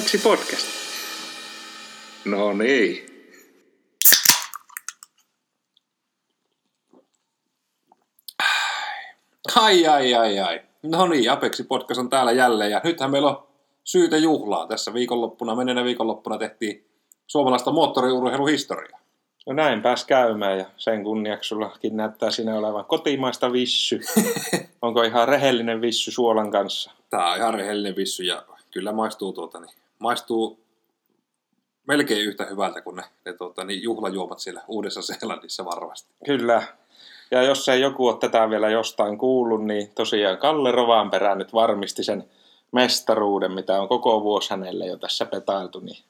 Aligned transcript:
Apeksi 0.00 0.18
podcast. 0.18 0.66
No 2.24 2.52
niin. 2.52 3.06
Ai, 9.56 9.86
ai, 9.86 10.14
ai, 10.14 10.38
ai. 10.38 10.60
No 10.82 11.06
niin, 11.06 11.30
Apeksi 11.30 11.64
podcast 11.64 11.98
on 11.98 12.10
täällä 12.10 12.32
jälleen 12.32 12.70
ja 12.70 12.80
nythän 12.84 13.10
meillä 13.10 13.28
on 13.28 13.48
syytä 13.84 14.16
juhlaa. 14.16 14.66
Tässä 14.66 14.94
viikonloppuna, 14.94 15.56
menneenä 15.56 15.84
viikonloppuna 15.84 16.38
tehtiin 16.38 16.86
suomalaista 17.26 17.72
moottoriurheiluhistoriaa. 17.72 19.00
No 19.46 19.52
näin 19.52 19.82
pääs 19.82 20.04
käymään 20.04 20.58
ja 20.58 20.64
sen 20.76 21.04
kunniaksi 21.04 21.48
sullakin 21.48 21.96
näyttää 21.96 22.30
siinä 22.30 22.58
olevan 22.58 22.84
kotimaista 22.84 23.52
vissy. 23.52 24.00
Onko 24.82 25.02
ihan 25.02 25.28
rehellinen 25.28 25.80
vissy 25.80 26.10
suolan 26.10 26.50
kanssa? 26.50 26.90
Tää 27.10 27.30
on 27.30 27.36
ihan 27.36 27.54
rehellinen 27.54 27.96
vissy 27.96 28.22
ja 28.22 28.42
kyllä 28.70 28.92
maistuu 28.92 29.32
tuota, 29.32 29.60
niin, 29.60 29.79
maistuu 30.00 30.60
melkein 31.86 32.24
yhtä 32.24 32.44
hyvältä 32.44 32.82
kuin 32.82 32.96
ne, 32.96 33.02
ne 33.24 33.32
tuota, 33.32 33.64
niin 33.64 33.82
juhlajuomat 33.82 34.38
siellä 34.38 34.62
Uudessa 34.68 35.02
Seelannissa 35.02 35.64
varmasti. 35.64 36.14
Kyllä. 36.24 36.62
Ja 37.30 37.42
jos 37.42 37.68
ei 37.68 37.80
joku 37.80 38.08
ole 38.08 38.16
tätä 38.16 38.50
vielä 38.50 38.70
jostain 38.70 39.18
kuullut, 39.18 39.64
niin 39.64 39.92
tosiaan 39.94 40.38
Kalle 40.38 40.72
Rovanperä 40.72 41.34
nyt 41.34 41.52
varmisti 41.52 42.04
sen 42.04 42.30
mestaruuden, 42.72 43.52
mitä 43.52 43.82
on 43.82 43.88
koko 43.88 44.22
vuosi 44.22 44.50
hänelle 44.50 44.86
jo 44.86 44.96
tässä 44.96 45.26
petailtu. 45.26 45.80
Niin 45.80 46.04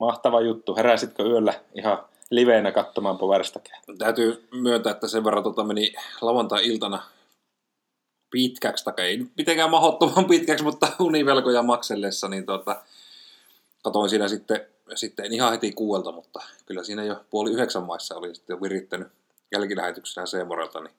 mahtava 0.00 0.40
juttu. 0.40 0.76
Heräsitkö 0.76 1.22
yöllä 1.22 1.54
ihan 1.74 1.98
liveenä 2.30 2.72
katsomaan 2.72 3.18
Powerstakia? 3.18 3.76
Täytyy 3.98 4.48
myöntää, 4.52 4.92
että 4.92 5.08
sen 5.08 5.24
verran 5.24 5.42
tuota 5.42 5.64
meni 5.64 5.92
lauantai-iltana 6.20 7.02
pitkäksi, 8.30 8.84
tai 8.84 8.94
ei 8.98 9.26
mitenkään 9.36 9.70
mahdottoman 9.70 10.24
pitkäksi, 10.34 10.64
mutta 10.64 10.88
univelkoja 11.00 11.62
maksellessa, 11.62 12.28
niin 12.28 12.46
tuota, 12.46 12.82
katoin 13.84 14.10
siinä 14.10 14.28
sitten, 14.28 14.66
sitten 14.94 15.24
en 15.24 15.32
ihan 15.32 15.52
heti 15.52 15.72
kuuelta, 15.72 16.12
mutta 16.12 16.42
kyllä 16.66 16.84
siinä 16.84 17.04
jo 17.04 17.24
puoli 17.30 17.50
yhdeksän 17.50 17.82
maissa 17.82 18.16
oli 18.16 18.34
sitten 18.34 18.62
virittänyt 18.62 19.08
jälkilähetyksenä 19.52 20.26
Seemorelta, 20.26 20.80
niin 20.80 20.94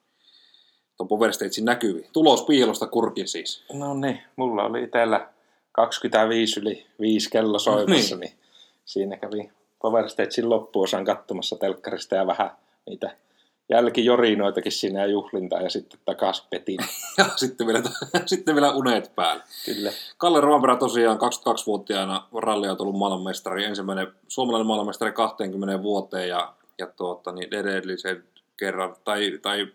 tuon 0.96 1.08
Power 1.08 1.32
Stagein 1.32 1.64
näkyvi. 1.64 2.08
Tulos 2.12 2.42
piilosta 2.42 2.86
kurkin 2.86 3.28
siis. 3.28 3.64
No 3.72 3.94
niin, 3.94 4.22
mulla 4.36 4.62
oli 4.64 4.82
itsellä 4.82 5.28
25 5.72 6.60
yli 6.60 6.86
5 7.00 7.30
kello 7.30 7.58
soimassa, 7.58 8.14
No 8.14 8.20
niin. 8.20 8.30
niin 8.30 8.38
siinä 8.84 9.16
kävi 9.16 9.50
Power 9.82 10.08
Stagein 10.08 10.50
loppuosan 10.50 11.04
katsomassa 11.04 11.56
telkkarista 11.56 12.14
ja 12.14 12.26
vähän 12.26 12.50
niitä 12.86 13.16
jälkijorinoitakin 13.68 14.72
siinä 14.72 15.00
ja 15.00 15.06
juhlintaa 15.06 15.60
ja 15.60 15.70
sitten 15.70 16.00
takas 16.04 16.46
petin. 16.50 16.80
Ja 17.18 17.24
sitten 17.36 17.66
vielä, 17.66 17.82
sitten 18.26 18.54
vielä 18.54 18.72
unet 18.72 19.12
päälle. 19.14 19.42
Kyllä. 19.64 19.90
Kalle 20.18 20.40
Rovanperä 20.40 20.76
tosiaan 20.76 21.18
22-vuotiaana 21.18 22.28
ralliautoilun 22.34 22.98
maailmanmestari, 22.98 23.64
ensimmäinen 23.64 24.06
suomalainen 24.28 24.66
maailmanmestari 24.66 25.12
20 25.12 25.82
vuoteen 25.82 26.28
ja, 26.28 26.54
ja 26.78 26.86
tuota, 26.86 27.32
niin 27.32 27.54
edellisen 27.54 28.24
kerran, 28.56 28.96
tai, 29.04 29.38
tai 29.42 29.66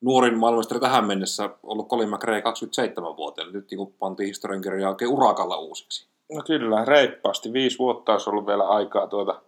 nuorin 0.00 0.38
maailmanmestari 0.38 0.80
tähän 0.80 1.04
mennessä 1.04 1.50
ollut 1.62 1.88
Colin 1.88 2.10
McRae 2.10 2.40
27-vuotiaana. 2.40 3.52
Nyt 3.52 3.70
niin 3.70 3.94
pantiin 3.98 4.26
historiankirjaa 4.26 4.90
oikein 4.90 5.10
urakalla 5.10 5.58
uusiksi. 5.58 6.08
No 6.32 6.42
kyllä, 6.46 6.84
reippaasti. 6.84 7.52
Viisi 7.52 7.78
vuotta 7.78 8.12
olisi 8.12 8.30
ollut 8.30 8.46
vielä 8.46 8.68
aikaa 8.68 9.06
tuota 9.06 9.42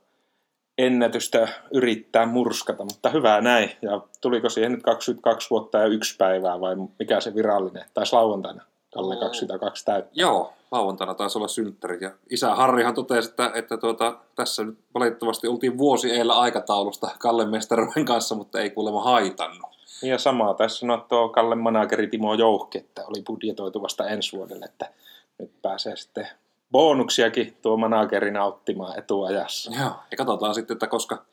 ennätystä 0.78 1.49
yrittää 1.75 2.27
murskata, 2.27 2.84
mutta 2.84 3.09
hyvää 3.11 3.41
näin. 3.41 3.71
Ja 3.83 4.00
tuliko 4.21 4.49
siihen 4.49 4.72
nyt 4.72 4.83
22 4.83 5.50
vuotta 5.50 5.78
ja 5.78 5.87
yksi 5.87 6.16
päivää 6.16 6.61
vai 6.61 6.77
mikä 6.99 7.21
se 7.21 7.34
virallinen? 7.34 7.84
Taisi 7.94 8.12
lauantaina 8.12 8.65
Kalle 8.94 9.15
Oo. 9.15 9.21
22 9.21 9.84
täyttä. 9.84 10.11
Joo, 10.15 10.53
lauantaina 10.71 11.15
taisi 11.15 11.39
olla 11.39 11.49
synttärit. 11.49 12.00
Ja 12.00 12.11
isä 12.31 12.55
Harrihan 12.55 12.94
totesi, 12.94 13.31
että, 13.31 13.50
että 13.55 13.77
tuota, 13.77 14.19
tässä 14.34 14.65
nyt 14.65 14.78
valitettavasti 14.94 15.49
oltiin 15.49 15.78
vuosi 15.78 16.11
eellä 16.11 16.39
aikataulusta 16.39 17.10
Kallen 17.19 17.50
mestaruuden 17.50 18.05
kanssa, 18.05 18.34
mutta 18.34 18.60
ei 18.60 18.71
kuulemma 18.71 19.03
haitannut. 19.03 19.71
Ja 20.03 20.19
samaa 20.19 20.55
tässä 20.55 20.78
sanoi 20.78 21.05
tuo 21.09 21.28
Kalle 21.28 21.55
manageri 21.55 22.06
Timo 22.06 22.34
Jouhki, 22.34 22.78
että 22.78 23.05
oli 23.06 23.22
budjetoitu 23.27 23.83
vasta 23.83 24.09
ensi 24.09 24.37
vuodelle, 24.37 24.65
että 24.65 24.91
nyt 25.39 25.50
pääsee 25.62 25.97
sitten 25.97 26.28
bonuksiakin 26.72 27.56
tuo 27.62 27.76
manageri 27.76 28.30
nauttimaan 28.30 28.98
etuajassa. 28.98 29.70
Joo, 29.80 29.92
ja 30.10 30.16
katsotaan 30.16 30.54
sitten, 30.54 30.74
että 30.74 30.86
koska, 30.86 31.24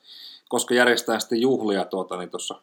koska 0.48 0.74
järjestää 0.74 1.18
sitten 1.18 1.40
juhlia 1.40 1.84
tuota, 1.84 2.16
niin 2.16 2.30
tuossa, 2.30 2.62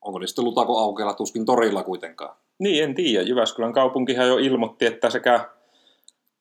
onko 0.00 0.18
ne 0.18 0.26
sitten 0.26 0.44
Lutako 0.44 0.78
aukealla, 0.78 1.14
tuskin 1.14 1.46
torilla 1.46 1.82
kuitenkaan. 1.82 2.36
Niin, 2.58 2.84
en 2.84 2.94
tiedä. 2.94 3.22
Jyväskylän 3.22 3.72
kaupunkihan 3.72 4.28
jo 4.28 4.38
ilmoitti, 4.38 4.86
että 4.86 5.10
sekä 5.10 5.48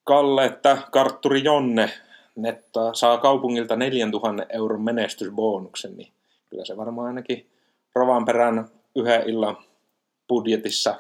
Kalle 0.04 0.46
että 0.46 0.78
Kartturi 0.92 1.44
Jonne 1.44 1.90
nettaa, 2.36 2.94
saa 2.94 3.18
kaupungilta 3.18 3.76
4000 3.76 4.46
euron 4.50 4.82
menestysbonuksen, 4.82 5.98
niin 5.98 6.14
kyllä 6.50 6.66
se 6.66 6.78
varmaan 6.78 7.08
ainakin 7.08 7.50
Rovanperän 7.96 8.68
yhden 8.96 9.30
illan 9.30 9.58
budjetissa 10.28 10.96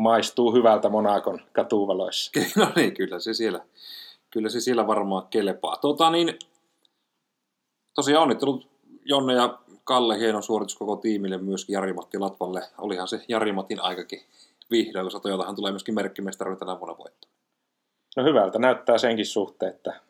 maistuu 0.00 0.52
hyvältä 0.52 0.88
Monakon 0.88 1.40
katuvaloissa. 1.52 2.32
No 2.56 2.72
niin, 2.76 2.94
kyllä 2.94 3.20
se 3.20 3.34
siellä, 3.34 3.60
kyllä 4.30 4.48
se 4.48 4.60
siellä 4.60 4.86
varmaan 4.86 5.26
kelepaa. 5.30 5.76
Tota 5.76 6.10
niin, 6.10 6.38
tosiaan 7.94 8.22
onnittelut 8.22 8.68
Jonne 9.04 9.34
ja 9.34 9.58
Kalle, 9.84 10.18
hieno 10.18 10.42
suoritus 10.42 10.76
koko 10.76 10.96
tiimille, 10.96 11.38
myöskin 11.38 11.74
Jari-Matti 11.74 12.18
Latvalle. 12.18 12.62
Olihan 12.78 13.08
se 13.08 13.24
Jari-Matin 13.28 13.80
aikakin 13.80 14.20
vihdoin, 14.70 15.06
koska 15.06 15.20
Toyotahan 15.20 15.56
tulee 15.56 15.72
myöskin 15.72 15.94
merkkimestaruuden 15.94 16.58
tänä 16.58 16.80
vuonna 16.80 16.98
voittaa. 16.98 17.30
No 18.16 18.24
hyvältä 18.24 18.58
näyttää 18.58 18.98
senkin 18.98 19.26
suhteen, 19.26 19.74
että 19.74 20.00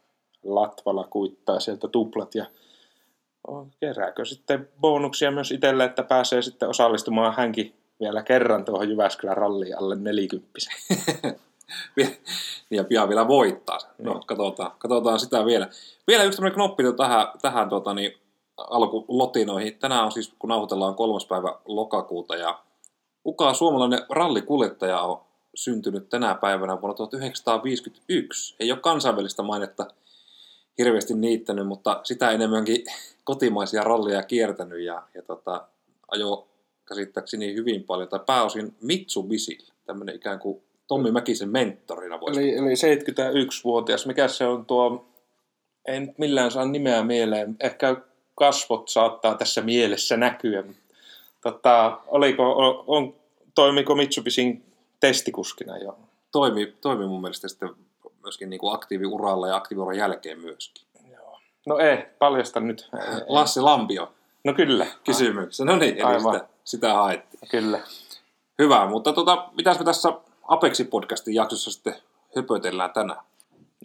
Latvala 0.45 1.05
kuittaa 1.11 1.61
sieltä 1.61 1.89
tuplat 1.89 2.35
ja 2.35 2.47
kerääkö 3.81 4.25
sitten 4.25 4.69
bonuksia 4.81 5.31
myös 5.31 5.53
itselle, 5.53 5.85
että 5.85 6.03
pääsee 6.03 6.43
sitten 6.43 6.69
osallistumaan 6.69 7.35
hänkin 7.37 7.80
vielä 8.01 8.23
kerran 8.23 8.65
tuohon 8.65 8.89
Jyväskylän 8.89 9.37
ralliin 9.37 9.79
alle 9.79 9.97
40. 9.97 10.59
ja 12.71 12.85
pian 12.85 13.09
vielä 13.09 13.29
voittaa. 13.29 13.79
No, 13.99 14.13
Joo. 14.13 14.23
katsotaan, 14.27 14.73
katsotaan 14.79 15.21
sitä 15.21 15.45
vielä. 15.45 15.69
Vielä 16.07 16.25
yksi 16.25 16.37
tämmöinen 16.37 16.55
knoppi 16.55 16.83
tähän, 16.97 17.27
tähän 17.43 17.69
tuota, 17.69 17.95
niin, 17.95 18.19
alkulotinoihin. 18.57 19.79
Tänään 19.79 20.05
on 20.05 20.13
siis, 20.13 20.35
kun 20.39 20.49
nauhoitellaan 20.49 20.95
kolmas 20.95 21.27
päivä 21.27 21.55
lokakuuta, 21.65 22.37
ja 22.37 22.59
kuka 23.23 23.55
suomalainen 23.55 24.07
rallikuljettaja 24.09 25.01
on 25.01 25.21
syntynyt 25.55 26.09
tänä 26.09 26.35
päivänä 26.35 26.81
vuonna 26.81 26.95
1951? 26.95 28.57
Ei 28.61 28.73
ole 28.73 28.81
kansainvälistä 28.81 29.43
mainetta 29.43 29.87
hirveästi 30.79 31.15
niittänyt, 31.15 31.67
mutta 31.67 32.01
sitä 32.05 32.31
enemmänkin 32.31 32.85
kotimaisia 33.25 33.83
ralleja 33.85 34.23
kiertänyt 34.23 34.81
ja, 34.81 35.03
ja 35.15 35.23
tota, 35.23 35.69
ajo 36.09 36.50
käsittääkseni 36.91 37.55
hyvin 37.55 37.85
paljon, 37.85 38.09
tai 38.09 38.21
pääosin 38.27 38.75
Mitsubishi, 38.83 39.59
tämmöinen 39.87 40.15
ikään 40.15 40.39
kuin 40.39 40.63
Tommi 40.87 41.11
Mäkisen 41.11 41.49
mentorina 41.49 42.21
voisi 42.21 42.41
Eli, 42.41 42.57
eli 42.57 42.75
71-vuotias. 42.75 44.07
Mikä 44.07 44.29
se 44.29 44.47
on 44.47 44.67
tuo, 44.67 45.09
en 45.87 46.03
nyt 46.03 46.19
millään 46.19 46.51
saa 46.51 46.65
nimeä 46.65 47.03
mieleen. 47.03 47.57
Ehkä 47.61 47.97
kasvot 48.35 48.89
saattaa 48.89 49.35
tässä 49.35 49.61
mielessä 49.63 50.17
näkyä. 50.17 50.65
Tota, 51.41 52.01
oliko, 52.07 52.53
on, 52.53 52.85
on, 52.87 53.15
toimiko 53.55 53.95
Mitsubishin 53.95 54.65
testikuskina 55.01 55.79
jo? 55.79 55.99
toimi, 56.33 56.75
toimi 56.81 57.07
mun 57.07 57.21
mielestä 57.21 57.49
sitten 57.49 57.71
myöskin 58.23 58.51
niin 58.51 58.61
kuin 58.61 58.75
aktiiviuralla 58.75 59.49
ja 59.49 59.57
aktiiviuran 59.57 59.97
jälkeen 59.97 60.41
myöskin. 60.41 60.85
Joo. 61.13 61.41
No 61.67 61.79
ei, 61.79 61.99
paljasta 62.19 62.61
nyt. 62.61 62.89
Lassi 63.29 63.61
Lampio 63.61 64.13
No 64.45 64.55
kyllä. 64.55 64.87
kysymyksessä. 65.05 65.65
No 65.65 65.77
niin, 65.77 65.95
eli 65.95 66.03
Aivan. 66.03 66.35
sitä, 66.35 66.49
sitä 66.65 66.95
haettiin. 66.95 67.49
Kyllä. 67.51 67.81
Hyvä, 68.59 68.87
mutta 68.87 69.13
tota, 69.13 69.49
mitäs 69.57 69.79
me 69.79 69.85
tässä 69.85 70.09
Apexi-podcastin 70.43 71.35
jaksossa 71.35 71.71
sitten 71.71 71.95
höpötellään 72.37 72.91
tänään? 72.91 73.21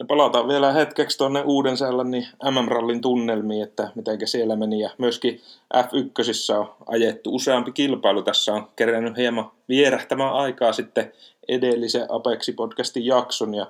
No 0.00 0.06
palataan 0.06 0.48
vielä 0.48 0.72
hetkeksi 0.72 1.18
tuonne 1.18 1.42
uuden 1.42 1.76
niin 2.10 2.26
MM-rallin 2.50 3.00
tunnelmiin, 3.00 3.62
että 3.62 3.90
miten 3.94 4.28
siellä 4.28 4.56
meni. 4.56 4.80
Ja 4.80 4.90
myöskin 4.98 5.40
F1 5.76 6.56
on 6.58 6.74
ajettu 6.86 7.34
useampi 7.34 7.72
kilpailu. 7.72 8.22
Tässä 8.22 8.54
on 8.54 8.68
kerännyt 8.76 9.16
hieman 9.16 9.50
vierähtämään 9.68 10.32
aikaa 10.32 10.72
sitten 10.72 11.12
edellisen 11.48 12.02
Apexi-podcastin 12.02 13.04
jakson. 13.04 13.54
Ja 13.54 13.66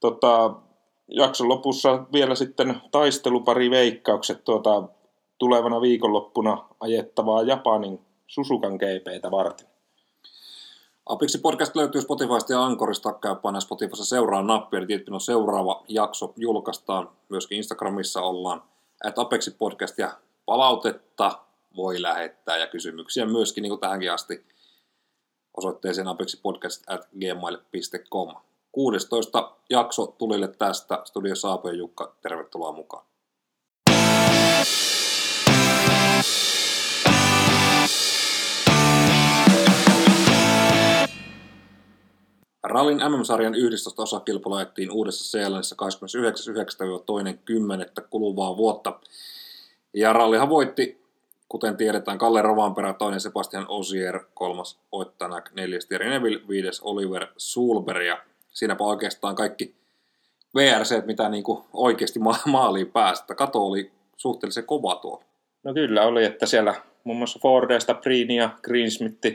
tota, 0.00 0.54
jakson 1.08 1.48
lopussa 1.48 2.04
vielä 2.12 2.34
sitten 2.34 2.80
taistelupari 2.90 3.70
veikkaukset 3.70 4.44
tuota, 4.44 4.82
tulevana 5.38 5.80
viikonloppuna 5.80 6.64
ajettavaa 6.80 7.42
Japanin 7.42 8.00
Susukan 8.32 8.72
GPtä 8.72 9.30
varten. 9.30 9.66
Apexi 11.06 11.38
podcast 11.38 11.76
löytyy 11.76 12.00
Spotifysta 12.00 12.52
ja 12.52 12.64
Ankorista. 12.64 13.12
Käy 13.12 13.36
painaa 13.36 13.60
Spotifyssa 13.60 14.04
seuraa 14.04 14.42
nappia, 14.42 14.78
eli 14.78 14.86
tietty 14.86 15.12
on 15.12 15.20
seuraava 15.20 15.84
jakso 15.88 16.32
julkaistaan. 16.36 17.10
Myöskin 17.28 17.56
Instagramissa 17.56 18.20
ollaan. 18.20 18.62
At 19.04 19.18
Apexi 19.18 19.50
podcast 19.50 19.98
ja 19.98 20.18
palautetta 20.46 21.38
voi 21.76 22.02
lähettää 22.02 22.56
ja 22.56 22.66
kysymyksiä 22.66 23.26
myöskin 23.26 23.62
niin 23.62 23.70
kuin 23.70 23.80
tähänkin 23.80 24.12
asti 24.12 24.46
osoitteeseen 25.56 26.08
apexipodcast 26.08 26.84
at 26.86 27.08
gmail.com. 27.20 28.34
16 28.72 29.56
jakso 29.70 30.06
tulille 30.06 30.48
tästä. 30.48 31.02
Studio 31.04 31.34
Saapo 31.34 31.68
ja 31.68 31.74
Jukka, 31.74 32.14
tervetuloa 32.22 32.72
mukaan. 32.72 33.11
Rallin 42.72 43.00
MM-sarjan 43.08 43.54
11 43.54 44.02
osakilpailu 44.02 44.54
ajettiin 44.54 44.90
Uudessa 44.90 45.30
Seelannissa 45.30 45.76
29.9.-2.10. 47.98 48.02
kuluvaa 48.10 48.56
vuotta. 48.56 49.00
Ja 49.94 50.12
rallihan 50.12 50.48
voitti, 50.48 51.00
kuten 51.48 51.76
tiedetään, 51.76 52.18
Kalle 52.18 52.42
Rovanperä, 52.42 52.92
toinen 52.92 53.20
Sebastian 53.20 53.66
Osier, 53.68 54.20
kolmas 54.34 54.78
Oittanak, 54.92 55.50
neljäs 55.54 55.86
Thierry 55.86 56.10
Neville, 56.10 56.48
viides 56.48 56.80
Oliver 56.80 57.26
Sulberg. 57.36 58.06
Ja 58.06 58.18
siinäpä 58.52 58.84
oikeastaan 58.84 59.34
kaikki 59.34 59.74
VRC, 60.54 61.06
mitä 61.06 61.28
niin 61.28 61.44
kuin 61.44 61.64
oikeasti 61.72 62.18
ma- 62.18 62.38
maaliin 62.46 62.90
päästä. 62.90 63.34
Kato 63.34 63.66
oli 63.66 63.92
suhteellisen 64.16 64.66
kova 64.66 64.94
tuo. 64.94 65.22
No 65.64 65.74
kyllä 65.74 66.02
oli, 66.02 66.24
että 66.24 66.46
siellä 66.46 66.74
muun 67.04 67.18
muassa 67.18 67.38
Fordesta 67.42 67.94
Brini 67.94 68.36
ja 68.36 68.50
Greensmith 68.62 69.26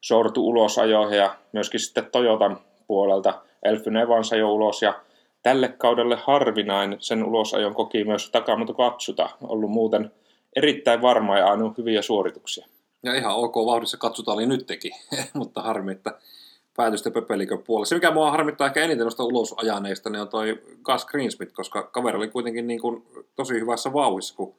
sortu 0.00 0.48
ulos 0.48 0.78
ajoihin 0.78 1.18
ja 1.18 1.36
myöskin 1.52 1.80
sitten 1.80 2.06
Toyotan 2.12 2.60
puolelta 2.88 3.42
Elfyn 3.62 3.96
Evans 3.96 4.32
jo 4.38 4.52
ulos 4.52 4.82
ja 4.82 5.00
tälle 5.42 5.68
kaudelle 5.68 6.16
harvinain 6.16 6.96
sen 6.98 7.24
ulosajon 7.24 7.74
koki 7.74 8.04
myös 8.04 8.30
Takamoto 8.30 8.74
Katsuta, 8.74 9.30
ollut 9.42 9.70
muuten 9.70 10.10
erittäin 10.56 11.02
varma 11.02 11.38
ja 11.38 11.46
ainoa 11.46 11.74
hyviä 11.78 12.02
suorituksia. 12.02 12.66
Ja 13.02 13.14
ihan 13.14 13.34
ok 13.34 13.56
vauhdissa 13.56 13.96
katsotaan 13.96 14.38
oli 14.38 14.46
nytkin, 14.46 14.92
mutta 15.34 15.62
harmi, 15.62 15.92
että 15.92 16.18
päätystä 16.76 17.10
Pöpelikön 17.10 17.62
puolella. 17.62 17.86
Se, 17.86 17.94
mikä 17.94 18.10
mua 18.10 18.30
harmittaa 18.30 18.66
ehkä 18.66 18.84
eniten 18.84 19.04
noista 19.04 19.24
ulos 19.24 19.54
ajaneista, 19.56 20.10
niin 20.10 20.20
on 20.20 20.28
toi 20.28 20.62
Gus 20.82 21.06
Greensmith, 21.06 21.52
koska 21.52 21.82
kaveri 21.82 22.16
oli 22.16 22.28
kuitenkin 22.28 22.66
niin 22.66 22.80
kuin 22.80 23.06
tosi 23.36 23.54
hyvässä 23.54 23.92
vauhissa, 23.92 24.36
kun, 24.36 24.54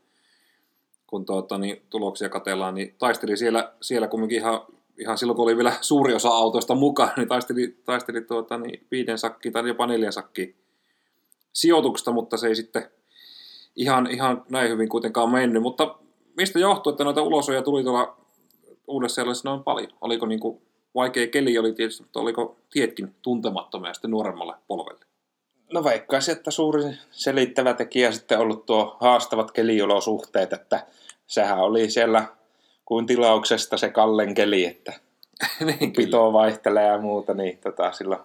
kun 1.08 1.26
tuota, 1.26 1.58
niin 1.58 1.82
tuloksia 1.90 2.30
katellaan, 2.30 2.76
niin 2.76 2.96
taisteli 2.98 3.38
siellä, 3.38 3.74
siellä 3.82 4.08
kumminkin 4.08 4.38
ihan, 4.38 4.62
ihan 5.00 5.18
silloin, 5.18 5.36
kun 5.36 5.44
oli 5.44 5.58
vielä 5.58 5.74
suuri 5.82 6.14
osa 6.14 6.30
autoista 6.30 6.76
mukaan, 6.76 7.12
niin 7.18 7.28
taisteli, 7.28 7.78
taisteli 7.86 8.22
tuota, 8.22 8.58
niin 8.58 8.88
viiden 8.92 9.18
sakkiin 9.18 9.54
tai 9.54 9.68
jopa 9.68 9.88
neljän 9.88 10.14
sakkiin 10.14 10.56
sijoituksesta, 11.54 12.12
mutta 12.12 12.38
se 12.38 12.48
ei 12.48 12.56
sitten 12.56 12.92
ihan, 13.76 14.08
ihan 14.08 14.44
näin 14.50 14.72
hyvin 14.72 14.90
kuitenkaan 14.90 15.32
mennyt. 15.32 15.62
Mutta 15.62 15.96
mistä 16.38 16.60
johtuu, 16.60 16.92
että 16.92 17.04
noita 17.04 17.22
ulosoja 17.22 17.62
tuli 17.62 17.84
tuolla 17.84 18.18
uudessa 18.88 19.22
noin 19.44 19.64
paljon? 19.64 19.92
Oliko 20.02 20.26
niin 20.26 20.40
kuin 20.40 20.62
vaikea 20.96 21.28
keli 21.28 21.58
oli 21.58 21.74
tietysti, 21.74 22.04
mutta 22.04 22.20
oliko 22.20 22.58
tietkin 22.70 23.16
tuntemattomia 23.22 23.94
sitten 23.94 24.12
nuoremmalle 24.12 24.54
polvelle? 24.68 25.06
No 25.74 25.84
veikkaisin, 25.84 26.38
että 26.38 26.52
suurin 26.52 26.98
selittävä 27.12 27.74
tekijä 27.74 28.12
sitten 28.12 28.40
ollut 28.40 28.66
tuo 28.66 28.98
haastavat 29.00 29.52
keliolosuhteet, 29.52 30.54
että 30.54 30.86
sehän 31.28 31.60
oli 31.60 31.90
siellä 31.90 32.26
kuin 32.90 33.06
tilauksesta 33.06 33.78
se 33.78 33.90
Kallen 33.90 34.34
keli, 34.34 34.66
että 34.66 34.94
niin, 35.80 35.94
pito 35.94 36.34
vaihtelee 36.34 36.88
ja 36.88 36.98
muuta, 36.98 37.34
niin 37.34 37.58
tota, 37.58 37.92
sillä 37.92 38.20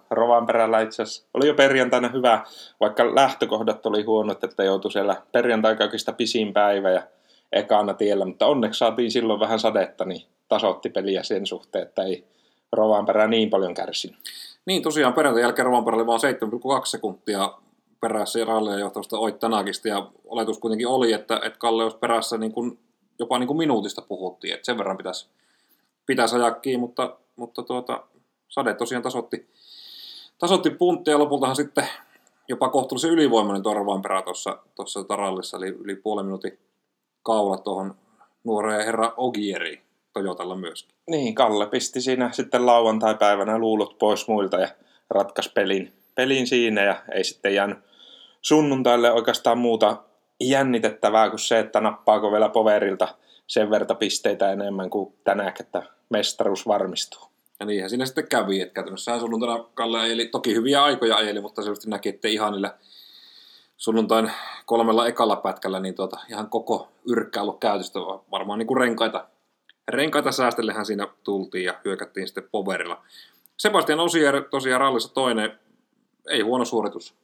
perällä 0.45 0.81
itse 0.81 1.03
asiassa 1.03 1.27
oli 1.33 1.47
jo 1.47 1.53
perjantaina 1.53 2.09
hyvä, 2.09 2.43
vaikka 2.79 3.15
lähtökohdat 3.15 3.85
oli 3.85 4.03
huonot, 4.03 4.43
että 4.43 4.63
joutui 4.63 4.91
siellä 4.91 5.15
perjantai 5.31 5.75
pisin 6.13 6.53
päivä 6.53 6.89
ja 6.91 7.03
ekana 7.51 7.93
tiellä, 7.93 8.25
mutta 8.25 8.47
onneksi 8.47 8.77
saatiin 8.77 9.11
silloin 9.11 9.39
vähän 9.39 9.59
sadetta, 9.59 10.05
niin 10.05 10.21
tasoitti 10.47 10.89
peliä 10.89 11.23
sen 11.23 11.45
suhteen, 11.45 11.87
että 11.87 12.03
ei 12.03 12.27
perä 13.05 13.27
niin 13.27 13.49
paljon 13.49 13.73
kärsinyt. 13.73 14.17
Niin, 14.65 14.81
tosiaan 14.81 15.13
perjantai 15.13 15.43
jälkeen 15.43 15.65
perä 15.85 15.97
oli 15.97 16.07
vain 16.07 16.21
7,2 16.79 16.85
sekuntia 16.85 17.53
perässä 18.01 18.45
rallia 18.45 18.79
johtavasta 18.79 19.19
Oittanakista, 19.19 19.87
ja 19.87 20.07
oletus 20.25 20.59
kuitenkin 20.59 20.87
oli, 20.87 21.13
että, 21.13 21.39
että 21.43 21.59
Kalle 21.59 21.83
olisi 21.83 21.97
perässä 21.97 22.37
niin 22.37 22.51
kuin, 22.51 22.79
jopa 23.19 23.39
niin 23.39 23.47
kuin 23.47 23.57
minuutista 23.57 24.01
puhuttiin, 24.01 24.53
että 24.53 24.65
sen 24.65 24.77
verran 24.77 24.97
pitäisi, 24.97 25.29
pitäisi 26.05 26.35
ajaa 26.35 26.51
kiinni, 26.51 26.79
mutta, 26.79 27.17
mutta 27.35 27.63
tuota, 27.63 28.03
sade 28.47 28.73
tosiaan 28.73 29.03
tasotti, 29.03 29.49
tasotti 30.39 30.69
punttia, 30.69 31.13
ja 31.13 31.19
lopultahan 31.19 31.55
sitten 31.55 31.87
jopa 32.47 32.69
kohtuullisen 32.69 33.11
ylivoimainen 33.11 33.63
tuo 33.63 33.99
perä 34.01 34.21
tuossa, 34.21 34.59
tuossa 34.75 35.05
rallissa, 35.09 35.57
eli 35.57 35.67
yli 35.67 35.95
puolen 35.95 36.25
minuutin 36.25 36.59
kaula 37.23 37.57
tuohon 37.57 37.95
nuoreen 38.43 38.85
herra 38.85 39.13
Ogieriin. 39.17 39.85
Toyotalla 40.13 40.55
myöskin. 40.55 40.95
Niin, 41.09 41.35
Kalle 41.35 41.67
pisti 41.67 42.01
siinä 42.01 42.31
sitten 42.31 42.65
lauantai-päivänä 42.65 43.57
luulot 43.57 43.97
pois 43.97 44.27
muilta 44.27 44.57
ja 44.57 44.67
ratkaisi 45.09 45.51
pelin, 45.53 45.93
pelin 46.15 46.47
siinä 46.47 46.83
ja 46.83 46.95
ei 47.11 47.23
sitten 47.23 47.55
jäänyt 47.55 47.77
sunnuntaille 48.41 49.11
oikeastaan 49.11 49.57
muuta 49.57 49.97
jännitettävää 50.41 51.29
kuin 51.29 51.39
se, 51.39 51.59
että 51.59 51.81
nappaako 51.81 52.31
vielä 52.31 52.49
poverilta 52.49 53.07
sen 53.47 53.69
verta 53.69 53.95
pisteitä 53.95 54.51
enemmän 54.51 54.89
kuin 54.89 55.13
tänään, 55.23 55.53
että 55.59 55.83
mestaruus 56.09 56.67
varmistuu. 56.67 57.21
Ja 57.59 57.65
niinhän 57.65 57.89
siinä 57.89 58.05
sitten 58.05 58.27
kävi, 58.27 58.61
että 58.61 58.73
käytännössä 58.73 59.19
sunnuntaina 59.19 59.63
Kalle 59.73 59.99
ajeli, 59.99 60.25
toki 60.25 60.55
hyviä 60.55 60.83
aikoja 60.83 61.15
ajeli, 61.15 61.41
mutta 61.41 61.61
selvästi 61.61 61.89
näki, 61.89 62.09
että 62.09 62.27
ihan 62.27 62.51
niillä 62.51 62.77
sunnuntain 63.77 64.31
kolmella 64.65 65.07
ekalla 65.07 65.35
pätkällä 65.35 65.79
niin 65.79 65.95
tuota, 65.95 66.19
ihan 66.29 66.49
koko 66.49 66.91
yrkkä 67.07 67.41
ollut 67.41 67.59
käytöstä, 67.59 67.99
varmaan 68.31 68.59
niin 68.59 68.67
kuin 68.67 68.77
renkaita 68.77 69.27
renkaita 69.87 70.31
säästellehän 70.31 70.85
siinä 70.85 71.07
tultiin 71.23 71.65
ja 71.65 71.79
hyökättiin 71.85 72.27
sitten 72.27 72.49
poverilla. 72.51 73.01
Sebastian 73.57 73.99
Osier 73.99 74.43
tosiaan 74.43 74.81
rallissa 74.81 75.13
toinen, 75.13 75.59
ei 76.29 76.41
huono 76.41 76.65
suoritus 76.65 77.15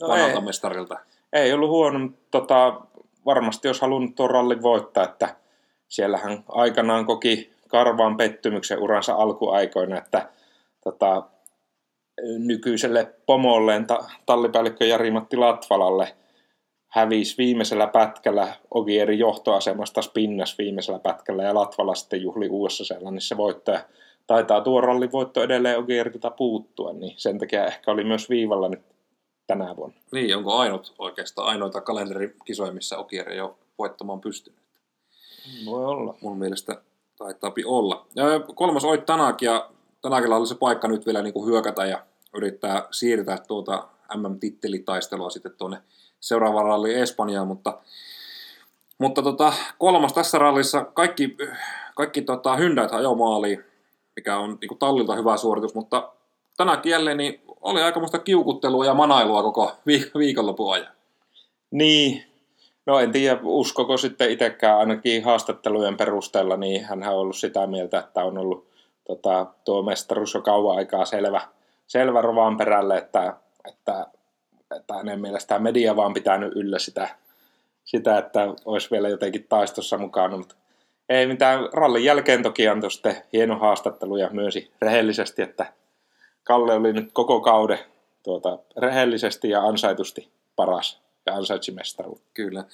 no 0.00 0.08
vanhalta 0.08 0.40
mestarilta. 0.40 0.98
Ei 0.98 1.19
ollut 1.54 1.70
huono, 1.70 2.10
tota, 2.30 2.80
varmasti 3.26 3.68
jos 3.68 3.80
halunnut 3.80 4.14
tuon 4.14 4.30
rallin 4.30 4.62
voittaa, 4.62 5.04
että 5.04 5.36
siellähän 5.88 6.44
aikanaan 6.48 7.06
koki 7.06 7.52
karvaan 7.68 8.16
pettymyksen 8.16 8.78
uransa 8.78 9.14
alkuaikoina, 9.14 9.98
että 9.98 10.28
tota, 10.84 11.22
nykyiselle 12.38 13.14
pomolleen 13.26 13.86
ta, 13.86 13.98
tallipäällikkö 14.26 14.84
Jari-Matti 14.84 15.36
Latvalalle 15.36 16.16
hävisi 16.88 17.38
viimeisellä 17.38 17.86
pätkällä 17.86 18.48
Ogierin 18.74 19.18
johtoasemasta 19.18 20.02
spinnas 20.02 20.58
viimeisellä 20.58 20.98
pätkällä 20.98 21.42
ja 21.42 21.54
Latvala 21.54 21.94
sitten 21.94 22.22
juhli 22.22 22.48
uudessa 22.48 22.84
sellaisessa 22.84 23.36
voittaja. 23.36 23.80
Taitaa 24.26 24.60
tuo 24.60 24.80
rallin 24.80 25.12
voitto 25.12 25.42
edelleen 25.42 25.78
Ogierilta 25.78 26.30
puuttua, 26.30 26.92
niin 26.92 27.14
sen 27.16 27.38
takia 27.38 27.66
ehkä 27.66 27.90
oli 27.90 28.04
myös 28.04 28.30
viivalla 28.30 28.68
nyt 28.68 28.82
tänä 29.50 29.76
vuonna. 29.76 29.96
Niin, 30.12 30.36
onko 30.36 30.54
ainut 30.54 30.94
oikeastaan 30.98 31.48
ainoita 31.48 31.80
kalenterikisoja, 31.80 32.72
missä 32.72 32.98
Ogier 32.98 33.28
ei 33.28 33.40
ole 33.40 33.54
voittamaan 33.78 34.20
pystynyt? 34.20 34.60
Voi 35.66 35.84
olla. 35.84 36.14
Mun 36.20 36.38
mielestä 36.38 36.82
taitaa 37.16 37.52
olla. 37.64 38.06
Ja 38.14 38.24
kolmas 38.54 38.84
Oit 38.84 39.06
Tanak, 39.06 39.42
ja 39.42 39.70
Tanakilla 40.02 40.36
oli 40.36 40.46
se 40.46 40.54
paikka 40.54 40.88
nyt 40.88 41.06
vielä 41.06 41.22
niin 41.22 41.32
kuin 41.32 41.46
hyökätä 41.46 41.86
ja 41.86 42.06
yrittää 42.34 42.88
siirtää 42.90 43.38
tuota 43.38 43.88
MM-tittelitaistelua 44.16 45.30
sitten 45.30 45.52
tuonne 45.58 45.78
seuraava 46.20 46.62
ralli 46.62 46.94
Espanjaan, 46.94 47.46
mutta, 47.46 47.78
mutta 48.98 49.22
tota, 49.22 49.52
kolmas 49.78 50.12
tässä 50.12 50.38
rallissa 50.38 50.84
kaikki, 50.84 51.36
kaikki 51.94 52.22
tota, 52.22 52.56
hyndäät 52.56 52.92
ajoi 52.92 53.16
maaliin, 53.16 53.64
mikä 54.16 54.38
on 54.38 54.58
niin 54.60 54.68
kuin 54.68 54.78
tallilta 54.78 55.14
hyvä 55.14 55.36
suoritus, 55.36 55.74
mutta 55.74 56.12
tänäkin 56.60 56.90
jälleen 56.90 57.16
niin 57.16 57.40
oli 57.60 57.82
aikamoista 57.82 58.18
kiukuttelua 58.18 58.86
ja 58.86 58.94
manailua 58.94 59.42
koko 59.42 59.72
viikonlopun 60.18 60.72
ajan. 60.72 60.92
Niin, 61.70 62.24
no 62.86 62.98
en 62.98 63.12
tiedä 63.12 63.40
uskoko 63.42 63.96
sitten 63.96 64.30
itsekään 64.30 64.78
ainakin 64.78 65.24
haastattelujen 65.24 65.96
perusteella, 65.96 66.56
niin 66.56 66.84
hän 66.84 67.02
on 67.02 67.14
ollut 67.14 67.36
sitä 67.36 67.66
mieltä, 67.66 67.98
että 67.98 68.24
on 68.24 68.38
ollut 68.38 68.66
tota, 69.06 69.46
tuo 69.64 69.82
mestaruus 69.82 70.34
jo 70.34 70.42
kauan 70.42 70.76
aikaa 70.76 71.04
selvä, 71.04 71.40
selvä 71.86 72.20
rovaan 72.20 72.56
perälle, 72.56 72.96
että, 72.98 73.36
että 73.68 74.06
että 74.76 74.94
hänen 74.94 75.20
mielestään 75.20 75.62
media 75.62 75.96
vaan 75.96 76.14
pitänyt 76.14 76.52
yllä 76.56 76.78
sitä, 76.78 77.08
sitä 77.84 78.18
että 78.18 78.40
olisi 78.64 78.90
vielä 78.90 79.08
jotenkin 79.08 79.46
taistossa 79.48 79.98
mukana, 79.98 80.36
mutta 80.36 80.54
ei 81.08 81.26
mitään. 81.26 81.68
Rallin 81.72 82.04
jälkeen 82.04 82.42
toki 82.42 82.68
antoi 82.68 82.90
sitten 82.90 83.16
hieno 83.32 83.58
haastattelu 83.58 84.16
ja 84.16 84.30
myönsi 84.32 84.70
rehellisesti, 84.82 85.42
että 85.42 85.72
Kalle 86.44 86.74
oli 86.74 86.92
nyt 86.92 87.12
koko 87.12 87.40
kauden 87.40 87.78
tuota, 88.22 88.58
rehellisesti 88.76 89.50
ja 89.50 89.62
ansaitusti 89.62 90.30
paras 90.56 91.00
ja 91.26 91.34
ansaitsi 91.34 91.72
mestaruuden. 91.72 92.24
Kyllä. 92.34 92.64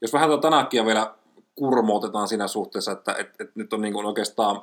Jos 0.00 0.12
vähän 0.12 0.28
tuota 0.28 0.42
Tanakia 0.42 0.86
vielä 0.86 1.14
kurmootetaan 1.54 2.28
siinä 2.28 2.48
suhteessa, 2.48 2.92
että 2.92 3.14
et, 3.18 3.40
et 3.40 3.56
nyt 3.56 3.72
on 3.72 3.80
niin 3.80 4.06
oikeastaan 4.06 4.62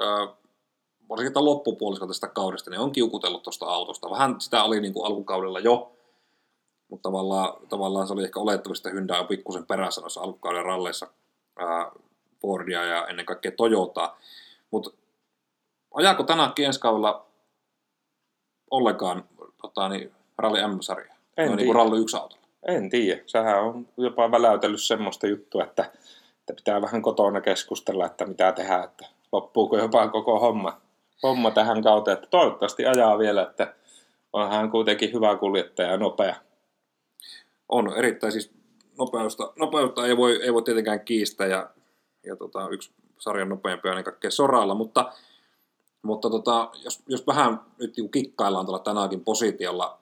ö, 0.00 0.28
varsinkin 1.08 1.32
tämän 1.32 1.44
loppupuoliskolla 1.44 2.10
tästä 2.10 2.28
kaudesta, 2.28 2.70
niin 2.70 2.80
on 2.80 2.92
kiukutellut 2.92 3.42
tuosta 3.42 3.66
autosta. 3.66 4.10
Vähän 4.10 4.40
sitä 4.40 4.64
oli 4.64 4.80
niin 4.80 4.92
kuin 4.92 5.06
alkukaudella 5.06 5.60
jo, 5.60 5.92
mutta 6.88 7.08
tavallaan, 7.08 7.68
tavallaan 7.68 8.06
se 8.06 8.12
oli 8.12 8.24
ehkä 8.24 8.40
olettavasti, 8.40 8.88
että 8.88 8.94
Hyundai 8.94 9.20
on 9.20 9.26
pikkusen 9.26 9.66
perässä 9.66 10.00
noissa 10.00 10.20
alkukauden 10.20 10.64
ralleissa 10.64 11.06
ää, 11.58 11.92
Fordia 12.42 12.84
ja 12.84 13.06
ennen 13.06 13.26
kaikkea 13.26 13.52
Toyotaa. 13.52 14.18
Mutta 14.70 14.90
ajaako 15.94 16.22
tänäkin 16.22 16.64
ensi 16.64 16.80
kaudella 16.80 17.25
ollenkaan 18.70 19.24
tota, 19.62 19.88
niin, 19.88 20.12
ralli 20.38 20.68
M-sarjaa? 20.68 21.16
En 21.36 21.48
no, 21.48 21.56
niin 21.56 21.66
kuin 21.66 21.74
tiedä. 21.74 21.78
ralli 21.78 22.00
yksi 22.00 22.16
autolla. 22.16 22.46
En 22.68 22.90
tiedä. 22.90 23.22
Sehän 23.26 23.62
on 23.62 23.88
jopa 23.96 24.30
väläytellyt 24.30 24.82
semmoista 24.82 25.26
juttua, 25.26 25.64
että, 25.64 25.82
että 26.38 26.54
pitää 26.54 26.82
vähän 26.82 27.02
kotona 27.02 27.40
keskustella, 27.40 28.06
että 28.06 28.26
mitä 28.26 28.52
tehdään, 28.52 28.84
että 28.84 29.06
loppuuko 29.32 29.78
jopa 29.78 30.08
koko 30.08 30.40
homma, 30.40 30.80
homma 31.22 31.50
tähän 31.50 31.82
kauteen. 31.82 32.14
Että 32.14 32.26
toivottavasti 32.30 32.86
ajaa 32.86 33.18
vielä, 33.18 33.42
että 33.42 33.74
on 34.32 34.50
hän 34.50 34.70
kuitenkin 34.70 35.12
hyvä 35.12 35.36
kuljettaja 35.36 35.90
ja 35.90 35.96
nopea. 35.96 36.34
On 37.68 37.92
erittäin 37.96 38.32
siis 38.32 38.50
nopeusta, 38.98 39.52
nopeutta 39.58 40.06
ei 40.06 40.16
voi, 40.16 40.42
ei 40.42 40.54
voi 40.54 40.62
tietenkään 40.62 41.00
kiistää 41.00 41.46
ja, 41.46 41.70
ja 42.26 42.36
tota, 42.36 42.68
yksi 42.68 42.92
sarjan 43.18 43.48
nopeampi 43.48 43.88
on 43.88 43.92
ennen 43.92 44.04
kaikkea 44.04 44.30
soralla, 44.30 44.74
mutta, 44.74 45.12
mutta 46.06 46.30
tota, 46.30 46.70
jos, 46.84 47.02
jos 47.08 47.26
vähän 47.26 47.60
nyt 47.78 47.96
niin 47.96 48.10
kikkaillaan 48.10 48.66
tuolla 48.66 48.82
tänäänkin 48.82 49.24
positiolla, 49.24 49.98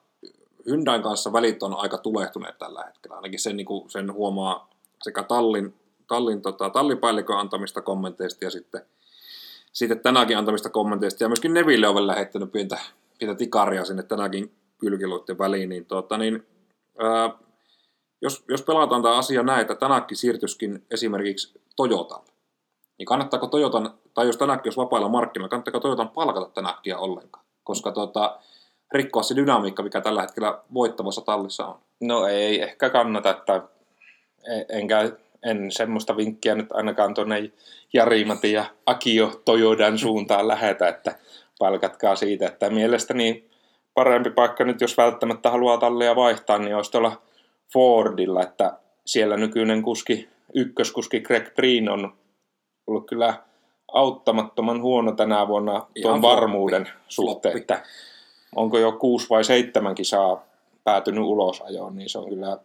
Hyundain 0.65 1.01
kanssa 1.01 1.33
välit 1.33 1.63
on 1.63 1.73
aika 1.73 1.97
tulehtuneet 1.97 2.57
tällä 2.57 2.83
hetkellä. 2.85 3.15
Ainakin 3.15 3.39
sen, 3.39 3.57
niin 3.57 3.65
kuin, 3.65 3.89
sen 3.89 4.13
huomaa 4.13 4.69
sekä 5.03 5.23
tallin, 5.23 5.73
tallin 6.07 6.41
tota, 6.41 6.69
tallipäällikön 6.69 7.37
antamista 7.37 7.81
kommenteista 7.81 8.45
ja 8.45 8.51
sitten, 8.51 8.81
sitten 9.73 9.99
tänäänkin 9.99 10.37
antamista 10.37 10.69
kommenteista. 10.69 11.23
Ja 11.23 11.27
myöskin 11.27 11.53
Neville 11.53 11.87
on 11.87 11.95
vielä 11.95 12.07
lähettänyt 12.07 12.51
pientä, 12.51 12.77
pientä 13.19 13.37
tikaria 13.37 13.85
sinne 13.85 14.03
tänäänkin 14.03 14.51
kylkiluiden 14.77 15.37
väliin. 15.37 15.69
Niin, 15.69 15.85
tota, 15.85 16.17
niin, 16.17 16.47
ää, 16.99 17.31
jos, 18.21 18.43
jos 18.47 18.61
pelataan 18.61 19.01
tämä 19.01 19.17
asia 19.17 19.43
näin, 19.43 19.61
että 19.61 19.75
tänäkin 19.75 20.17
siirtyskin 20.17 20.85
esimerkiksi 20.91 21.59
Toyotalle, 21.75 22.31
niin 22.97 23.05
kannattaako 23.05 23.47
Toyotan, 23.47 23.93
tai 24.13 24.27
jos 24.27 24.37
tänäkin 24.37 24.67
olisi 24.67 24.77
vapailla 24.77 25.09
markkinoilla, 25.09 25.49
kannattaako 25.49 25.79
Toyotan 25.79 26.09
palkata 26.09 26.49
tänäkkiä 26.49 26.97
ollenkaan? 26.97 27.45
Koska 27.63 27.91
tota, 27.91 28.39
rikkoa 28.91 29.23
se 29.23 29.35
dynamiikka, 29.35 29.83
mikä 29.83 30.01
tällä 30.01 30.21
hetkellä 30.21 30.59
voittavassa 30.73 31.21
tallissa 31.21 31.65
on. 31.65 31.79
No 32.01 32.27
ei 32.27 32.61
ehkä 32.61 32.89
kannata, 32.89 33.29
että 33.29 33.61
enkä, 34.69 35.11
en 35.43 35.71
semmoista 35.71 36.17
vinkkiä 36.17 36.55
nyt 36.55 36.71
ainakaan 36.71 37.13
tuonne 37.13 37.51
Jarimati 37.93 38.51
ja 38.51 38.65
Akio 38.85 39.41
Toyodan 39.45 39.97
suuntaan 39.97 40.47
lähetä, 40.47 40.87
että 40.87 41.15
palkatkaa 41.59 42.15
siitä, 42.15 42.45
että 42.45 42.69
mielestäni 42.69 43.49
parempi 43.93 44.29
paikka 44.29 44.63
nyt, 44.63 44.81
jos 44.81 44.97
välttämättä 44.97 45.51
haluaa 45.51 45.77
tallia 45.77 46.15
vaihtaa, 46.15 46.57
niin 46.57 46.75
olisi 46.75 46.91
tuolla 46.91 47.21
Fordilla, 47.73 48.43
että 48.43 48.73
siellä 49.05 49.37
nykyinen 49.37 49.81
kuski, 49.81 50.29
ykköskuski 50.53 51.21
Greg 51.21 51.55
Breen 51.55 51.89
on 51.89 52.13
ollut 52.87 53.07
kyllä 53.07 53.33
auttamattoman 53.93 54.81
huono 54.81 55.11
tänä 55.11 55.47
vuonna 55.47 55.71
tuon 55.71 55.91
Ihan 55.95 56.21
floppi. 56.21 56.35
varmuuden 56.35 56.89
suhteen, 57.07 57.53
Floppi. 57.53 57.61
että 57.61 57.83
onko 58.55 58.77
jo 58.79 58.91
kuusi 58.91 59.29
vai 59.29 59.43
seitsemän 59.43 59.95
kisaa 59.95 60.43
päätynyt 60.83 61.23
ulosajoon, 61.23 61.95
niin 61.95 62.09
se 62.09 62.17
on 62.17 62.29
kyllä 62.29 62.57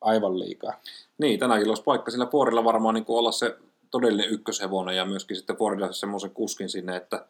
aivan 0.00 0.38
liikaa. 0.38 0.72
Niin, 1.18 1.40
tänäkin 1.40 1.68
olisi 1.68 1.82
paikka 1.82 2.10
sillä 2.10 2.26
Fordilla 2.26 2.64
varmaan 2.64 2.94
niin 2.94 3.04
olla 3.08 3.32
se 3.32 3.56
todellinen 3.90 4.30
ykköshevonen 4.30 4.96
ja 4.96 5.04
myöskin 5.04 5.36
sitten 5.36 5.56
Fordilla 5.56 5.92
semmoisen 5.92 6.30
kuskin 6.30 6.68
sinne, 6.68 6.96
että, 6.96 7.26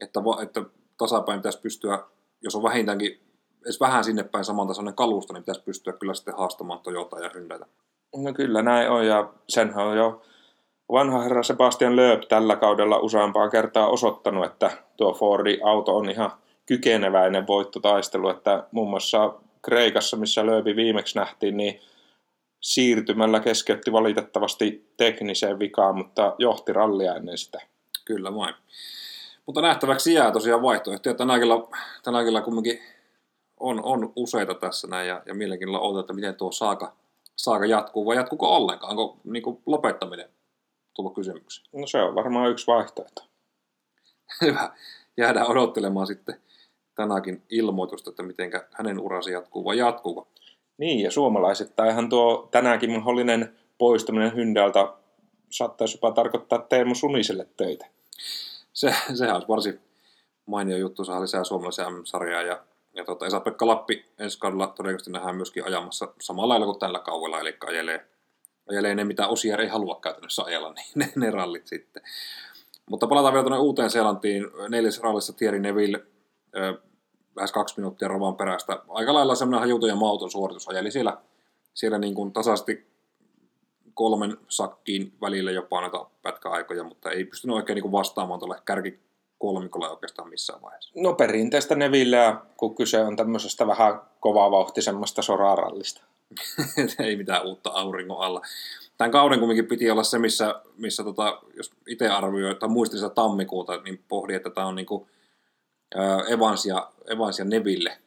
että, 0.00 0.20
että 0.42 0.62
tasapäin 0.98 1.40
pitäisi 1.40 1.60
pystyä, 1.60 1.98
jos 2.42 2.54
on 2.54 2.62
vähintäänkin 2.62 3.20
edes 3.64 3.80
vähän 3.80 4.04
sinne 4.04 4.22
päin 4.22 4.44
samantasoinen 4.44 4.94
kalusto, 4.94 5.32
niin 5.32 5.42
pitäisi 5.42 5.62
pystyä 5.62 5.92
kyllä 5.92 6.14
sitten 6.14 6.34
haastamaan 6.36 6.80
Toyota 6.80 7.20
ja 7.20 7.30
Hyundaiita. 7.34 7.66
No 8.16 8.32
kyllä 8.32 8.62
näin 8.62 8.90
on, 8.90 9.06
ja 9.06 9.32
senhän 9.48 9.86
on 9.86 9.96
jo 9.96 10.22
vanha 10.92 11.22
herra 11.22 11.42
Sebastian 11.42 11.96
Loeb 11.96 12.22
tällä 12.28 12.56
kaudella 12.56 12.98
useampaa 12.98 13.48
kertaa 13.48 13.88
osoittanut, 13.88 14.44
että 14.44 14.70
tuo 14.96 15.12
Fordi 15.12 15.60
auto 15.64 15.96
on 15.96 16.10
ihan 16.10 16.32
kykeneväinen 16.66 17.46
voittotaistelu, 17.46 18.28
että 18.28 18.64
muun 18.70 18.90
muassa 18.90 19.34
Kreikassa, 19.62 20.16
missä 20.16 20.46
Loebi 20.46 20.76
viimeksi 20.76 21.18
nähtiin, 21.18 21.56
niin 21.56 21.80
siirtymällä 22.60 23.40
keskeytti 23.40 23.92
valitettavasti 23.92 24.92
tekniseen 24.96 25.58
vikaan, 25.58 25.96
mutta 25.96 26.34
johti 26.38 26.72
rallia 26.72 27.14
ennen 27.14 27.38
sitä. 27.38 27.60
Kyllä 28.04 28.34
vain. 28.34 28.54
Mutta 29.46 29.62
nähtäväksi 29.62 30.14
jää 30.14 30.30
tosiaan 30.30 30.62
vaihtoehtoja. 30.62 31.14
Tänäkin, 31.14 31.48
tänäkin 32.02 32.42
kumminkin 32.42 32.80
on, 33.60 33.84
on 33.84 34.12
useita 34.16 34.54
tässä 34.54 34.88
näin 34.88 35.08
ja, 35.08 35.22
ja 35.26 35.34
mielenkiinnolla 35.34 35.80
odotetaan, 35.80 36.02
että 36.02 36.12
miten 36.12 36.34
tuo 36.34 36.52
saaka, 36.52 36.92
saaka 37.36 37.66
jatkuu 37.66 38.06
vai 38.06 38.16
jatkuuko 38.16 38.56
ollenkaan. 38.56 38.90
Onko 38.90 39.16
niin 39.24 39.42
lopettaminen 39.66 40.28
tullut 40.94 41.14
kysymyksiin? 41.14 41.66
No 41.72 41.86
se 41.86 42.02
on 42.02 42.14
varmaan 42.14 42.50
yksi 42.50 42.66
vaihtoehto. 42.66 43.22
Hyvä. 44.40 44.72
Jäädään 45.16 45.46
odottelemaan 45.46 46.06
sitten 46.06 46.40
tänäkin 46.94 47.42
ilmoitusta, 47.50 48.10
että 48.10 48.22
miten 48.22 48.50
hänen 48.72 49.00
uransa 49.00 49.30
jatkuu 49.30 49.64
vai 49.64 49.78
jatkuuko. 49.78 50.28
Niin, 50.78 51.00
ja 51.00 51.10
suomalaisittainhan 51.10 52.08
tuo 52.08 52.48
tänäänkin 52.50 52.90
mahdollinen 52.90 53.56
poistuminen 53.78 54.34
Hyndältä 54.34 54.92
saattaisi 55.50 55.96
jopa 55.96 56.12
tarkoittaa 56.12 56.58
Teemu 56.58 56.94
Suniselle 56.94 57.46
töitä. 57.56 57.86
Se, 58.72 58.94
sehän 59.14 59.34
olisi 59.34 59.48
varsin 59.48 59.80
mainio 60.46 60.76
juttu, 60.76 61.04
saa 61.04 61.22
lisää 61.22 61.44
suomalaisia 61.44 61.90
M-sarjaa 61.90 62.42
ja, 62.42 62.60
ja 62.92 63.04
tota, 63.04 63.26
Esa-Pekka 63.26 63.66
Lappi 63.66 64.04
ensi 64.18 64.38
kaudella 64.38 64.66
todennäköisesti 64.66 65.10
nähdään 65.10 65.36
myöskin 65.36 65.64
ajamassa 65.64 66.14
samalla 66.20 66.48
lailla 66.48 66.66
kuin 66.66 66.78
tällä 66.78 66.98
kaudella, 66.98 67.40
eli 67.40 67.56
ajelee, 67.66 68.06
ajelee 68.70 68.94
ne, 68.94 69.04
mitä 69.04 69.28
Osier 69.28 69.60
ei 69.60 69.68
halua 69.68 70.00
käytännössä 70.02 70.42
ajella, 70.42 70.72
niin 70.72 70.86
ne, 70.94 71.12
ne 71.16 71.30
rallit 71.30 71.66
sitten. 71.66 72.02
Mutta 72.90 73.06
palataan 73.06 73.34
vielä 73.34 73.44
tuonne 73.44 73.58
uuteen 73.58 73.90
Seelantiin. 73.90 74.46
Neljäs 74.68 75.00
rallissa 75.00 75.32
Thierry 75.32 75.58
Neville, 75.58 76.02
ö, 76.56 76.78
lähes 77.36 77.52
kaksi 77.52 77.74
minuuttia 77.76 78.08
rovan 78.08 78.36
perästä. 78.36 78.82
Aika 78.88 79.14
lailla 79.14 79.34
semmoinen 79.34 79.60
hajuton 79.60 79.88
ja 79.88 79.96
mauton 79.96 80.30
suoritus 80.30 80.68
ajeli 80.68 80.90
siellä, 80.90 81.18
siellä 81.74 81.98
niin 81.98 82.14
kuin 82.14 82.32
tasaisesti 82.32 82.90
kolmen 83.94 84.36
sakkiin 84.48 85.12
välillä 85.20 85.50
jopa 85.50 85.80
näitä 85.80 85.98
pätkäaikoja, 86.22 86.84
mutta 86.84 87.10
ei 87.10 87.24
pystynyt 87.24 87.56
oikein 87.56 87.74
niin 87.74 87.82
kuin 87.82 87.92
vastaamaan 87.92 88.40
tuolle 88.40 88.58
kärki 88.64 89.00
kolmikolle 89.38 89.90
oikeastaan 89.90 90.28
missään 90.28 90.62
vaiheessa. 90.62 90.92
No 90.96 91.14
perinteistä 91.14 91.74
Nevilleä, 91.74 92.36
kun 92.56 92.74
kyse 92.74 93.00
on 93.00 93.16
tämmöisestä 93.16 93.66
vähän 93.66 94.00
kovavauhtisemmasta 94.20 95.22
sorarallista. 95.22 96.02
ei 97.04 97.16
mitään 97.16 97.46
uutta 97.46 97.70
auringon 97.70 98.20
alla. 98.20 98.40
Tämän 98.98 99.10
kauden 99.10 99.38
kumminkin 99.38 99.66
piti 99.66 99.90
olla 99.90 100.02
se, 100.02 100.18
missä, 100.18 100.62
missä 100.76 101.04
tota, 101.04 101.42
jos 101.56 101.72
itse 101.86 102.08
arvioi, 102.08 102.54
tai 102.54 102.68
muistin 102.68 102.98
sitä 102.98 103.14
tammikuuta, 103.14 103.80
niin 103.82 104.04
pohdin, 104.08 104.36
että 104.36 104.50
tämä 104.50 104.66
on 104.66 104.74
niin 104.74 104.86
kuin, 104.86 105.06
ää, 105.94 106.24
Evans, 106.28 106.66
ja, 106.66 106.92
Evans 107.06 107.38
ja 107.38 107.44
Neville 107.44 107.98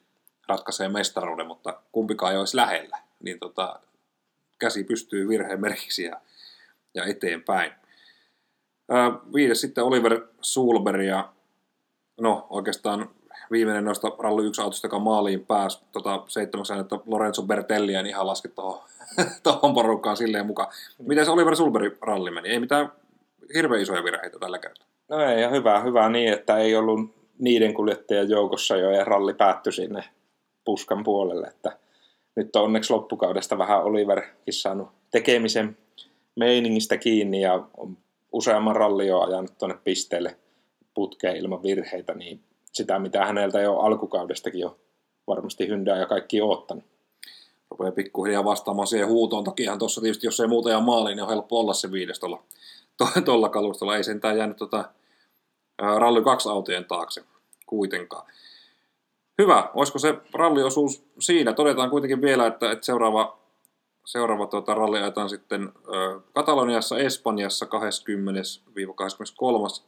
ratkaisee 0.47 0.89
mestaruuden, 0.89 1.47
mutta 1.47 1.81
kumpikaan 1.91 2.31
ei 2.31 2.39
olisi 2.39 2.57
lähellä. 2.57 2.97
Niin 3.19 3.39
tota, 3.39 3.79
käsi 4.59 4.83
pystyy 4.83 5.27
virheen 5.27 5.61
merkiksi 5.61 6.03
ja, 6.03 6.21
ja 6.93 7.05
eteenpäin. 7.05 7.71
Ää, 8.89 9.11
viides 9.33 9.61
sitten 9.61 9.83
Oliver 9.83 10.27
Sulberg 10.41 11.03
ja 11.03 11.33
no 12.21 12.47
oikeastaan 12.49 13.09
viimeinen 13.53 13.85
noista 13.85 14.11
ralli 14.19 14.45
1 14.45 14.61
autosta, 14.61 14.87
joka 14.87 14.99
maaliin 14.99 15.45
pääsi 15.45 15.83
tota, 15.91 16.23
seitsemäksi 16.27 16.73
että 16.73 16.99
Lorenzo 17.05 17.41
Bertelli 17.41 17.93
en 17.93 18.05
ihan 18.05 18.27
laske 18.27 18.47
tuohon 18.47 18.83
tohon 19.43 19.73
porukkaan 19.73 20.17
silleen 20.17 20.45
mukaan. 20.45 20.67
Miten 20.97 21.25
se 21.25 21.31
Oliver 21.31 21.55
Sulberg 21.55 21.93
ralli 22.01 22.31
meni? 22.31 22.49
Ei 22.49 22.59
mitään 22.59 22.91
hirveän 23.53 23.81
isoja 23.81 24.03
virheitä 24.03 24.39
tällä 24.39 24.59
kertaa. 24.59 24.87
No 25.09 25.19
ei, 25.19 25.41
ja 25.41 25.49
hyvä, 25.49 25.79
hyvä 25.79 26.09
niin, 26.09 26.33
että 26.33 26.57
ei 26.57 26.75
ollut 26.75 26.99
niiden 27.39 27.73
kuljettajien 27.73 28.29
joukossa 28.29 28.77
jo 28.77 28.91
ja 28.91 29.03
ralli 29.03 29.33
päättyi 29.33 29.73
sinne 29.73 30.03
puskan 30.65 31.03
puolelle, 31.03 31.47
että 31.47 31.77
nyt 32.35 32.55
on 32.55 32.63
onneksi 32.63 32.93
loppukaudesta 32.93 33.57
vähän 33.57 33.83
Oliverkin 33.83 34.53
saanut 34.53 34.89
tekemisen 35.11 35.77
meiningistä 36.35 36.97
kiinni 36.97 37.41
ja 37.41 37.67
on 37.77 37.97
useamman 38.31 38.75
ralli 38.75 39.07
jo 39.07 39.21
ajanut 39.21 39.57
tuonne 39.57 39.77
pisteelle 39.83 40.37
putkeen 40.93 41.37
ilman 41.37 41.63
virheitä, 41.63 42.13
niin 42.13 42.39
sitä 42.73 42.99
mitä 42.99 43.25
häneltä 43.25 43.61
jo 43.61 43.77
alkukaudestakin 43.77 44.61
jo 44.61 44.77
varmasti 45.27 45.67
hyndää 45.67 45.97
ja 45.97 46.05
kaikki 46.05 46.41
oottanut. 46.41 46.83
Rupeaa 47.71 47.91
pikkuhiljaa 47.91 48.43
vastaamaan 48.43 48.87
siihen 48.87 49.07
huutoon. 49.07 49.43
Tokihan 49.43 49.79
tuossa 49.79 50.01
tietysti, 50.01 50.27
jos 50.27 50.39
ei 50.39 50.47
muuta 50.47 50.69
ja 50.69 50.79
maaliin, 50.79 51.15
niin 51.15 51.23
on 51.23 51.29
helppo 51.29 51.59
olla 51.59 51.73
se 51.73 51.91
viides 51.91 52.19
tuolla, 52.19 52.43
tuolla 53.25 53.49
kalustolla. 53.49 53.97
Ei 53.97 54.03
sentään 54.03 54.37
jäänyt 54.37 54.57
tota, 54.57 54.89
ralli 55.77 56.21
2 56.21 56.49
autojen 56.49 56.85
taakse 56.85 57.23
kuitenkaan. 57.65 58.25
Hyvä, 59.37 59.69
olisiko 59.73 59.99
se 59.99 60.15
ralliosuus 60.33 61.03
siinä? 61.19 61.53
Todetaan 61.53 61.89
kuitenkin 61.89 62.21
vielä, 62.21 62.47
että, 62.47 62.71
että 62.71 62.85
seuraava, 62.85 63.37
seuraava 64.05 64.47
tuota, 64.47 64.73
ralli 64.73 64.99
ajetaan 64.99 65.29
sitten 65.29 65.71
ö, 65.87 66.19
Kataloniassa, 66.33 66.97
Espanjassa 66.97 67.65
20-23. 67.65 67.69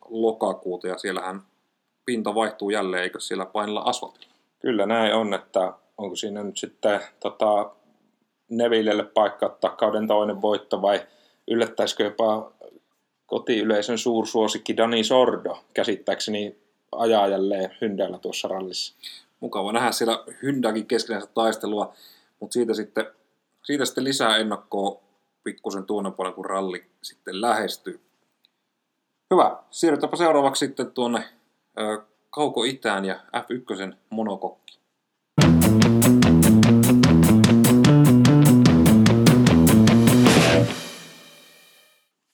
lokakuuta, 0.10 0.88
ja 0.88 0.98
siellähän 0.98 1.42
pinta 2.06 2.36
vaihtuu 2.36 2.70
jälleen, 2.70 3.04
eikö 3.04 3.20
siellä 3.20 3.46
painella 3.46 3.82
asfaltilla? 3.82 4.34
Kyllä 4.60 4.86
näin 4.86 5.16
on, 5.16 5.34
että 5.34 5.74
onko 5.98 6.16
siinä 6.16 6.44
nyt 6.44 6.58
sitten 6.58 7.00
tota, 7.20 7.72
Nevillelle 8.50 9.04
paikka 9.04 9.46
ottaa 9.46 9.70
kauden 9.70 10.08
toinen 10.08 10.42
voitto 10.42 10.82
vai 10.82 11.08
yllättäisikö 11.48 12.04
jopa 12.04 12.52
kotiyleisön 13.26 13.98
suursuosikki 13.98 14.78
Dani 14.78 15.04
Sordo 15.04 15.64
käsittääkseni 15.74 16.58
ajaa 16.92 17.28
jälleen 17.28 17.78
hyndällä 17.82 18.18
tuossa 18.18 18.48
rallissa. 18.48 18.96
mukava 19.40 19.72
nähdä 19.72 19.92
siellä 19.92 20.24
Hyndäkin 20.42 20.86
keskinäistä 20.86 21.32
taistelua, 21.34 21.94
mutta 22.40 22.54
siitä 22.54 22.74
sitten, 22.74 23.06
siitä 23.64 23.86
sitten 23.86 24.04
lisää 24.04 24.38
ennakkoa 24.38 25.02
pikkusen 25.44 25.86
tuonne 25.86 26.12
puolella, 26.12 26.36
kun 26.36 26.46
ralli 26.46 26.86
sitten 27.02 27.42
lähestyy. 27.42 28.00
Hyvä, 29.34 29.58
siirrytäänpä 29.72 30.18
seuraavaksi 30.18 30.66
sitten 30.66 30.92
tuonne 30.92 31.24
Kauko-Itään 32.30 33.06
ja 33.06 33.16
F1 33.16 33.96
monokokki. 34.10 34.80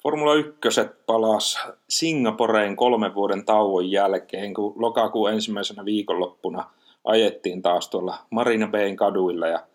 Formula 0.04 0.34
1 0.34 0.82
palas 1.06 1.60
Singaporeen 1.90 2.76
kolmen 2.76 3.16
vuoden 3.16 3.46
tauon 3.46 3.92
jälkeen, 3.92 4.54
kun 4.54 4.74
lokakuun 4.76 5.32
ensimmäisenä 5.32 5.86
viikonloppuna 5.86 6.70
ajettiin 7.04 7.62
taas 7.62 7.90
tuolla 7.90 8.18
Marina 8.30 8.68
Bayn 8.68 8.96
kaduilla 8.96 9.48
ja 9.48 9.68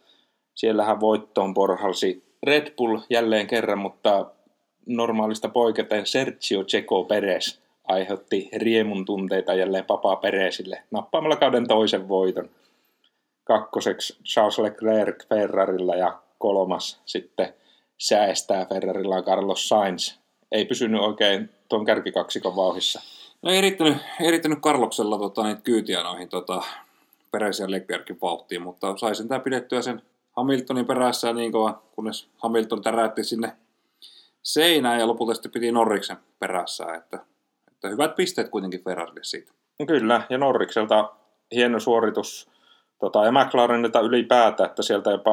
siellähän 0.54 1.00
voittoon 1.00 1.54
porhalsi 1.54 2.24
Red 2.42 2.74
Bull 2.76 2.98
jälleen 3.10 3.46
kerran, 3.46 3.78
mutta 3.78 4.30
normaalista 4.86 5.48
poiketen 5.48 6.06
Sergio 6.06 6.64
Checo 6.64 7.04
Perez 7.04 7.65
aiheutti 7.88 8.48
riemun 8.56 9.04
tunteita 9.04 9.54
jälleen 9.54 9.84
Papa 9.84 10.16
Perezille 10.16 10.82
nappaamalla 10.90 11.36
kauden 11.36 11.68
toisen 11.68 12.08
voiton. 12.08 12.50
Kakkoseksi 13.44 14.16
Charles 14.24 14.58
Leclerc 14.58 15.28
Ferrarilla 15.28 15.94
ja 15.94 16.18
kolmas 16.38 17.00
sitten 17.06 17.54
säästää 17.98 18.66
Ferrarilla 18.66 19.22
Carlos 19.22 19.68
Sainz. 19.68 20.14
Ei 20.52 20.64
pysynyt 20.64 21.00
oikein 21.00 21.50
tuon 21.68 21.84
kärkikaksikon 21.84 22.56
vauhissa. 22.56 23.00
No 23.42 23.50
ei 23.50 23.60
riittänyt, 23.60 23.96
ei 24.20 24.30
riittänyt 24.30 24.58
Karloksella 24.62 25.18
tota, 25.18 25.42
niitä 25.42 25.60
kyytiä 25.60 26.02
noihin 26.02 26.28
tota, 26.28 26.62
Perez 27.30 27.60
ja 27.60 27.70
Leclercin 27.70 28.18
vauhtiin, 28.22 28.62
mutta 28.62 28.96
sai 28.96 29.14
sen 29.14 29.28
pidettyä 29.44 29.82
sen 29.82 30.02
Hamiltonin 30.36 30.86
perässä 30.86 31.32
niin 31.32 31.52
kauan, 31.52 31.78
kunnes 31.94 32.28
Hamilton 32.36 32.82
täräytti 32.82 33.24
sinne 33.24 33.52
seinään 34.42 35.00
ja 35.00 35.06
lopulta 35.06 35.34
sitten 35.34 35.52
piti 35.52 35.72
Norriksen 35.72 36.16
perässä, 36.38 36.94
että, 36.94 37.18
että 37.86 38.02
hyvät 38.02 38.16
pisteet 38.16 38.48
kuitenkin 38.48 38.84
Ferrarille 38.84 39.24
siitä. 39.24 39.52
Kyllä, 39.86 40.22
ja 40.30 40.38
Norrikselta 40.38 41.12
hieno 41.54 41.80
suoritus 41.80 42.50
tota, 43.00 43.24
ja 43.24 43.32
McLarenilta 43.32 44.00
ylipäätä, 44.00 44.64
että 44.64 44.82
sieltä 44.82 45.10
jopa 45.10 45.32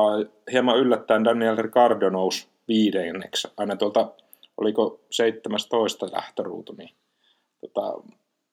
hieman 0.52 0.78
yllättäen 0.78 1.24
Daniel 1.24 1.56
Ricardo 1.58 2.10
nousi 2.10 2.48
viidenneksi, 2.68 3.48
aina 3.58 3.76
tuolta, 3.76 4.12
oliko 4.58 5.00
17 5.12 6.06
lähtöruutu, 6.12 6.76
niin 6.78 6.90
tota, 7.62 7.94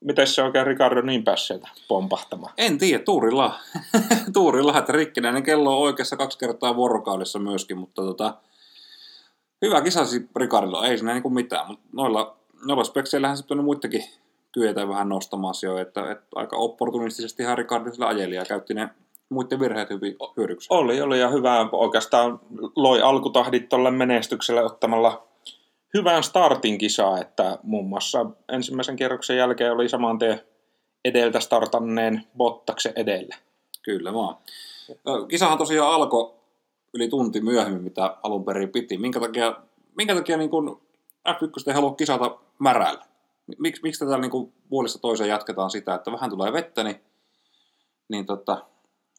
miten 0.01 0.27
se 0.27 0.43
oikein 0.43 0.67
Ricardo 0.67 1.03
niin 1.03 1.25
pääsi 1.25 1.47
sieltä 1.47 1.69
pompahtamaan? 1.89 2.53
En 2.59 2.79
tiedä, 2.79 3.05
tuurilla, 3.05 3.59
tuurilla 4.33 4.79
että 4.79 4.93
rikkinäinen 4.93 5.43
kello 5.43 5.77
on 5.77 5.83
oikeassa 5.83 6.17
kaksi 6.17 6.39
kertaa 6.39 6.77
vuorokaudessa 6.77 7.39
myöskin, 7.39 7.79
mutta 7.79 8.03
tota, 8.03 8.35
hyvä 9.63 9.81
kisasi 9.81 10.29
Ricardo, 10.37 10.83
ei 10.83 10.99
siinä 10.99 11.15
niin 11.15 11.35
mitään, 11.35 11.67
mutta 11.67 11.89
noilla, 11.93 12.37
noilla 12.65 12.85
spekseillähän 12.85 13.37
se 13.37 13.45
on 13.51 13.65
muitakin 13.65 14.05
kyetä 14.53 14.89
vähän 14.89 15.09
nostamaan 15.09 15.51
asioita, 15.51 15.81
että, 15.81 16.13
että 16.13 16.27
aika 16.35 16.57
opportunistisesti 16.57 17.43
hän 17.43 17.59
Ricardo 17.59 17.93
sillä 17.93 18.07
ajeli 18.07 18.35
ja 18.35 18.45
käytti 18.45 18.75
ne 18.75 18.89
muiden 19.29 19.61
virheet 19.61 19.91
hyvin 19.91 20.17
hyödyksi. 20.37 20.67
Oli, 20.71 21.01
oli 21.01 21.21
ja 21.21 21.29
hyvä 21.29 21.69
oikeastaan 21.73 22.41
loi 22.77 23.03
alkutahdit 23.03 23.69
tuolle 23.69 23.91
menestykselle 23.91 24.65
ottamalla 24.65 25.27
hyvän 25.95 26.23
startin 26.23 26.79
kisaa, 26.79 27.19
että 27.19 27.59
muun 27.63 27.89
muassa 27.89 28.27
ensimmäisen 28.53 28.97
kierroksen 28.97 29.37
jälkeen 29.37 29.73
oli 29.73 29.89
saman 29.89 30.19
tien 30.19 30.41
edeltä 31.05 31.41
startanneen 31.41 32.27
Bottaksen 32.37 32.93
edellä. 32.97 33.37
Kyllä 33.83 34.15
vaan. 34.15 34.37
Kisahan 35.29 35.59
tosiaan 35.59 35.95
alkoi 35.95 36.35
yli 36.95 37.09
tunti 37.09 37.41
myöhemmin, 37.41 37.83
mitä 37.83 38.17
alun 38.23 38.45
perin 38.45 38.69
piti. 38.69 38.99
Minkä 38.99 39.21
takia, 39.21 39.57
minkä 39.97 40.15
takia 40.15 40.37
niin 40.37 40.51
kun 40.51 40.81
F1 41.29 41.63
ei 41.67 41.75
halua 41.75 41.95
kisata 41.95 42.39
märällä? 42.59 43.05
Miks, 43.59 43.83
miksi 43.83 44.05
tätä 44.05 44.19
niin 44.19 44.53
vuodesta 44.71 44.99
toiseen 44.99 45.31
jatketaan 45.31 45.71
sitä, 45.71 45.95
että 45.95 46.13
vähän 46.13 46.31
tulee 46.31 46.53
vettä, 46.53 46.85
niin, 46.85 47.01
niin 48.09 48.27
tota, 48.27 48.67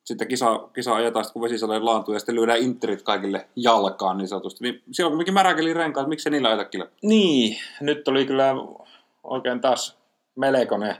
sitten 0.05 0.27
kisa, 0.27 0.69
kisa 0.73 0.95
ajetaan, 0.95 1.25
kun 1.33 1.41
vesisalojen 1.41 1.85
laantuu 1.85 2.13
ja 2.13 2.19
sitten 2.19 2.35
lyödään 2.35 2.59
interit 2.59 3.01
kaikille 3.01 3.47
jalkaan 3.55 4.17
niin 4.17 4.27
sanotusti. 4.27 4.63
Niin 4.63 4.83
silloin 4.91 5.11
kuitenkin 5.11 5.33
märäkeli 5.33 5.73
renkaat, 5.73 6.07
miksi 6.07 6.23
se 6.23 6.29
niillä 6.29 6.49
ajeta 6.49 6.65
kilpaa? 6.65 6.93
Niin, 7.01 7.57
nyt 7.81 8.07
oli 8.07 8.25
kyllä 8.25 8.55
oikein 9.23 9.61
taas 9.61 9.97
melkoinen 10.35 10.95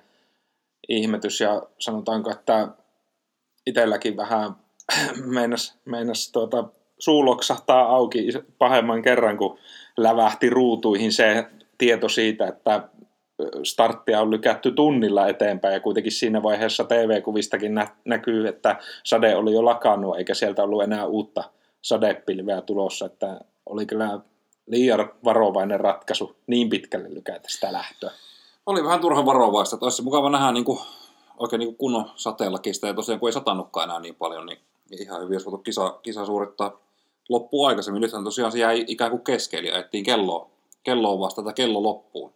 ihmetys 0.87 1.41
ja 1.41 1.61
sanotaanko, 1.79 2.31
että 2.31 2.67
itselläkin 3.65 4.17
vähän 4.17 4.55
meinas, 5.35 5.79
meinas 5.85 6.31
tuota, 6.31 6.63
suu 6.99 7.25
loksahtaa 7.25 7.81
auki 7.81 8.27
pahemman 8.57 9.01
kerran, 9.01 9.37
kun 9.37 9.57
lävähti 9.97 10.49
ruutuihin 10.49 11.11
se 11.11 11.45
tieto 11.77 12.09
siitä, 12.09 12.47
että 12.47 12.89
starttia 13.63 14.21
on 14.21 14.31
lykätty 14.31 14.71
tunnilla 14.71 15.27
eteenpäin. 15.27 15.73
Ja 15.73 15.79
kuitenkin 15.79 16.11
siinä 16.11 16.43
vaiheessa 16.43 16.83
TV-kuvistakin 16.83 17.75
nä- 17.75 17.95
näkyy, 18.05 18.47
että 18.47 18.75
sade 19.03 19.35
oli 19.35 19.53
jo 19.53 19.65
lakannut 19.65 20.17
eikä 20.17 20.33
sieltä 20.33 20.63
ollut 20.63 20.83
enää 20.83 21.05
uutta 21.05 21.43
sadepilveä 21.81 22.61
tulossa, 22.61 23.05
että 23.05 23.39
oli 23.65 23.85
kyllä 23.85 24.19
liian 24.67 25.11
varovainen 25.23 25.79
ratkaisu 25.79 26.35
niin 26.47 26.69
pitkälle 26.69 27.13
lykätä 27.13 27.49
sitä 27.49 27.73
lähtöä. 27.73 28.11
Oli 28.65 28.83
vähän 28.83 28.99
turhan 28.99 29.25
varovaista, 29.25 29.75
että 29.75 29.85
olisi 29.85 30.03
mukava 30.03 30.29
nähdä 30.29 30.51
niin 30.51 30.65
kuin, 30.65 30.79
oikein 31.37 31.59
niin 31.59 31.67
kuin 31.67 31.77
kunnon 31.77 32.11
sateellakista 32.15 32.87
ja 32.87 32.93
tosiaan 32.93 33.19
kun 33.19 33.29
ei 33.29 33.33
satannutkaan 33.33 33.89
enää 33.89 33.99
niin 33.99 34.15
paljon, 34.15 34.45
niin 34.45 34.59
ihan 34.99 35.21
hyvin 35.21 35.35
olisi 35.35 35.45
voitu 35.45 35.63
kisa, 35.63 35.99
kisa 36.03 36.25
suorittaa 36.25 36.80
loppuun 37.31 37.67
aikaisemmin. 37.67 38.01
Nythän 38.01 38.23
tosiaan 38.23 38.51
se 38.51 38.59
jäi 38.59 38.83
ikään 38.87 39.11
kuin 39.11 39.23
kesken, 39.23 39.59
eli 39.59 39.71
ajettiin 39.71 40.03
kelloa, 40.03 40.49
kelloa 40.83 41.19
vasta 41.19 41.53
kello 41.53 41.83
loppuun. 41.83 42.33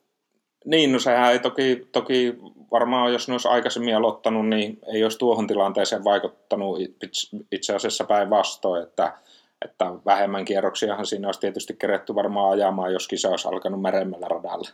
Niin, 0.65 0.91
no 0.91 0.99
sehän 0.99 1.31
ei 1.31 1.39
toki, 1.39 1.87
toki 1.91 2.35
varmaan, 2.71 3.13
jos 3.13 3.27
ne 3.27 3.33
olisi 3.33 3.47
aikaisemmin 3.47 3.95
aloittanut, 3.95 4.47
niin 4.47 4.79
ei 4.93 5.03
olisi 5.03 5.17
tuohon 5.17 5.47
tilanteeseen 5.47 6.03
vaikuttanut 6.03 6.79
itse 7.51 7.75
asiassa 7.75 8.03
päinvastoin, 8.03 8.83
että, 8.83 9.17
että 9.65 9.85
vähemmän 10.05 10.45
kierroksiahan 10.45 11.05
siinä 11.05 11.27
olisi 11.27 11.39
tietysti 11.39 11.73
keretty 11.73 12.15
varmaan 12.15 12.51
ajamaan, 12.51 12.93
jos 12.93 13.07
kisa 13.07 13.29
olisi 13.29 13.47
alkanut 13.47 13.81
meremmällä 13.81 14.27
radalla. 14.27 14.69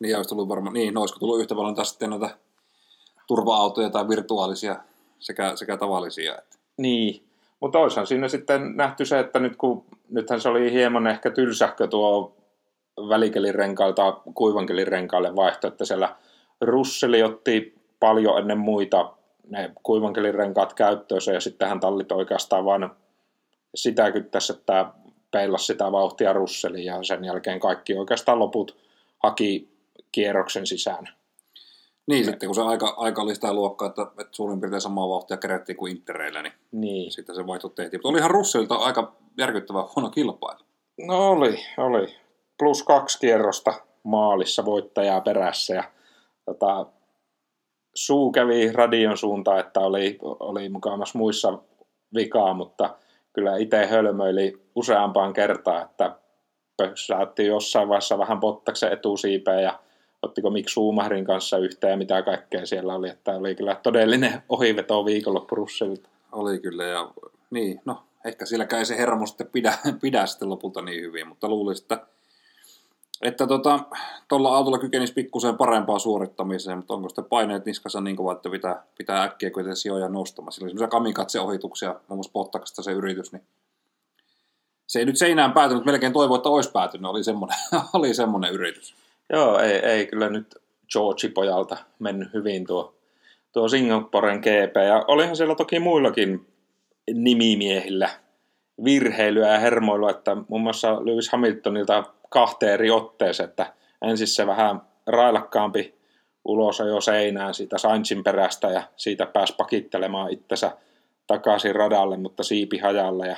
Niin, 0.00 0.16
olisi 0.16 0.28
tullut 0.28 0.48
varmaan, 0.48 0.74
niin, 0.74 0.94
no, 0.94 1.00
olisiko 1.00 1.20
tullut 1.20 1.40
yhtä 1.40 1.54
paljon 1.54 1.74
taas 1.74 1.90
sitten 1.90 2.10
noita 2.10 2.30
turva-autoja 3.26 3.90
tai 3.90 4.08
virtuaalisia 4.08 4.76
sekä, 5.18 5.56
sekä 5.56 5.76
tavallisia. 5.76 6.38
Että. 6.38 6.56
Niin, 6.76 7.24
mutta 7.62 7.78
olisihan 7.78 8.06
siinä 8.06 8.28
sitten 8.28 8.76
nähty 8.76 9.04
se, 9.04 9.18
että 9.18 9.38
nyt 9.38 9.56
kun, 9.56 9.84
nythän 10.08 10.40
se 10.40 10.48
oli 10.48 10.72
hieman 10.72 11.06
ehkä 11.06 11.30
tylsähkö 11.30 11.88
tuo 11.88 12.36
välikelirenkaalta 13.08 14.20
kuivankelirenkaalle 14.34 15.36
vaihto, 15.36 15.68
että 15.68 15.84
siellä 15.84 16.16
Russeli 16.60 17.22
otti 17.22 17.74
paljon 18.00 18.38
ennen 18.38 18.58
muita 18.58 19.12
ne 19.48 19.70
kuivankelirenkaat 19.82 20.72
käyttöönsä 20.72 21.32
ja 21.32 21.40
sitten 21.40 21.68
hän 21.68 21.80
tallit 21.80 22.12
oikeastaan 22.12 22.64
vaan 22.64 22.90
sitä 23.74 24.10
kyttäisi, 24.12 24.52
että 24.52 24.86
peilasi 25.30 25.66
sitä 25.66 25.92
vauhtia 25.92 26.32
Russeliin 26.32 26.84
ja 26.84 27.02
sen 27.02 27.24
jälkeen 27.24 27.60
kaikki 27.60 27.94
oikeastaan 27.94 28.38
loput 28.38 28.76
haki 29.18 29.68
kierroksen 30.12 30.66
sisään. 30.66 31.08
Niin, 32.06 32.24
sitten 32.24 32.48
kun 32.48 32.54
se 32.54 32.62
aika, 32.62 32.94
aika 32.96 33.22
oli 33.22 33.34
sitä 33.34 33.54
luokkaa, 33.54 33.88
että, 33.88 34.02
että 34.02 34.36
suurin 34.36 34.60
piirtein 34.60 34.80
samaa 34.80 35.08
vauhtia 35.08 35.36
kerättiin 35.36 35.76
kuin 35.76 35.96
Intereillä, 35.96 36.42
niin, 36.42 36.52
niin. 36.72 37.12
sitten 37.12 37.34
se 37.34 37.46
vaihto 37.46 37.68
tehtiin. 37.68 37.98
Mutta 37.98 38.08
olihan 38.08 38.30
Russellilta 38.30 38.74
aika 38.74 39.16
järkyttävä 39.38 39.84
huono 39.96 40.10
kilpailu. 40.10 40.60
No 41.06 41.30
oli, 41.30 41.58
oli 41.78 42.14
plus 42.58 42.82
kaksi 42.82 43.18
kierrosta 43.18 43.74
maalissa 44.02 44.64
voittajaa 44.64 45.20
perässä 45.20 45.74
ja 45.74 45.84
tota, 46.44 46.86
suu 47.94 48.32
kävi 48.32 48.72
radion 48.72 49.16
suuntaan, 49.16 49.60
että 49.60 49.80
oli, 49.80 50.18
oli 50.22 50.68
mukamassa 50.68 51.18
muissa 51.18 51.58
vikaa, 52.14 52.54
mutta 52.54 52.94
kyllä 53.32 53.56
itse 53.56 53.86
hölmöili 53.86 54.62
useampaan 54.74 55.32
kertaan, 55.32 55.82
että 55.82 56.16
pössäytti 56.76 57.46
jossain 57.46 57.88
vaiheessa 57.88 58.18
vähän 58.18 58.40
Bottaksen 58.40 58.92
etusiipeen 58.92 59.62
ja 59.62 59.78
ottiko 60.22 60.50
Mik 60.50 60.68
Schumacherin 60.68 61.24
kanssa 61.24 61.58
yhteen 61.58 61.90
ja 61.90 61.96
mitä 61.96 62.22
kaikkea 62.22 62.66
siellä 62.66 62.94
oli, 62.94 63.08
että 63.08 63.32
oli 63.32 63.54
kyllä 63.54 63.74
todellinen 63.74 64.42
ohiveto 64.48 65.04
viikonloppu 65.04 65.54
Russelilta. 65.54 66.08
Oli 66.32 66.58
kyllä 66.58 66.84
ja 66.84 67.10
niin, 67.50 67.80
no 67.84 68.02
ehkä 68.24 68.46
sillä 68.46 68.66
käy 68.66 68.84
se 68.84 68.96
hermo 68.96 69.26
sitten 69.26 69.46
pidä, 69.46 69.78
pidä 70.02 70.26
sitten 70.26 70.50
lopulta 70.50 70.82
niin 70.82 71.02
hyvin, 71.02 71.28
mutta 71.28 71.48
luulisin, 71.48 71.84
että 71.84 72.06
että 73.22 73.46
tota, 73.46 73.80
tuolla 74.28 74.56
autolla 74.56 74.78
kykenisi 74.78 75.12
pikkusen 75.12 75.56
parempaa 75.56 75.98
suorittamiseen, 75.98 76.78
mutta 76.78 76.94
onko 76.94 77.08
sitten 77.08 77.24
paineet 77.24 77.66
niskassa 77.66 78.00
niin 78.00 78.16
kova, 78.16 78.32
että 78.32 78.50
pitää, 78.50 78.82
pitää 78.98 79.22
äkkiä 79.22 79.50
kuitenkin 79.50 79.76
sijoja 79.76 80.08
nostamaan. 80.08 80.52
Sillä 80.52 80.64
oli 80.64 80.70
semmoisia 80.70 80.88
kamikatse-ohituksia, 80.88 81.88
muun 81.88 82.16
muassa 82.16 82.32
Pottakasta 82.32 82.82
se 82.82 82.92
yritys, 82.92 83.32
niin 83.32 83.42
se 84.86 84.98
ei 84.98 85.04
nyt 85.04 85.18
seinään 85.18 85.52
päätynyt, 85.52 85.84
melkein 85.84 86.12
toivo, 86.12 86.34
että 86.34 86.48
olisi 86.48 86.70
päätynyt, 86.72 87.10
oli 87.10 87.24
semmoinen, 87.24 87.58
oli 87.94 88.14
semmoinen 88.14 88.52
yritys. 88.52 89.01
Joo, 89.32 89.58
ei, 89.58 89.72
ei 89.72 90.06
kyllä 90.06 90.28
nyt 90.28 90.54
George 90.92 91.28
pojalta 91.28 91.76
mennyt 91.98 92.32
hyvin 92.34 92.66
tuo, 92.66 92.94
tuo 93.52 93.68
Singaporen 93.68 94.38
GP. 94.38 94.76
Ja 94.86 95.04
olihan 95.08 95.36
siellä 95.36 95.54
toki 95.54 95.78
muillakin 95.78 96.46
nimimiehillä 97.14 98.08
virheilyä 98.84 99.52
ja 99.52 99.58
hermoilua, 99.58 100.10
että 100.10 100.36
muun 100.48 100.62
muassa 100.62 101.06
Lewis 101.06 101.28
Hamiltonilta 101.28 102.04
kahteen 102.30 102.72
eri 102.72 102.90
otteeseen, 102.90 103.48
että 103.48 103.72
ensin 104.02 104.26
se 104.26 104.46
vähän 104.46 104.80
railakkaampi 105.06 105.94
ulos 106.44 106.78
jo 106.78 107.00
seinään 107.00 107.54
siitä 107.54 107.78
Sainzin 107.78 108.24
perästä 108.24 108.68
ja 108.68 108.82
siitä 108.96 109.26
pääsi 109.26 109.54
pakittelemaan 109.56 110.32
itsensä 110.32 110.76
takaisin 111.26 111.74
radalle, 111.74 112.16
mutta 112.16 112.42
siipi 112.42 112.78
hajalla 112.78 113.26
ja 113.26 113.36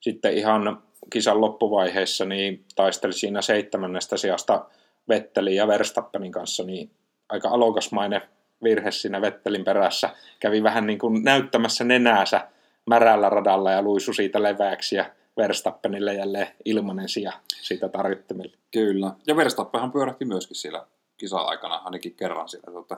sitten 0.00 0.34
ihan 0.34 0.82
kisan 1.12 1.40
loppuvaiheessa 1.40 2.24
niin 2.24 2.64
taisteli 2.74 3.12
siinä 3.12 3.42
seitsemännestä 3.42 4.16
sijasta 4.16 4.66
Vettelin 5.08 5.56
ja 5.56 5.68
Verstappenin 5.68 6.32
kanssa, 6.32 6.64
niin 6.64 6.90
aika 7.28 7.48
alokasmainen 7.48 8.22
virhe 8.62 8.90
siinä 8.90 9.20
Vettelin 9.20 9.64
perässä. 9.64 10.10
Kävi 10.40 10.62
vähän 10.62 10.86
niin 10.86 10.98
kuin 10.98 11.24
näyttämässä 11.24 11.84
nenäänsä 11.84 12.48
märällä 12.86 13.28
radalla 13.28 13.70
ja 13.70 13.82
luisu 13.82 14.12
siitä 14.12 14.42
leveäksi 14.42 14.96
ja 14.96 15.10
Verstappenille 15.36 16.14
jälleen 16.14 16.48
ilmanen 16.64 17.08
sija 17.08 17.32
siitä 17.62 17.88
tarjottimille. 17.88 18.56
Kyllä. 18.70 19.10
Ja 19.26 19.36
Verstappenhan 19.36 19.92
pyörähti 19.92 20.24
myöskin 20.24 20.56
siellä 20.56 20.86
kisa-aikana, 21.16 21.74
ainakin 21.74 22.14
kerran 22.14 22.48
siellä. 22.48 22.72
Tota, 22.72 22.96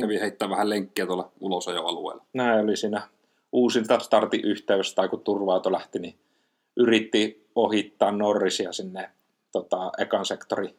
kävi 0.00 0.20
heittää 0.20 0.50
vähän 0.50 0.70
lenkkiä 0.70 1.06
tuolla 1.06 1.32
ulosajoalueella. 1.40 2.24
Näin 2.32 2.64
oli 2.64 2.76
siinä 2.76 3.02
uusinta 3.52 3.98
startin 3.98 4.44
yhteys, 4.44 4.94
tai 4.94 5.08
kun 5.08 5.20
turvauto 5.20 5.72
lähti, 5.72 5.98
niin 5.98 6.18
yritti 6.76 7.48
ohittaa 7.54 8.12
Norrisia 8.12 8.72
sinne 8.72 9.10
tota, 9.52 9.92
ekan 9.98 10.26
sektori 10.26 10.76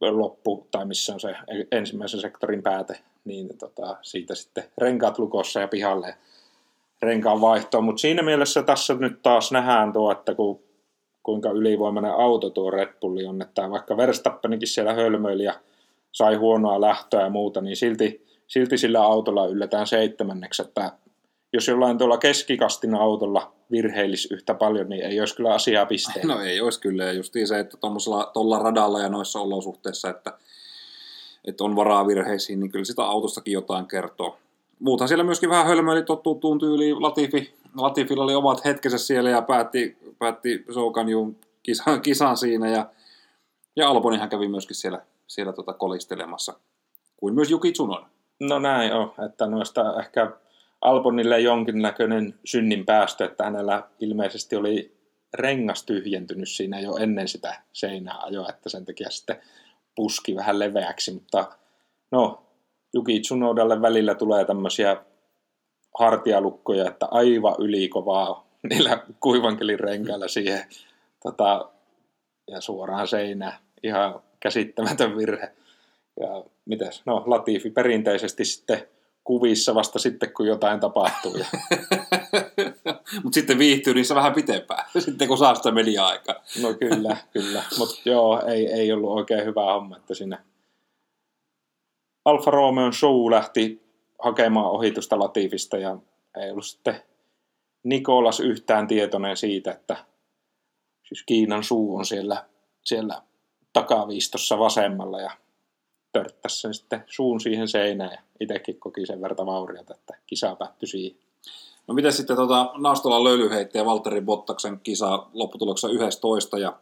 loppu, 0.00 0.66
tai 0.70 0.84
missä 0.86 1.14
on 1.14 1.20
se 1.20 1.34
ensimmäisen 1.72 2.20
sektorin 2.20 2.62
pääte, 2.62 3.00
niin 3.24 3.58
tota, 3.58 3.96
siitä 4.02 4.34
sitten 4.34 4.64
renkaat 4.78 5.18
lukossa 5.18 5.60
ja 5.60 5.68
pihalle 5.68 6.14
renkaan 7.02 7.40
vaihtoon. 7.40 7.84
Mutta 7.84 8.00
siinä 8.00 8.22
mielessä 8.22 8.62
tässä 8.62 8.94
nyt 8.94 9.22
taas 9.22 9.52
nähdään 9.52 9.92
tuo, 9.92 10.12
että 10.12 10.34
kun, 10.34 10.60
kuinka 11.22 11.50
ylivoimainen 11.50 12.12
auto 12.12 12.50
tuo 12.50 12.70
Red 12.70 12.94
Bulli 13.00 13.26
on, 13.26 13.42
että 13.42 13.70
vaikka 13.70 13.96
Verstappenikin 13.96 14.68
siellä 14.68 14.92
hölmöili 14.92 15.44
ja 15.44 15.54
sai 16.12 16.34
huonoa 16.34 16.80
lähtöä 16.80 17.22
ja 17.22 17.30
muuta, 17.30 17.60
niin 17.60 17.76
silti, 17.76 18.26
silti 18.46 18.78
sillä 18.78 19.02
autolla 19.02 19.46
ylletään 19.46 19.86
seitsemänneksi, 19.86 20.62
että 20.62 20.92
jos 21.52 21.68
jollain 21.68 21.98
tuolla 21.98 22.18
keskikastin 22.18 22.94
autolla 22.94 23.57
virheilisi 23.70 24.34
yhtä 24.34 24.54
paljon, 24.54 24.88
niin 24.88 25.02
ei 25.02 25.20
olisi 25.20 25.36
kyllä 25.36 25.54
asiaa 25.54 25.86
pisteen. 25.86 26.28
No 26.28 26.40
ei 26.40 26.60
olisi 26.60 26.80
kyllä, 26.80 27.04
ja 27.04 27.12
justiin 27.12 27.48
se, 27.48 27.58
että 27.58 27.76
tuolla 28.32 28.58
radalla 28.58 29.00
ja 29.00 29.08
noissa 29.08 29.40
olosuhteissa, 29.40 30.10
että, 30.10 30.32
että 31.44 31.64
on 31.64 31.76
varaa 31.76 32.06
virheisiin, 32.06 32.60
niin 32.60 32.70
kyllä 32.70 32.84
sitä 32.84 33.02
autostakin 33.02 33.52
jotain 33.52 33.86
kertoo. 33.86 34.38
Muuthan 34.78 35.08
siellä 35.08 35.24
myöskin 35.24 35.50
vähän 35.50 35.66
hölmöili 35.66 36.02
tottuutuun 36.02 36.58
tyyliin. 36.58 37.02
Latifi, 37.02 37.54
Latifilla 37.76 38.24
oli 38.24 38.34
omat 38.34 38.64
hetkensä 38.64 38.98
siellä 38.98 39.30
ja 39.30 39.42
päätti, 39.42 39.96
päätti 40.18 40.64
Soukanjun 40.74 41.36
kisan, 41.62 42.00
kisan 42.02 42.36
siinä. 42.36 42.68
Ja, 42.68 42.86
ja 43.76 43.88
Albonihan 43.88 44.28
kävi 44.28 44.48
myöskin 44.48 44.76
siellä, 44.76 45.02
siellä 45.26 45.52
tota 45.52 45.72
kolistelemassa, 45.72 46.54
kuin 47.16 47.34
myös 47.34 47.50
Juki 47.50 47.72
Tsunoda. 47.72 48.06
No 48.40 48.58
näin 48.58 48.92
on, 48.92 49.12
että 49.26 49.46
noista 49.46 50.00
ehkä 50.00 50.32
Albonille 50.80 51.40
jonkinnäköinen 51.40 52.34
synnin 52.44 52.86
päästö, 52.86 53.24
että 53.24 53.44
hänellä 53.44 53.82
ilmeisesti 54.00 54.56
oli 54.56 54.98
rengas 55.34 55.82
tyhjentynyt 55.82 56.48
siinä 56.48 56.80
jo 56.80 56.96
ennen 56.96 57.28
sitä 57.28 57.62
seinää 57.72 58.18
ajoa, 58.22 58.48
että 58.48 58.68
sen 58.68 58.84
takia 58.84 59.10
sitten 59.10 59.40
puski 59.94 60.36
vähän 60.36 60.58
leveäksi, 60.58 61.12
mutta 61.12 61.48
no, 62.10 62.42
Juki 62.94 63.20
Tsunodalle 63.20 63.82
välillä 63.82 64.14
tulee 64.14 64.44
tämmöisiä 64.44 64.96
hartialukkoja, 65.98 66.88
että 66.88 67.06
aivan 67.10 67.54
ylikovaa 67.58 68.46
niillä 68.70 69.02
kuivankelin 69.20 69.80
renkailla 69.80 70.28
siihen 70.28 70.60
tota, 71.22 71.70
ja 72.50 72.60
suoraan 72.60 73.08
seinään. 73.08 73.52
Ihan 73.82 74.20
käsittämätön 74.40 75.16
virhe. 75.16 75.52
Ja 76.20 76.44
mitäs, 76.64 77.02
no 77.06 77.22
Latifi 77.26 77.70
perinteisesti 77.70 78.44
sitten 78.44 78.88
kuvissa 79.28 79.74
vasta 79.74 79.98
sitten, 79.98 80.32
kun 80.32 80.46
jotain 80.46 80.80
tapahtuu. 80.80 81.32
Mutta 83.22 83.34
sitten 83.34 83.58
viihtyy 83.58 83.94
niissä 83.94 84.14
vähän 84.14 84.34
pitempään, 84.34 84.84
sitten 84.98 85.28
kun 85.28 85.38
saa 85.38 85.54
sitä 85.54 85.70
media-aikaa. 85.70 86.34
no 86.62 86.74
kyllä, 86.74 87.16
kyllä. 87.32 87.62
Mutta 87.78 87.94
joo, 88.04 88.42
ei, 88.46 88.66
ei 88.66 88.92
ollut 88.92 89.10
oikein 89.10 89.44
hyvä 89.44 89.72
homma, 89.72 89.96
että 89.96 90.14
siinä 90.14 90.44
Alfa 92.24 92.50
Romeo 92.50 92.92
show 92.92 93.30
lähti 93.30 93.82
hakemaan 94.18 94.70
ohitusta 94.70 95.18
Latifista 95.18 95.76
ja 95.76 95.96
ei 96.42 96.50
ollut 96.50 96.66
sitten 96.66 97.02
Nikolas 97.84 98.40
yhtään 98.40 98.86
tietoinen 98.86 99.36
siitä, 99.36 99.70
että 99.72 99.96
siis 101.04 101.22
Kiinan 101.26 101.64
suu 101.64 101.96
on 101.96 102.06
siellä, 102.06 102.44
siellä 102.84 103.22
takaviistossa 103.72 104.58
vasemmalla 104.58 105.20
ja 105.20 105.30
törttäisi 106.12 106.60
sen 106.60 106.74
sitten 106.74 107.04
suun 107.06 107.40
siihen 107.40 107.68
seinään 107.68 108.12
ja 108.12 108.20
itsekin 108.40 108.80
koki 108.80 109.06
sen 109.06 109.20
verta 109.20 109.46
vauriota, 109.46 109.94
että 109.94 110.14
kisa 110.26 110.56
päättyi 110.56 110.88
siihen. 110.88 111.18
No 111.86 111.94
miten 111.94 112.12
sitten 112.12 112.36
tota, 112.36 112.70
Nastolan 112.76 113.24
löylyheittäjä 113.24 113.84
Valtteri 113.84 114.20
Bottaksen 114.20 114.80
kisa 114.80 115.26
lopputuloksessa 115.32 115.88
11 115.88 116.58
ja, 116.58 116.72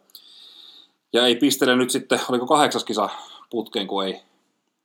ja 1.13 1.25
ei 1.25 1.35
pistele 1.35 1.75
nyt 1.75 1.89
sitten, 1.89 2.19
oliko 2.29 2.47
kahdeksas 2.47 2.83
kisa 2.83 3.09
putkeen, 3.49 3.87
kun 3.87 4.05
ei, 4.05 4.21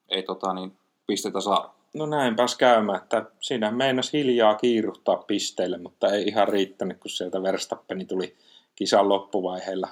ei 0.08 0.22
tota, 0.22 0.54
niin, 0.54 0.76
pistetä 1.06 1.40
saa. 1.40 1.74
No 1.94 2.06
näin 2.06 2.36
pääs 2.36 2.56
käymään, 2.56 3.02
että 3.02 3.24
siinä 3.40 3.70
meinas 3.70 4.12
hiljaa 4.12 4.54
kiiruhtaa 4.54 5.16
pisteille, 5.16 5.78
mutta 5.78 6.08
ei 6.08 6.24
ihan 6.24 6.48
riittänyt, 6.48 6.98
kun 7.00 7.10
sieltä 7.10 7.42
Verstappeni 7.42 8.04
tuli 8.04 8.36
kisan 8.74 9.08
loppuvaiheella, 9.08 9.88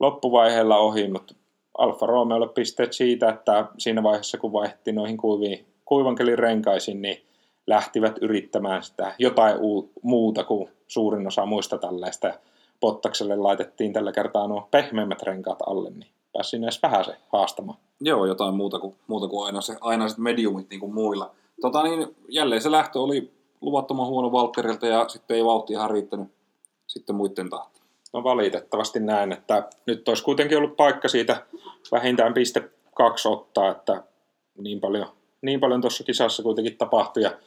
loppuvaiheella 0.00 0.76
ohi, 0.76 1.08
mutta 1.08 1.34
Alfa 1.78 2.06
Romeolle 2.06 2.48
pisteet 2.48 2.92
siitä, 2.92 3.28
että 3.28 3.66
siinä 3.78 4.02
vaiheessa 4.02 4.38
kun 4.38 4.52
vaihdettiin 4.52 4.96
noihin 4.96 5.16
kuiviin, 5.16 5.66
kuivankelin 5.84 6.38
renkaisiin, 6.38 7.02
niin 7.02 7.24
lähtivät 7.66 8.18
yrittämään 8.20 8.82
sitä 8.82 9.14
jotain 9.18 9.56
u- 9.60 9.90
muuta 10.02 10.44
kuin 10.44 10.70
suurin 10.88 11.26
osa 11.26 11.46
muista 11.46 11.78
talleista. 11.78 12.34
Pottakselle 12.80 13.36
laitettiin 13.36 13.92
tällä 13.92 14.12
kertaa 14.12 14.48
nuo 14.48 14.68
pehmeämmät 14.70 15.22
renkaat 15.22 15.58
alle, 15.66 15.90
niin 15.90 16.10
pääsi 16.32 16.56
edes 16.56 16.82
vähän 16.82 17.04
se 17.04 17.16
haastamaan. 17.32 17.78
Joo, 18.00 18.26
jotain 18.26 18.54
muuta 18.54 18.78
kuin, 18.78 18.94
muuta 19.06 19.28
kuin 19.28 19.46
aina, 19.46 19.60
se, 19.60 19.76
aina 19.80 20.08
se 20.08 20.20
mediumit 20.20 20.70
niin 20.70 20.80
kuin 20.80 20.94
muilla. 20.94 21.30
Tota 21.60 21.82
niin, 21.82 22.16
jälleen 22.28 22.62
se 22.62 22.70
lähtö 22.70 23.00
oli 23.00 23.30
luvattoman 23.60 24.06
huono 24.06 24.32
Valtterilta 24.32 24.86
ja 24.86 25.08
sitten 25.08 25.36
ei 25.36 25.44
vauhti 25.44 25.72
ihan 25.72 25.90
riittänyt 25.90 26.28
sitten 26.86 27.16
muiden 27.16 27.50
tahtiin. 27.50 27.73
No 28.14 28.24
valitettavasti 28.24 29.00
näin, 29.00 29.32
että 29.32 29.68
nyt 29.86 30.08
olisi 30.08 30.24
kuitenkin 30.24 30.58
ollut 30.58 30.76
paikka 30.76 31.08
siitä 31.08 31.46
vähintään 31.92 32.34
piste 32.34 32.70
kaksi 32.94 33.28
ottaa, 33.28 33.70
että 33.70 34.02
niin 34.58 34.80
paljon, 34.80 35.06
niin 35.42 35.60
paljon 35.60 35.80
tuossa 35.80 36.04
kisassa 36.04 36.42
kuitenkin 36.42 36.76
tapahtui 36.76 37.22
ja 37.22 37.38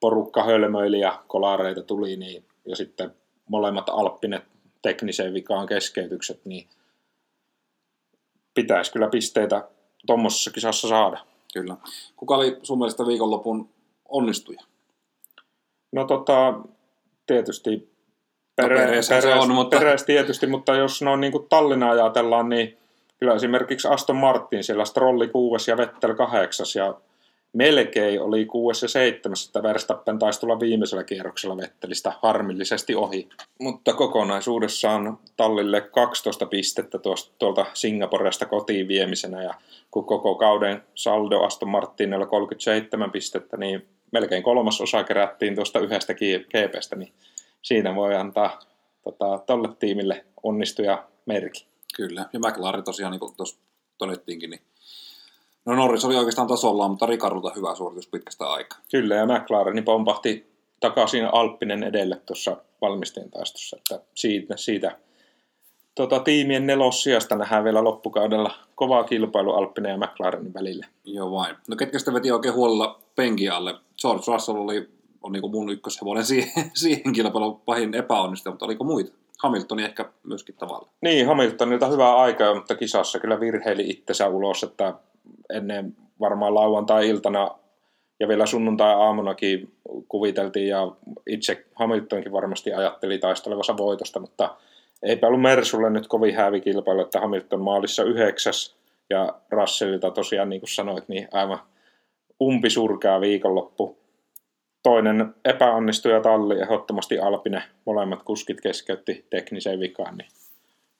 porukka 0.00 0.42
hölmöili 0.42 1.00
ja 1.00 1.22
kolareita 1.26 1.82
tuli 1.82 2.16
niin, 2.16 2.44
ja 2.64 2.76
sitten 2.76 3.14
molemmat 3.48 3.88
Alppinet 3.88 4.44
tekniseen 4.82 5.34
vikaan 5.34 5.66
keskeytykset, 5.66 6.40
niin 6.44 6.68
pitäisi 8.54 8.92
kyllä 8.92 9.08
pisteitä 9.08 9.68
tuommoisessa 10.06 10.50
kisassa 10.50 10.88
saada. 10.88 11.18
Kyllä. 11.52 11.76
Kuka 12.16 12.36
oli 12.36 12.58
sun 12.62 12.78
mielestä 12.78 13.06
viikonlopun 13.06 13.70
onnistuja? 14.08 14.60
No 15.92 16.04
tota, 16.04 16.60
tietysti 17.26 17.95
Peres, 18.56 19.10
no, 19.10 19.20
se 19.20 19.34
on, 19.34 19.50
mutta... 19.50 19.78
Peres 19.78 20.04
tietysti, 20.04 20.46
mutta 20.46 20.74
jos 20.76 21.02
noin 21.02 21.20
niin 21.20 21.32
kuin 21.32 21.46
Tallinna 21.48 21.90
ajatellaan, 21.90 22.48
niin 22.48 22.76
kyllä 23.20 23.34
esimerkiksi 23.34 23.88
Aston 23.88 24.16
Martin 24.16 24.64
siellä 24.64 24.84
Strolli 24.84 25.28
6 25.28 25.70
ja 25.70 25.76
Vettel 25.76 26.14
8 26.14 26.66
ja 26.74 26.94
melkein 27.52 28.20
oli 28.20 28.44
6 28.44 28.84
ja 28.84 28.88
7, 28.88 29.36
että 29.46 29.62
Verstappen 29.62 30.18
taisi 30.18 30.40
tulla 30.40 30.60
viimeisellä 30.60 31.04
kierroksella 31.04 31.56
Vettelistä 31.56 32.12
harmillisesti 32.22 32.94
ohi. 32.94 33.28
Mutta 33.60 33.92
kokonaisuudessaan 33.92 35.18
Tallille 35.36 35.80
12 35.80 36.46
pistettä 36.46 36.98
tuosta, 36.98 37.34
tuolta 37.38 37.66
Singaporesta 37.74 38.46
kotiin 38.46 38.88
viemisenä 38.88 39.42
ja 39.42 39.54
kun 39.90 40.04
koko 40.04 40.34
kauden 40.34 40.82
saldo 40.94 41.40
Aston 41.40 41.68
Martinilla 41.68 42.26
37 42.26 43.10
pistettä, 43.10 43.56
niin 43.56 43.86
melkein 44.12 44.42
kolmas 44.42 44.80
osa 44.80 45.04
kerättiin 45.04 45.54
tuosta 45.54 45.78
yhdestä 45.78 46.14
GPstä, 46.14 46.96
niin 46.96 47.12
siinä 47.66 47.94
voi 47.94 48.14
antaa 48.14 48.58
tota, 49.04 49.38
tolle 49.46 49.68
tiimille 49.78 50.24
onnistuja 50.42 51.08
merki. 51.26 51.66
Kyllä, 51.96 52.26
ja 52.32 52.38
McLaren 52.38 52.84
tosiaan, 52.84 53.10
niin 53.10 53.20
kuin 53.20 53.36
tuossa 53.36 53.58
todettiinkin, 53.98 54.50
niin 54.50 54.60
No 55.64 55.74
Norris 55.74 56.04
oli 56.04 56.16
oikeastaan 56.16 56.48
tasollaan, 56.48 56.90
mutta 56.90 57.06
Ricardolta 57.06 57.52
hyvä 57.56 57.74
suoritus 57.74 58.08
pitkästä 58.08 58.46
aikaa. 58.46 58.78
Kyllä, 58.90 59.14
ja 59.14 59.26
McLaren 59.26 59.84
pompahti 59.84 60.50
takaisin 60.80 61.24
Alppinen 61.32 61.82
edelle 61.82 62.16
tuossa 62.26 62.56
valmistajan 62.80 63.30
taistossa, 63.30 63.76
että 63.76 64.00
siitä, 64.14 64.56
siitä 64.56 64.98
tota, 65.94 66.20
tiimien 66.20 66.66
nelossijasta 66.66 67.36
nähdään 67.36 67.64
vielä 67.64 67.84
loppukaudella 67.84 68.54
kovaa 68.74 69.04
kilpailu 69.04 69.52
Alppinen 69.52 69.90
ja 69.90 69.98
McLarenin 69.98 70.54
välillä. 70.54 70.86
Joo 71.04 71.30
vain. 71.30 71.56
No 71.68 71.76
ketkä 71.76 71.98
sitten 71.98 72.14
veti 72.14 72.30
oikein 72.30 72.54
huolella 72.54 73.00
penkin 73.16 73.52
alle? 73.52 73.74
George 74.00 74.32
Russell 74.32 74.58
oli 74.58 74.95
on 75.26 75.32
niin 75.32 75.50
mun 75.50 75.70
ykköshevonen 75.70 76.24
siihen, 76.32 76.70
siihen 76.74 77.12
kilpailuun 77.12 77.60
pahin 77.60 77.94
epäonnistuja, 77.94 78.52
mutta 78.52 78.64
oliko 78.64 78.84
muita? 78.84 79.12
Hamiltoni 79.42 79.84
ehkä 79.84 80.04
myöskin 80.22 80.54
tavalla. 80.54 80.88
Niin, 81.00 81.26
Hamiltonilta 81.26 81.86
hyvää 81.86 82.16
aikaa, 82.16 82.54
mutta 82.54 82.74
kisassa 82.74 83.18
kyllä 83.18 83.40
virheili 83.40 83.90
itsensä 83.90 84.28
ulos, 84.28 84.62
että 84.62 84.94
ennen 85.50 85.96
varmaan 86.20 86.54
lauantai-iltana 86.54 87.50
ja 88.20 88.28
vielä 88.28 88.46
sunnuntai-aamunakin 88.46 89.72
kuviteltiin 90.08 90.68
ja 90.68 90.92
itse 91.26 91.64
Hamiltonkin 91.74 92.32
varmasti 92.32 92.72
ajatteli 92.72 93.18
taistelevassa 93.18 93.76
voitosta, 93.76 94.20
mutta 94.20 94.56
eipä 95.02 95.26
ollut 95.26 95.42
Mersulle 95.42 95.90
nyt 95.90 96.06
kovin 96.06 96.34
kilpailu, 96.64 97.00
että 97.00 97.20
Hamilton 97.20 97.60
maalissa 97.60 98.04
yhdeksäs 98.04 98.76
ja 99.10 99.34
Russellilta 99.50 100.10
tosiaan 100.10 100.48
niin 100.48 100.60
kuin 100.60 100.70
sanoit, 100.70 101.08
niin 101.08 101.28
aivan 101.32 101.58
umpisurkää 102.42 103.20
viikonloppu. 103.20 103.98
Toinen 104.86 105.34
epäonnistuja 105.44 106.20
talli, 106.20 106.60
ehdottomasti 106.60 107.18
Alpine, 107.18 107.62
molemmat 107.84 108.22
kuskit 108.22 108.60
keskeytti 108.60 109.26
tekniseen 109.30 109.80
vikaan, 109.80 110.16
niin, 110.16 110.28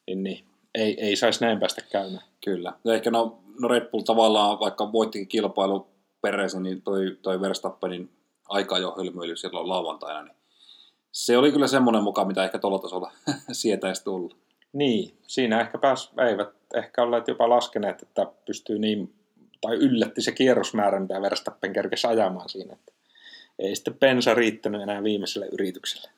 niin, 0.06 0.22
niin 0.22 0.44
ei, 0.74 1.00
ei 1.00 1.16
saisi 1.16 1.44
näin 1.44 1.60
päästä 1.60 1.80
käymään. 1.92 2.24
Kyllä. 2.44 2.72
Ja 2.84 2.94
ehkä 2.94 3.10
no, 3.10 3.38
no 3.60 3.68
Red 3.68 3.90
Bull 3.90 4.02
tavallaan, 4.02 4.60
vaikka 4.60 4.92
voittikin 4.92 5.28
kilpailu 5.28 5.86
peräisin, 6.20 6.62
niin 6.62 6.82
toi, 6.82 7.16
toi 7.22 7.40
Verstappenin 7.40 8.10
aika 8.48 8.78
jo 8.78 8.94
hölmöily 8.98 9.36
silloin 9.36 9.68
lauantaina, 9.68 10.22
niin 10.22 10.36
se 11.12 11.38
oli 11.38 11.52
kyllä 11.52 11.66
semmoinen 11.66 12.02
mukaan, 12.02 12.26
mitä 12.26 12.44
ehkä 12.44 12.58
tuolla 12.58 12.78
tasolla 12.78 13.12
sietäisi 13.52 14.04
tulla. 14.04 14.36
Niin, 14.72 15.14
siinä 15.26 15.60
ehkä 15.60 15.78
pääs, 15.78 16.12
eivät 16.28 16.50
ehkä 16.74 17.02
olleet 17.02 17.28
jopa 17.28 17.48
laskeneet, 17.48 18.02
että 18.02 18.26
pystyy 18.46 18.78
niin, 18.78 19.14
tai 19.60 19.76
yllätti 19.76 20.22
se 20.22 20.32
kierrosmäärä, 20.32 21.00
mitä 21.00 21.22
Verstappen 21.22 21.72
kerkesi 21.72 22.06
ajamaan 22.06 22.48
siinä. 22.48 22.72
Että 22.72 22.95
ei 23.58 23.76
sitten 23.76 23.94
pensa 23.94 24.34
riittänyt 24.34 24.82
enää 24.82 25.02
viimeiselle 25.02 25.46
yritykselle. 25.52 26.10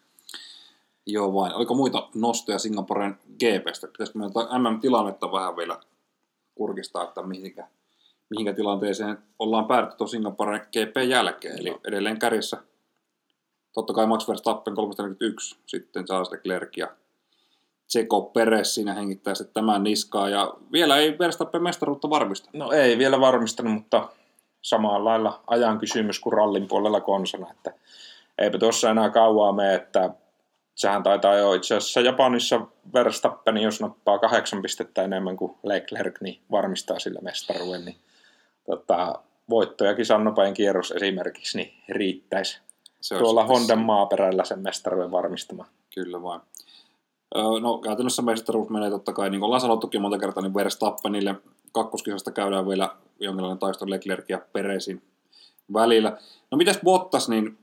Joo 1.06 1.34
vain. 1.34 1.54
Oliko 1.54 1.74
muita 1.74 2.08
nostoja 2.14 2.58
Singaporen 2.58 3.18
GPstä? 3.38 3.86
Pitäisikö 3.86 4.18
meillä 4.18 4.58
MM-tilannetta 4.58 5.32
vähän 5.32 5.56
vielä 5.56 5.80
kurkistaa, 6.54 7.04
että 7.04 7.22
mihinkä, 7.22 7.66
mihinkä 8.30 8.52
tilanteeseen 8.52 9.18
ollaan 9.38 9.66
päädytty 9.66 9.96
tuon 9.96 10.08
Singaporen 10.08 10.60
GP 10.60 10.96
jälkeen. 11.08 11.58
Eli 11.58 11.74
edelleen 11.84 12.18
kärjessä 12.18 12.62
totta 13.72 13.92
kai 13.92 14.06
Max 14.06 14.28
Verstappen 14.28 14.74
341, 14.74 15.56
sitten 15.66 16.04
Charles 16.04 16.30
Leclerc 16.30 16.76
ja 16.76 16.88
Tseko 17.86 18.22
Peres 18.22 18.74
siinä 18.74 18.94
hengittää 18.94 19.34
sitten 19.34 19.54
tämän 19.54 19.82
niskaa. 19.82 20.28
Ja 20.28 20.54
vielä 20.72 20.96
ei 20.96 21.18
Verstappen 21.18 21.62
mestaruutta 21.62 22.10
varmista. 22.10 22.50
No 22.52 22.72
ei 22.72 22.98
vielä 22.98 23.20
varmistanut, 23.20 23.72
mutta 23.72 24.08
samalla 24.68 25.10
lailla 25.10 25.40
ajan 25.46 25.78
kysymys 25.78 26.20
kuin 26.20 26.32
rallin 26.32 26.68
puolella 26.68 27.00
konsana, 27.00 27.50
että 27.50 27.72
eipä 28.38 28.58
tuossa 28.58 28.90
enää 28.90 29.10
kauaa 29.10 29.52
mene, 29.52 29.74
että 29.74 30.10
sehän 30.74 31.02
taitaa 31.02 31.34
jo 31.34 31.54
itse 31.54 31.76
asiassa 31.76 32.00
Japanissa 32.00 32.60
Verstappen, 32.94 33.56
jos 33.56 33.80
nappaa 33.80 34.18
kahdeksan 34.18 34.62
pistettä 34.62 35.02
enemmän 35.02 35.36
kuin 35.36 35.54
Leclerc, 35.62 36.20
niin 36.20 36.40
varmistaa 36.50 36.98
sillä 36.98 37.20
mestaruuden, 37.22 37.84
niin 37.84 37.96
tota, 38.66 39.14
voitto 39.50 39.84
ja 39.84 39.94
kisan 39.94 40.24
nopein 40.24 40.54
kierros 40.54 40.90
esimerkiksi 40.90 41.58
niin 41.58 41.72
riittäisi 41.88 42.60
se 43.00 43.18
tuolla 43.18 43.44
Hondan 43.44 43.78
maaperällä 43.78 44.44
sen 44.44 44.58
mestaruuden 44.58 45.10
varmistamaan. 45.10 45.68
Kyllä 45.94 46.22
vain. 46.22 46.40
No 47.34 47.78
käytännössä 47.78 48.22
mestaruus 48.22 48.68
menee 48.68 48.90
totta 48.90 49.12
kai, 49.12 49.30
niin 49.30 49.40
kuin 49.40 49.46
ollaan 49.46 49.60
sanottukin 49.60 50.02
monta 50.02 50.18
kertaa, 50.18 50.42
niin 50.42 50.54
Verstappenille 50.54 51.34
kakkoskisasta 51.72 52.30
käydään 52.30 52.68
vielä 52.68 52.96
jonkinlainen 53.20 53.58
taisto 53.58 53.90
Leclerc 53.90 54.24
ja 54.28 54.40
Peresin 54.52 55.02
välillä. 55.72 56.18
No 56.50 56.58
mitäs 56.58 56.80
Bottas, 56.84 57.28
niin 57.28 57.58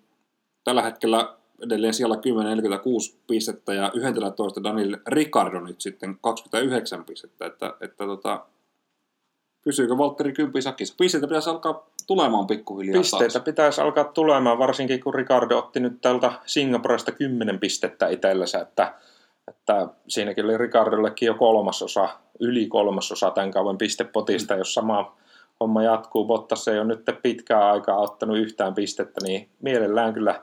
tällä 0.63 0.81
hetkellä 0.81 1.35
edelleen 1.65 1.93
siellä 1.93 2.15
10-46 2.15 2.19
pistettä 3.27 3.73
ja 3.73 3.91
11 3.93 4.63
Daniel 4.63 4.97
Ricardo 5.07 5.59
nyt 5.59 5.81
sitten 5.81 6.17
29 6.21 7.05
pistettä, 7.05 7.45
että, 7.45 7.73
että 7.81 8.05
tota, 8.05 8.45
pysyykö 9.63 9.97
Valtteri 9.97 10.33
Kympi 10.33 10.61
sakissa? 10.61 10.95
Pisteitä 10.97 11.27
pitäisi 11.27 11.49
alkaa 11.49 11.89
tulemaan 12.07 12.47
pikkuhiljaa 12.47 13.01
Pisteitä 13.01 13.33
taas. 13.33 13.43
pitäisi 13.43 13.81
alkaa 13.81 14.03
tulemaan, 14.03 14.57
varsinkin 14.57 15.03
kun 15.03 15.13
Ricardo 15.13 15.57
otti 15.57 15.79
nyt 15.79 16.01
tältä 16.01 16.31
Singaporesta 16.45 17.11
10 17.11 17.59
pistettä 17.59 18.07
itsellensä, 18.07 18.59
että, 18.59 18.93
että 19.47 19.87
siinäkin 20.07 20.45
oli 20.45 20.57
Ricardollekin 20.57 21.27
jo 21.27 21.33
kolmasosa, 21.33 22.09
yli 22.39 22.67
kolmasosa 22.67 23.31
tämän 23.31 23.51
kauan 23.51 23.77
pistepotista, 23.77 24.53
mm. 24.53 24.57
jos 24.57 24.73
sama 24.73 25.17
homma 25.59 25.83
jatkuu. 25.83 26.25
Bottas 26.25 26.67
ei 26.67 26.79
ole 26.79 26.87
nyt 26.87 27.05
pitkään 27.21 27.63
aikaa 27.63 27.97
ottanut 27.97 28.37
yhtään 28.37 28.73
pistettä, 28.73 29.21
niin 29.23 29.49
mielellään 29.61 30.13
kyllä 30.13 30.41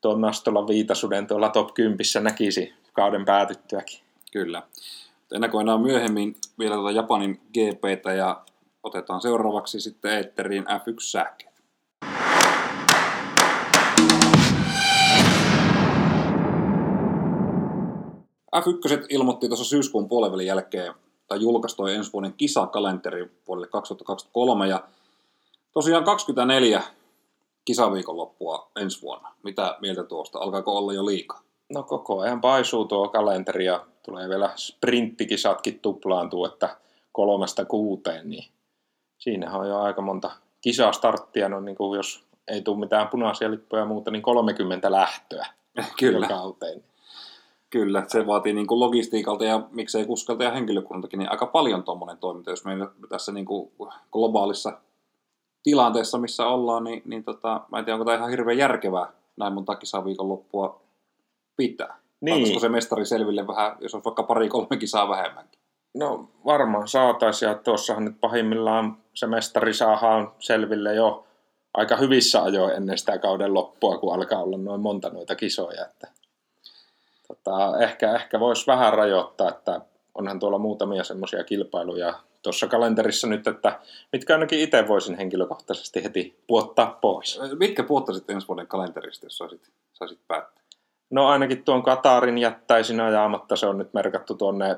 tuon 0.00 0.20
Nastolan 0.20 0.66
viitasuden 0.66 1.26
tuolla 1.26 1.48
top 1.48 1.74
10 1.74 1.98
näkisi 2.20 2.74
kauden 2.92 3.24
päätyttyäkin. 3.24 4.00
Kyllä. 4.32 4.62
Ennakoidaan 5.34 5.80
myöhemmin 5.80 6.36
vielä 6.58 6.74
tuota 6.74 6.90
Japanin 6.90 7.40
GPtä 7.54 8.12
ja 8.12 8.42
otetaan 8.82 9.20
seuraavaksi 9.20 9.80
sitten 9.80 10.12
Eetteriin 10.12 10.64
F1-sähkeet. 10.64 11.49
F1 18.60 19.06
ilmoitti 19.08 19.48
tuossa 19.48 19.64
syyskuun 19.64 20.08
puolivälin 20.08 20.46
jälkeen, 20.46 20.94
tai 21.26 21.40
julkaistoi 21.40 21.94
ensi 21.94 22.12
vuoden 22.12 22.32
kisakalenteri 22.32 23.30
vuodelle 23.48 23.66
2023, 23.66 24.68
ja 24.68 24.84
tosiaan 25.72 26.04
24 26.04 26.82
kisaviikonloppua 27.64 28.70
ensi 28.80 29.02
vuonna. 29.02 29.34
Mitä 29.42 29.76
mieltä 29.80 30.04
tuosta? 30.04 30.38
Alkaako 30.38 30.78
olla 30.78 30.92
jo 30.92 31.06
liikaa? 31.06 31.40
No 31.72 31.82
koko 31.82 32.20
ajan 32.20 32.40
paisuu 32.40 32.84
tuo 32.84 33.08
kalenteri 33.08 33.64
ja 33.64 33.86
tulee 34.02 34.28
vielä 34.28 34.50
sprinttikisatkin 34.56 35.78
tuplaantuu, 35.78 36.44
että 36.44 36.76
kolmesta 37.12 37.64
kuuteen, 37.64 38.30
niin 38.30 38.50
siinähän 39.18 39.60
on 39.60 39.68
jo 39.68 39.78
aika 39.78 40.02
monta 40.02 40.30
kisaa 40.60 40.92
starttia, 40.92 41.48
no 41.48 41.60
niin 41.60 41.76
kuin 41.76 41.96
jos 41.96 42.24
ei 42.48 42.62
tule 42.62 42.78
mitään 42.78 43.08
punaisia 43.08 43.50
lippuja 43.50 43.82
ja 43.82 43.86
muuta, 43.86 44.10
niin 44.10 44.22
30 44.22 44.92
lähtöä 44.92 45.46
Kyllä. 45.98 46.28
kauteen. 46.28 46.84
Kyllä, 47.70 48.04
se 48.08 48.26
vaatii 48.26 48.52
niin 48.52 48.66
kuin 48.66 48.80
logistiikalta 48.80 49.44
ja 49.44 49.62
miksei 49.70 50.06
kuskalta 50.06 50.44
ja 50.44 50.50
henkilökunnaltakin 50.50 51.18
niin 51.18 51.30
aika 51.30 51.46
paljon 51.46 51.82
tuommoinen 51.82 52.18
toiminta. 52.18 52.50
Jos 52.50 52.64
meillä 52.64 52.88
tässä 53.08 53.32
niin 53.32 53.46
kuin 53.46 53.72
globaalissa 54.12 54.78
tilanteessa, 55.62 56.18
missä 56.18 56.46
ollaan, 56.46 56.84
niin, 56.84 57.02
niin 57.04 57.24
tota, 57.24 57.60
mä 57.70 57.78
en 57.78 57.84
tiedä, 57.84 57.94
onko 57.94 58.04
tämä 58.04 58.16
ihan 58.16 58.30
hirveän 58.30 58.58
järkevää 58.58 59.12
näin 59.36 59.52
monta 59.52 59.76
kisaa 59.76 60.04
viikonloppua 60.04 60.80
pitää. 61.56 61.96
Niin. 62.20 62.60
se 62.60 62.68
mestari 62.68 63.06
selville 63.06 63.46
vähän, 63.46 63.76
jos 63.80 63.94
on 63.94 64.02
vaikka 64.04 64.22
pari-kolme 64.22 64.76
kisaa 64.76 65.08
vähemmänkin? 65.08 65.60
No 65.94 66.28
varmaan 66.44 66.88
saataisiin, 66.88 67.48
ja 67.48 67.54
tuossahan 67.54 68.04
nyt 68.04 68.20
pahimmillaan 68.20 68.96
se 69.14 69.26
mestari 69.26 69.74
saadaan 69.74 70.32
selville 70.38 70.94
jo 70.94 71.24
aika 71.74 71.96
hyvissä 71.96 72.42
ajoin 72.42 72.74
ennen 72.74 72.98
sitä 72.98 73.18
kauden 73.18 73.54
loppua, 73.54 73.98
kun 73.98 74.14
alkaa 74.14 74.42
olla 74.42 74.56
noin 74.56 74.80
monta 74.80 75.10
noita 75.10 75.34
kisoja. 75.34 75.86
Että, 75.86 76.08
tota, 77.34 77.78
ehkä, 77.78 78.14
ehkä 78.14 78.40
voisi 78.40 78.66
vähän 78.66 78.92
rajoittaa, 78.92 79.48
että 79.48 79.80
onhan 80.14 80.38
tuolla 80.38 80.58
muutamia 80.58 81.04
semmoisia 81.04 81.44
kilpailuja 81.44 82.14
tuossa 82.42 82.66
kalenterissa 82.66 83.26
nyt, 83.26 83.46
että 83.46 83.80
mitkä 84.12 84.32
ainakin 84.34 84.60
itse 84.60 84.88
voisin 84.88 85.16
henkilökohtaisesti 85.16 86.04
heti 86.04 86.38
puottaa 86.46 86.98
pois. 87.00 87.40
Mitkä 87.58 87.82
puottaisit 87.82 88.30
ensi 88.30 88.48
vuoden 88.48 88.66
kalenterista, 88.66 89.26
jos 89.26 89.38
saisit, 89.38 89.70
saisit 89.92 90.20
päättää? 90.28 90.64
No 91.10 91.28
ainakin 91.28 91.64
tuon 91.64 91.82
Katarin 91.82 92.38
jättäisin 92.38 93.00
ajaamatta, 93.00 93.56
se 93.56 93.66
on 93.66 93.78
nyt 93.78 93.94
merkattu 93.94 94.34
tuonne 94.34 94.76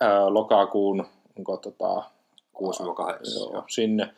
ää, 0.00 0.34
lokakuun, 0.34 1.06
onko 1.38 1.56
tota, 1.56 2.02
6-8. 2.56 3.52
Joo, 3.52 3.64
sinne 3.68 4.14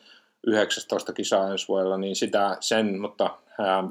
19 0.46 1.12
kisaa 1.12 1.50
ensi 1.50 1.68
vuodella, 1.68 1.96
niin 1.96 2.16
sitä 2.16 2.56
sen, 2.60 3.00
mutta 3.00 3.30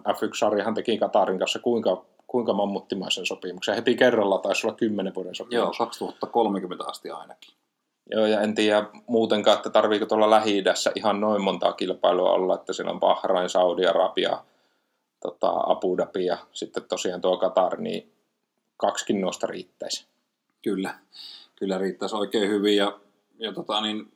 F1-sarjahan 0.09 0.73
teki 0.73 0.97
Katarin 0.97 1.39
kanssa 1.39 1.59
kuinka, 1.59 2.05
kuinka 2.33 2.53
mammuttimaisen 2.53 3.25
sopimuksen. 3.25 3.75
Heti 3.75 3.95
kerralla 3.95 4.37
taisi 4.37 4.67
olla 4.67 4.75
10 4.77 5.15
vuoden 5.15 5.35
sopimus. 5.35 5.53
Joo, 5.53 5.73
2030 5.77 6.83
asti 6.87 7.09
ainakin. 7.09 7.53
Joo, 8.11 8.25
ja 8.25 8.41
en 8.41 8.55
tiedä 8.55 8.85
muutenkaan, 9.07 9.57
että 9.57 9.69
tarviiko 9.69 10.05
tuolla 10.05 10.29
lähi 10.29 10.63
ihan 10.95 11.21
noin 11.21 11.41
montaa 11.41 11.73
kilpailua 11.73 12.31
olla, 12.31 12.55
että 12.55 12.73
siellä 12.73 12.91
on 12.91 12.99
Bahrain, 12.99 13.49
Saudi-Arabia, 13.49 14.43
tota, 15.21 15.53
Abu 15.65 15.97
Dhabi 15.97 16.25
ja 16.25 16.37
sitten 16.53 16.83
tosiaan 16.83 17.21
tuo 17.21 17.37
Qatar, 17.37 17.77
niin 17.77 18.11
kaksikin 18.77 19.21
noista 19.21 19.47
riittäisi. 19.47 20.07
Kyllä, 20.61 20.95
kyllä 21.55 21.77
riittäisi 21.77 22.15
oikein 22.15 22.49
hyvin 22.49 22.77
ja, 22.77 22.99
ja 23.39 23.53
tota, 23.53 23.81
niin, 23.81 24.11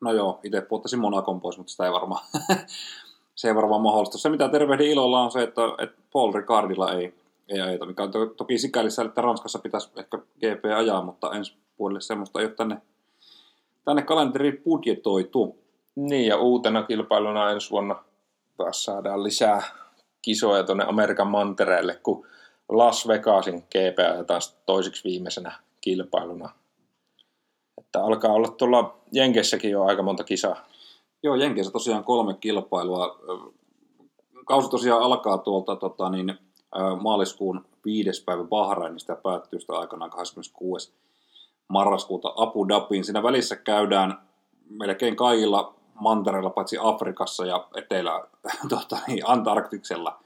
no 0.00 0.12
joo, 0.12 0.40
itse 0.44 0.60
puhuttaisin 0.60 1.00
Monakon 1.00 1.40
pois, 1.40 1.58
mutta 1.58 1.70
sitä 1.70 1.84
ei 1.84 1.92
varmaan, 1.92 2.24
se 3.38 3.48
ei 3.48 3.54
varmaan 3.54 3.80
mahdollista. 3.80 4.18
Se 4.18 4.28
mitä 4.28 4.48
tervehdin 4.48 4.90
ilolla 4.90 5.20
on 5.20 5.30
se, 5.30 5.42
että, 5.42 5.62
että 5.78 6.02
Paul 6.12 6.32
Ricardilla 6.32 6.92
ei, 6.92 7.14
ei 7.48 7.60
ajeta, 7.60 7.86
mikä 7.86 8.02
on 8.02 8.10
to, 8.10 8.26
toki 8.26 8.58
sikäli 8.58 8.88
että 9.06 9.20
Ranskassa 9.20 9.58
pitäisi 9.58 9.90
ehkä 9.96 10.18
GP 10.18 10.64
ajaa, 10.76 11.02
mutta 11.02 11.32
ensi 11.32 11.56
vuodelle 11.78 12.00
semmoista 12.00 12.40
ei 12.40 12.46
ole 12.46 12.54
tänne, 12.54 12.76
tänne 13.84 14.02
kalenteriin 14.02 14.62
budjetoitu. 14.64 15.58
Niin, 15.96 16.26
ja 16.26 16.36
uutena 16.36 16.82
kilpailuna 16.82 17.50
ensi 17.50 17.70
vuonna 17.70 18.04
taas 18.56 18.84
saadaan 18.84 19.24
lisää 19.24 19.62
kisoja 20.22 20.64
tuonne 20.64 20.84
Amerikan 20.88 21.26
mantereelle, 21.26 21.94
kun 22.02 22.26
Las 22.68 23.08
Vegasin 23.08 23.62
GP 23.62 23.98
ajetaan 24.14 24.40
toiseksi 24.66 25.04
viimeisenä 25.04 25.52
kilpailuna. 25.80 26.50
Että 27.80 28.04
alkaa 28.04 28.32
olla 28.32 28.48
tuolla 28.48 28.98
Jenkessäkin 29.12 29.70
jo 29.70 29.84
aika 29.84 30.02
monta 30.02 30.24
kisaa. 30.24 30.68
Joo, 31.22 31.34
Jenkeissä 31.34 31.72
tosiaan 31.72 32.04
kolme 32.04 32.34
kilpailua. 32.34 33.18
Kausi 34.44 34.70
tosiaan 34.70 35.02
alkaa 35.02 35.38
tuolta 35.38 35.76
tota, 35.76 36.10
niin, 36.10 36.38
maaliskuun 37.02 37.64
viides 37.84 38.24
päivä 38.24 38.44
Bahrainista 38.44 39.12
ja 39.12 39.16
päättyy 39.16 39.60
sitä 39.60 39.72
aikanaan 39.72 40.10
26. 40.10 40.92
marraskuuta 41.68 42.32
Abu 42.36 42.68
Dhabiin. 42.68 43.04
Siinä 43.04 43.22
välissä 43.22 43.56
käydään 43.56 44.18
melkein 44.70 45.16
kaikilla 45.16 45.74
mantereilla, 46.00 46.50
paitsi 46.50 46.76
Afrikassa 46.82 47.46
ja 47.46 47.68
etelä 47.74 48.24
tota, 48.68 48.98
niin, 49.06 49.22
Antarktiksella. 49.26 50.20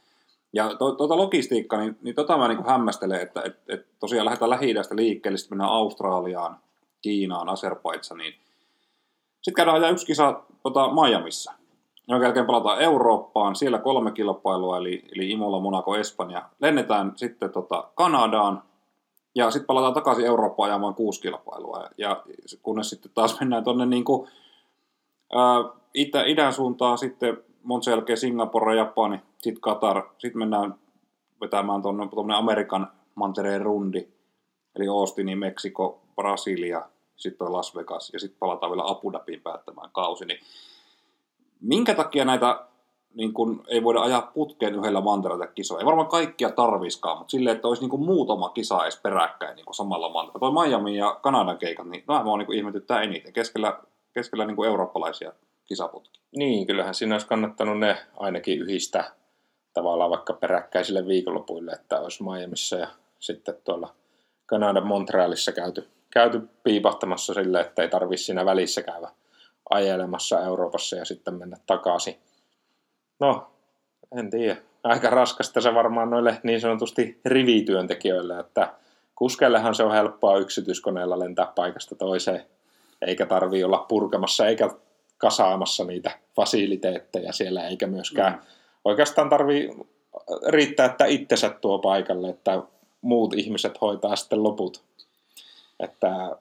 Ja 0.53 0.75
to, 0.77 0.93
tuota 0.93 1.17
logistiikkaa, 1.17 1.81
niin, 1.81 1.99
niin 2.03 2.15
tota 2.15 2.39
mä 2.39 2.49
niin 2.49 2.67
hämmästelen, 2.67 3.21
että 3.21 3.43
et, 3.45 3.57
et 3.69 3.87
tosiaan 4.01 4.25
lähdetään 4.25 4.51
lähi 4.51 4.75
liikkeelle, 4.91 5.39
sitten 5.39 5.59
mennään 5.59 5.73
Australiaan, 5.73 6.57
Kiinaan, 7.03 7.49
Azerbaidsaniin. 7.49 8.35
Sitten 9.43 9.55
käydään 9.55 9.77
ajaa 9.77 9.91
yksi 9.91 10.07
kisa 10.07 10.43
tota, 10.63 10.89
Miamiissa. 10.93 11.53
Jonka 12.09 12.27
jälkeen 12.27 12.47
palataan 12.47 12.81
Eurooppaan, 12.81 13.57
siellä 13.57 13.79
kolme 13.79 14.13
kilpailua, 14.13 14.77
eli, 14.77 15.05
eli 15.17 15.31
Imola, 15.31 15.61
Monaco, 15.61 15.97
Espanja. 15.97 16.43
Lennetään 16.61 17.13
sitten 17.17 17.51
tota, 17.51 17.91
Kanadaan, 17.95 18.63
ja 19.35 19.51
sitten 19.51 19.67
palataan 19.67 19.95
takaisin 19.95 20.27
Eurooppaan 20.27 20.71
ajamaan 20.71 20.95
kuusi 20.95 21.21
kilpailua. 21.21 21.89
Ja 21.99 22.23
kunnes 22.63 22.91
sitten 22.91 23.11
taas 23.15 23.41
mennään 23.41 23.65
tuonne 23.65 23.87
niin 23.87 24.05
kuin, 24.05 24.29
itä, 25.95 26.23
idän 26.25 26.53
suuntaan, 26.53 26.99
sitten 26.99 27.39
monta 27.63 27.91
jälkeen 27.91 28.19
Singapore, 28.19 28.77
Japani, 28.77 29.21
sitten 29.39 29.63
Qatar, 29.63 30.03
sitten 30.19 30.39
mennään 30.39 30.75
vetämään 31.41 31.83
tuonne 31.83 32.35
Amerikan 32.35 32.93
mantereen 33.15 33.63
rundi, 33.63 34.09
eli 34.77 34.89
Austini, 34.89 35.37
Meksiko, 35.37 36.01
Brasilia, 36.17 36.83
sitten 37.23 37.53
Las 37.53 37.77
Vegas 37.77 38.11
ja 38.13 38.21
sitten 38.21 38.39
palataan 38.39 38.73
vielä 38.73 38.83
Abu 38.87 39.13
Dhabiin 39.13 39.41
päättämään 39.41 39.91
kausi. 39.93 40.25
Niin 40.25 40.41
minkä 41.61 41.95
takia 41.95 42.25
näitä 42.25 42.67
niin 43.15 43.33
kun, 43.33 43.65
ei 43.69 43.85
voida 43.85 44.01
ajaa 44.01 44.31
putkeen 44.35 44.75
yhdellä 44.75 45.01
mantereella 45.01 45.47
kisoja? 45.47 45.81
Ei 45.81 45.87
varmaan 45.87 46.09
kaikkia 46.09 46.51
tarviskaan, 46.51 47.19
mutta 47.19 47.31
silleen, 47.31 47.57
että 47.57 47.69
olisi 47.69 47.83
niin 47.83 47.91
kuin 47.91 48.05
muutama 48.05 48.49
kisa 48.49 48.83
edes 48.83 49.01
peräkkäin 49.03 49.57
niin 49.57 49.65
kuin 49.65 49.75
samalla 49.75 50.09
mantereella. 50.09 50.53
Toi 50.53 50.69
Miami 50.69 50.97
ja 50.97 51.19
Kanadan 51.23 51.59
keikat, 51.59 51.87
niin 51.87 52.05
nämä 52.09 52.25
vaan 52.25 52.39
niin 52.39 52.53
ihmetyttää 52.53 53.03
eniten 53.03 53.33
keskellä, 53.33 53.79
keskellä 54.13 54.47
niin 54.47 54.57
kuin 54.57 54.69
eurooppalaisia 54.69 55.33
kisaputkia. 55.65 56.23
Niin, 56.37 56.67
kyllähän 56.67 56.95
siinä 56.95 57.15
olisi 57.15 57.27
kannattanut 57.27 57.79
ne 57.79 57.97
ainakin 58.17 58.61
yhdistää 58.61 59.13
tavallaan 59.75 60.11
vaikka 60.11 60.33
peräkkäisille 60.33 61.07
viikonlopuille, 61.07 61.73
että 61.73 62.01
olisi 62.01 62.23
Miamissa 62.23 62.77
ja 62.77 62.89
sitten 63.19 63.55
tuolla 63.65 63.95
Kanadan 64.47 64.87
Montrealissa 64.87 65.53
käyty 65.53 65.89
käyty 66.13 66.41
piipahtamassa 66.63 67.35
sille, 67.35 67.61
että 67.61 67.83
ei 67.83 67.89
tarvitse 67.89 68.25
siinä 68.25 68.45
välissä 68.45 68.83
käydä 68.83 69.09
ajelemassa 69.71 70.41
Euroopassa 70.41 70.97
ja 70.97 71.05
sitten 71.05 71.35
mennä 71.35 71.57
takaisin. 71.67 72.17
No, 73.21 73.51
en 74.19 74.31
tiedä. 74.31 74.57
Aika 74.85 75.11
raskasta 75.11 75.61
se 75.61 75.75
varmaan 75.75 76.11
noille 76.11 76.41
niin 76.43 76.61
sanotusti 76.61 77.21
rivityöntekijöille, 77.25 78.39
että 78.39 78.73
kuskellehan 79.15 79.75
se 79.75 79.83
on 79.83 79.93
helppoa 79.93 80.39
yksityiskoneella 80.39 81.19
lentää 81.19 81.53
paikasta 81.55 81.95
toiseen, 81.95 82.47
eikä 83.07 83.27
tarvi 83.27 83.65
olla 83.65 83.87
purkamassa 83.89 84.47
eikä 84.47 84.71
kasaamassa 85.19 85.85
niitä 85.85 86.11
fasiliteetteja 86.37 87.33
siellä, 87.33 87.69
eikä 87.69 87.87
myöskään 87.87 88.33
mm. 88.33 88.41
oikeastaan 88.85 89.29
tarvi 89.29 89.71
riittää, 90.49 90.87
että 90.87 91.05
itsensä 91.05 91.51
tuo 91.51 91.79
paikalle, 91.79 92.29
että 92.29 92.63
muut 93.01 93.35
ihmiset 93.35 93.81
hoitaa 93.81 94.17
sitten 94.17 94.43
loput. 94.43 94.83
Että 95.83 96.37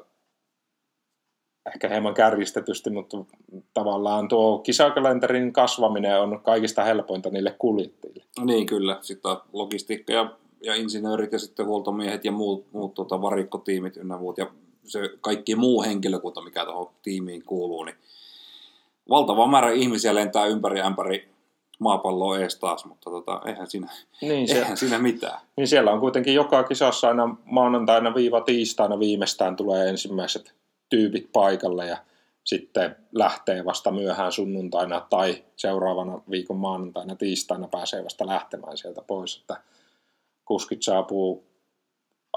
ehkä 1.73 1.89
hieman 1.89 2.13
kärjistetysti, 2.13 2.89
mutta 2.89 3.17
tavallaan 3.73 4.27
tuo 4.27 4.59
kisakalenterin 4.59 5.53
kasvaminen 5.53 6.21
on 6.21 6.41
kaikista 6.43 6.83
helpointa 6.83 7.29
niille 7.29 7.55
kuljettajille. 7.59 8.23
Niin 8.45 8.65
kyllä, 8.65 8.97
sitten 9.01 9.37
logistiikka 9.53 10.13
ja, 10.13 10.37
ja 10.61 10.75
insinöörit 10.75 11.33
ja 11.33 11.39
sitten 11.39 11.65
huoltomiehet 11.65 12.25
ja 12.25 12.31
muut, 12.31 12.65
muut 12.71 12.93
tuota, 12.93 13.21
varikkotiimit 13.21 13.97
ynnä 13.97 14.17
muut 14.17 14.37
ja 14.37 14.47
se 14.83 14.99
kaikki 15.21 15.55
muu 15.55 15.83
henkilökunta, 15.83 16.41
mikä 16.41 16.65
tuohon 16.65 16.89
tiimiin 17.01 17.43
kuuluu, 17.45 17.83
niin 17.83 17.95
valtava 19.09 19.47
määrä 19.47 19.71
ihmisiä 19.71 20.15
lentää 20.15 20.45
ympäri 20.45 20.81
ämpäri 20.81 21.30
maapalloa 21.81 22.39
ees 22.39 22.55
taas, 22.55 22.85
mutta 22.85 23.09
tota, 23.09 23.41
eihän, 23.45 23.67
siinä, 23.67 23.87
niin 24.21 24.47
se, 24.47 24.57
eihän 24.57 24.77
siinä 24.77 24.99
mitään. 24.99 25.39
Niin 25.57 25.67
siellä 25.67 25.91
on 25.91 25.99
kuitenkin 25.99 26.33
joka 26.33 26.63
kisassa 26.63 27.07
aina 27.07 27.35
maanantaina 27.45 28.15
viiva 28.15 28.41
tiistaina 28.41 28.99
viimeistään 28.99 29.55
tulee 29.55 29.89
ensimmäiset 29.89 30.53
tyypit 30.89 31.31
paikalle 31.33 31.87
ja 31.87 31.97
sitten 32.43 32.95
lähtee 33.11 33.65
vasta 33.65 33.91
myöhään 33.91 34.31
sunnuntaina 34.31 35.07
tai 35.09 35.43
seuraavana 35.55 36.21
viikon 36.29 36.57
maanantaina 36.57 37.15
tiistaina 37.15 37.67
pääsee 37.67 38.03
vasta 38.03 38.27
lähtemään 38.27 38.77
sieltä 38.77 39.01
pois, 39.01 39.37
että 39.37 39.61
kuskit 40.45 40.83
saapuu 40.83 41.45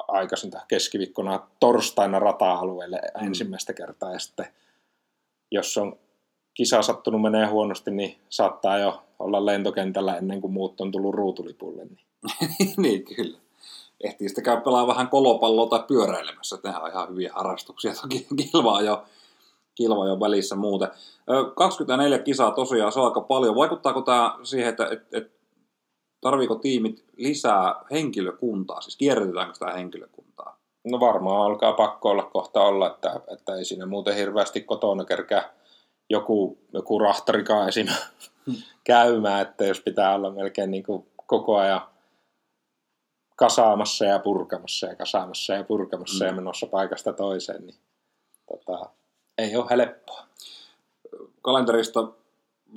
aikaisin 0.08 0.50
keskiviikkona 0.68 1.40
torstaina 1.60 2.18
rata-alueelle 2.18 3.00
mm. 3.20 3.26
ensimmäistä 3.26 3.72
kertaa 3.72 4.12
ja 4.12 4.18
sitten 4.18 4.46
jos 5.50 5.78
on 5.78 5.98
kisa 6.54 6.82
sattunut 6.82 7.22
menee 7.22 7.46
huonosti, 7.46 7.90
niin 7.90 8.18
saattaa 8.28 8.78
jo 8.78 9.02
olla 9.18 9.46
lentokentällä 9.46 10.16
ennen 10.16 10.40
kuin 10.40 10.52
muut 10.52 10.80
on 10.80 10.92
tullut 10.92 11.14
ruutulipulle. 11.14 11.84
Niin, 11.84 12.74
niin 12.82 13.04
kyllä. 13.04 13.38
Ehtii 14.04 14.28
sitten 14.28 14.44
käy 14.44 14.60
pelaa 14.60 14.86
vähän 14.86 15.08
kolopalloa 15.08 15.68
tai 15.68 15.84
pyöräilemässä. 15.86 16.58
Nehän 16.64 16.82
on 16.82 16.90
ihan 16.90 17.08
hyviä 17.08 17.30
harrastuksia. 17.34 17.92
Toki 18.02 18.26
kilvaa 18.52 18.82
jo, 18.82 19.04
kilvaa 19.74 20.08
jo 20.08 20.20
välissä 20.20 20.56
muuten. 20.56 20.88
24 21.54 22.18
kisaa 22.18 22.50
tosiaan, 22.50 22.92
se 22.92 23.00
on 23.00 23.06
aika 23.06 23.20
paljon. 23.20 23.54
Vaikuttaako 23.54 24.02
tämä 24.02 24.38
siihen, 24.42 24.68
että 24.68 24.88
et, 24.92 25.14
et, 25.14 25.32
tarviiko 26.20 26.54
tiimit 26.54 27.04
lisää 27.16 27.74
henkilökuntaa? 27.90 28.80
Siis 28.80 28.96
kierrätetäänkö 28.96 29.54
sitä 29.54 29.72
henkilökuntaa? 29.72 30.58
No 30.84 31.00
varmaan 31.00 31.46
alkaa 31.46 31.72
pakko 31.72 32.10
olla 32.10 32.22
kohta 32.22 32.62
olla, 32.62 32.86
että, 32.86 33.20
että 33.32 33.54
ei 33.54 33.64
siinä 33.64 33.86
muuten 33.86 34.16
hirveästi 34.16 34.60
kotona 34.60 35.04
kerkää 35.04 35.54
joku, 36.10 36.58
joku 36.72 36.98
rahtarikaan 36.98 37.68
esim. 37.68 37.86
Käymään, 38.84 39.42
että 39.42 39.64
jos 39.64 39.80
pitää 39.80 40.14
olla 40.14 40.30
melkein 40.30 40.70
niin 40.70 40.84
kuin 40.84 41.06
koko 41.26 41.56
ajan 41.56 41.80
kasaamassa 43.36 44.04
ja 44.04 44.18
purkamassa 44.18 44.86
ja 44.86 44.96
kasaamassa 44.96 45.54
ja 45.54 45.64
purkamassa 45.64 46.24
mm. 46.24 46.28
ja 46.28 46.34
menossa 46.34 46.66
paikasta 46.66 47.12
toiseen, 47.12 47.66
niin 47.66 47.76
tota, 48.48 48.90
ei 49.38 49.56
ole 49.56 49.66
helppoa. 49.70 50.26
Kalenterista 51.42 52.08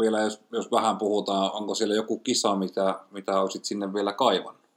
vielä, 0.02 0.22
jos, 0.22 0.42
jos 0.52 0.72
vähän 0.72 0.98
puhutaan, 0.98 1.52
onko 1.52 1.76
siellä 1.76 1.96
joku 1.96 2.20
kisa, 2.20 2.56
mitä, 2.56 3.00
mitä 3.12 3.42
olisit 3.42 3.66
sinne 3.66 3.94
vielä 3.94 4.14
kaivannut? 4.14 4.68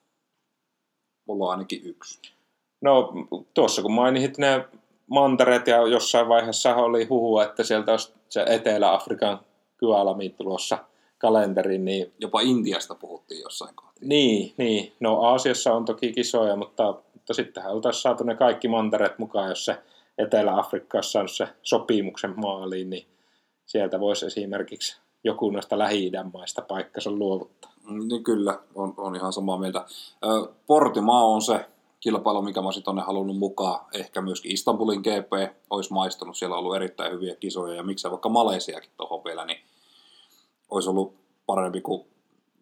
Mulla 1.27 1.45
on 1.45 1.51
ainakin 1.51 1.83
yksi. 1.85 2.21
No 2.81 3.13
tuossa 3.55 3.83
kun 3.83 3.93
mainitsit 3.93 4.39
ne 4.39 4.69
mantereet 5.07 5.67
ja 5.67 5.87
jossain 5.87 6.29
vaiheessa 6.29 6.75
oli 6.75 7.05
huhu, 7.05 7.39
että 7.39 7.65
sieltä 7.65 7.91
olisi 7.91 8.13
se 8.29 8.45
Etelä-Afrikan 8.49 9.41
Kyalami 9.81 10.29
tulossa 10.29 10.79
kalenteriin. 11.19 11.85
Niin... 11.85 12.13
Jopa 12.19 12.41
Intiasta 12.41 12.95
puhuttiin 12.95 13.41
jossain 13.41 13.75
kohtaa. 13.75 14.03
Niin, 14.05 14.55
niin. 14.57 14.93
No 15.01 15.21
Aasiassa 15.21 15.75
on 15.75 15.85
toki 15.85 16.13
kisoja, 16.13 16.57
mutta, 16.57 16.95
mutta 17.15 17.35
sittenhän 17.35 17.73
oltaisiin 17.73 18.03
saatu 18.03 18.25
ne 18.25 18.35
kaikki 18.35 18.69
mantereet 18.69 19.19
mukaan, 19.19 19.49
jos 19.49 19.65
se 19.65 19.79
Etelä-Afrikka 20.19 20.99
olisi 20.99 21.11
saanut 21.11 21.31
se 21.31 21.49
sopimuksen 21.63 22.35
maaliin, 22.37 22.91
niin 22.91 23.07
sieltä 23.67 24.01
voisi 24.01 24.27
esimerkiksi 24.27 24.97
joku 25.25 25.51
noista 25.51 25.79
lähi 25.79 26.13
maista 26.33 26.63
paikkansa 26.63 27.11
luovuttaa. 27.11 27.73
Mm, 27.91 28.09
niin 28.09 28.25
kyllä, 28.25 28.59
on, 28.75 28.95
on 28.97 29.17
ihan 29.17 29.33
samaa 29.33 29.59
mieltä. 29.59 29.85
Portimaa 30.67 31.25
on 31.25 31.43
se 31.43 31.67
kilpailu, 32.01 32.43
mikä 32.43 32.61
mä 32.61 32.67
olisin 32.67 32.83
tonne 32.83 33.03
halunnut 33.03 33.39
mukaan. 33.39 33.87
Ehkä 33.95 34.21
myöskin 34.21 34.53
Istanbulin 34.53 35.01
GP 35.01 35.55
olisi 35.71 35.93
maistunut, 35.93 36.37
siellä 36.37 36.55
on 36.55 36.59
ollut 36.59 36.77
erittäin 36.77 37.13
hyviä 37.13 37.37
kisoja 37.37 37.75
ja 37.75 37.83
miksei 37.83 38.11
vaikka 38.11 38.29
Malesiakin 38.29 38.91
tuohon 38.97 39.25
vielä, 39.25 39.45
niin 39.45 39.59
olisi 40.71 40.91
ollut 40.91 41.15
parempi 41.47 41.81
kuin, 41.81 42.05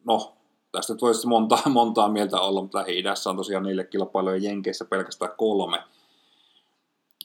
no 0.04 0.32
tästä 0.72 0.92
nyt 0.92 1.02
voisi 1.02 1.26
montaa, 1.26 1.62
montaa 1.70 2.09
mieltä 2.09 2.40
olla, 2.40 2.62
mutta 2.62 2.78
Lähi-idässä 2.78 3.30
on 3.30 3.36
tosiaan 3.36 3.62
niille 3.62 3.84
kilpailujen 3.84 4.42
Jenkeissä 4.42 4.84
pelkästään 4.84 5.32
kolme, 5.36 5.78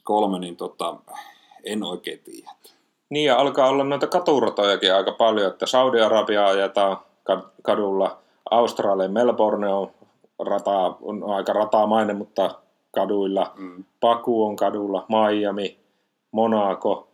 kolme 0.04 0.40
niin 0.40 0.58
tota, 0.58 0.96
en 1.64 1.84
oikein 1.84 2.20
tiedä. 2.20 2.52
Niin 3.10 3.26
ja 3.26 3.38
alkaa 3.38 3.70
olla 3.70 3.84
noita 3.84 4.08
katuratojakin 4.08 4.94
aika 4.94 5.12
paljon, 5.12 5.52
että 5.52 5.66
Saudi-Arabia 5.66 6.48
ajetaan 6.48 6.98
kadulla, 7.62 8.18
Australia 8.52 9.10
Melbourne 9.10 9.74
on 9.74 9.92
rata 10.40 10.96
on 11.02 11.24
aika 11.24 11.54
ratamainen, 11.54 12.18
mutta 12.18 12.56
kaduilla. 12.92 13.52
Mm. 13.56 13.84
Paku 14.00 14.46
on 14.46 14.56
kadulla, 14.56 15.06
Miami, 15.10 15.80
Monaco, 16.32 17.08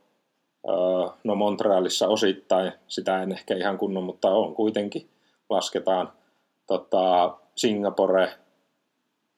no 1.23 1.35
Montrealissa 1.35 2.07
osittain, 2.07 2.71
sitä 2.87 3.23
en 3.23 3.31
ehkä 3.31 3.55
ihan 3.55 3.77
kunnon, 3.77 4.03
mutta 4.03 4.31
on 4.31 4.55
kuitenkin, 4.55 5.09
lasketaan. 5.49 6.11
Tota, 6.67 7.37
Singapore, 7.55 8.33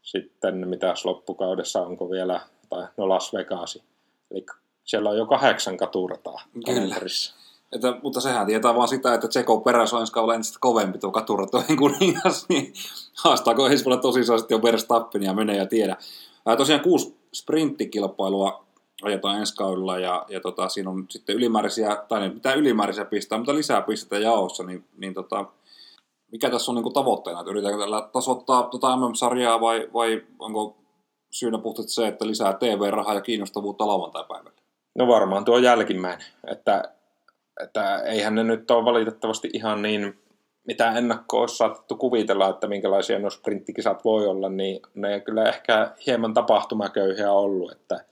sitten 0.02 0.68
mitäs 0.68 1.06
loppukaudessa, 1.06 1.82
onko 1.82 2.10
vielä, 2.10 2.42
tai 2.70 2.88
no 2.98 3.10
Las 3.10 3.34
Vegasi. 3.34 3.84
Eli 4.32 4.46
siellä 4.84 5.10
on 5.10 5.18
jo 5.18 5.26
kahdeksan 5.26 5.78
katurataa 5.78 6.42
kalenterissa. 6.66 7.36
Että, 7.72 7.96
mutta 8.04 8.22
sehän 8.22 8.48
tietää 8.48 8.76
vaan 8.76 8.88
sitä, 8.88 9.14
että 9.14 9.28
Tseko 9.28 9.60
perässä 9.60 9.96
on 9.96 10.02
ensi 10.02 10.14
kaudella 10.14 10.36
entistä 10.36 10.58
kovempi 10.62 10.98
tuo 10.98 11.12
katuratojen 11.12 11.78
kuningas, 11.80 12.46
niin 12.50 12.74
haastaako 13.24 13.68
ensi 13.68 13.86
vuonna 13.86 14.02
tosissaan 14.02 14.40
sitten 14.40 14.56
jo 14.56 14.64
Verstappen 14.64 15.24
ja 15.24 15.34
menee 15.34 15.58
ja 15.58 15.66
tiedä. 15.66 15.98
Ää, 16.46 16.56
tosiaan 16.56 16.82
kuusi 16.82 17.16
sprinttikilpailua 17.34 18.66
ajetaan 19.02 19.40
ensi 19.40 19.56
kaudella 19.56 20.00
ja, 20.00 20.26
ja 20.30 20.40
tota, 20.40 20.70
siinä 20.70 20.90
on 20.90 21.06
sitten 21.10 21.36
ylimääräisiä, 21.36 22.04
tai 22.08 22.20
ne 22.20 22.30
pitää 22.30 22.54
ylimääräisiä 22.54 23.06
pistää, 23.06 23.38
mutta 23.38 23.56
lisää 23.56 23.82
pisteitä 23.82 24.24
jaossa, 24.24 24.64
niin, 24.64 24.86
niin 24.98 25.14
tota, 25.14 25.46
mikä 26.32 26.50
tässä 26.50 26.72
on 26.72 26.76
niin 26.76 26.94
tavoitteena, 26.94 27.40
että 27.40 27.52
yritetäänkö 27.52 27.84
tällä 27.84 28.10
tasoittaa 28.14 28.64
tota 28.64 28.96
MM-sarjaa 28.96 29.62
vai, 29.62 29.90
vai 29.94 30.24
onko 30.40 30.78
syynä 31.32 31.58
puhtaasti 31.58 31.92
se, 31.92 32.08
että 32.08 32.28
lisää 32.28 32.54
TV-rahaa 32.54 33.14
ja 33.14 33.22
kiinnostavuutta 33.22 33.88
lauantai-päivällä? 33.88 34.62
No 34.96 35.08
varmaan 35.08 35.46
tuo 35.46 35.58
jälkimmäinen, 35.58 36.28
että, 36.48 36.84
että 37.64 38.02
eihän 38.02 38.36
ne 38.36 38.44
nyt 38.44 38.72
ole 38.72 38.86
valitettavasti 38.86 39.50
ihan 39.54 39.82
niin, 39.82 40.20
mitä 40.68 40.92
ennakkoon 40.92 41.42
olisi 41.42 41.58
saatettu 41.58 41.96
kuvitella, 41.96 42.50
että 42.50 42.68
minkälaisia 42.68 43.20
nuo 43.20 43.30
sprinttikisat 43.30 44.06
voi 44.06 44.28
olla, 44.28 44.50
niin 44.50 44.82
ne 44.96 45.20
kyllä 45.20 45.44
ehkä 45.44 45.92
hieman 46.06 46.34
tapahtumaköyhiä 46.34 47.32
ollut, 47.32 47.72
että 47.72 48.06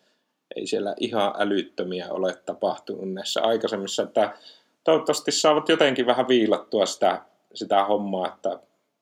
ei 0.55 0.67
siellä 0.67 0.95
ihan 0.99 1.33
älyttömiä 1.37 2.07
ole 2.09 2.35
tapahtunut 2.45 3.13
näissä 3.13 3.41
aikaisemmissa, 3.41 4.03
että 4.03 4.33
toivottavasti 4.83 5.31
saavat 5.31 5.69
jotenkin 5.69 6.05
vähän 6.05 6.27
viilattua 6.27 6.85
sitä, 6.85 7.21
sitä 7.53 7.83
hommaa, 7.85 8.27
että 8.27 8.59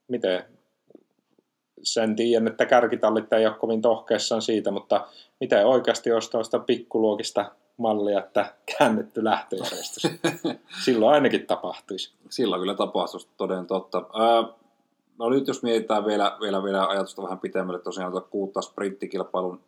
miten 0.08 0.44
sen 1.84 2.16
tiedän, 2.16 2.48
että 2.48 2.66
kärkitallit 2.66 3.34
ei 3.34 3.46
ole 3.46 3.56
kovin 3.56 3.82
tohkeissaan 3.82 4.42
siitä, 4.42 4.72
mutta 4.72 5.08
miten 5.40 5.66
oikeasti 5.66 6.12
olisi 6.12 6.32
tuosta 6.32 6.60
pikkuluokista 6.60 7.52
mallia, 7.78 8.20
että 8.20 8.54
käännetty 8.78 9.24
lähtöjärjestys. 9.24 10.12
Silloin 10.86 11.14
ainakin 11.14 11.48
tapahtuisi. 11.48 12.14
Silloin 12.30 12.62
kyllä 12.62 12.76
tapahtuisi 12.76 13.28
toden 13.38 13.66
totta. 13.66 13.98
Ää, 13.98 14.44
no 15.20 15.30
nyt 15.30 15.48
jos 15.48 15.64
mietitään 15.64 16.06
vielä, 16.06 16.38
vielä, 16.42 16.64
vielä 16.64 16.88
ajatusta 16.88 17.24
vähän 17.24 17.40
pitemmälle, 17.40 17.80
tosiaan 17.80 18.12
tuota 18.12 18.28
kuutta 18.30 18.62
sprinttikilpailun 18.62 19.62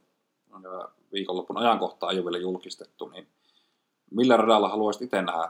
viikonlopun 1.13 1.57
ajankohtaa 1.57 2.11
ei 2.11 2.17
ole 2.17 2.25
vielä 2.25 2.37
julkistettu, 2.37 3.09
niin 3.09 3.27
millä 4.11 4.37
radalla 4.37 4.69
haluaisit 4.69 5.01
itse 5.01 5.21
nähdä 5.21 5.49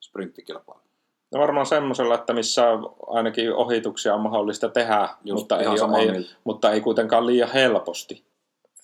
sprinttikilpailun? 0.00 0.84
No 1.32 1.40
varmaan 1.40 1.66
semmoisella, 1.66 2.14
että 2.14 2.32
missä 2.32 2.62
ainakin 3.06 3.54
ohituksia 3.54 4.14
on 4.14 4.20
mahdollista 4.20 4.68
tehdä, 4.68 5.08
Just 5.24 5.40
mutta 5.40 5.60
ei, 5.60 5.78
samaa 5.78 6.00
ei, 6.00 6.30
mutta 6.44 6.72
ei 6.72 6.80
kuitenkaan 6.80 7.26
liian 7.26 7.52
helposti. 7.52 8.24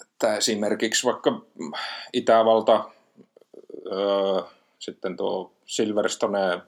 Että 0.03 0.37
esimerkiksi 0.37 1.07
vaikka 1.07 1.41
Itävalta, 2.13 2.85
öö, 3.93 4.43
sitten 4.79 5.17
tuo 5.17 5.53
Silverstone 5.65 6.61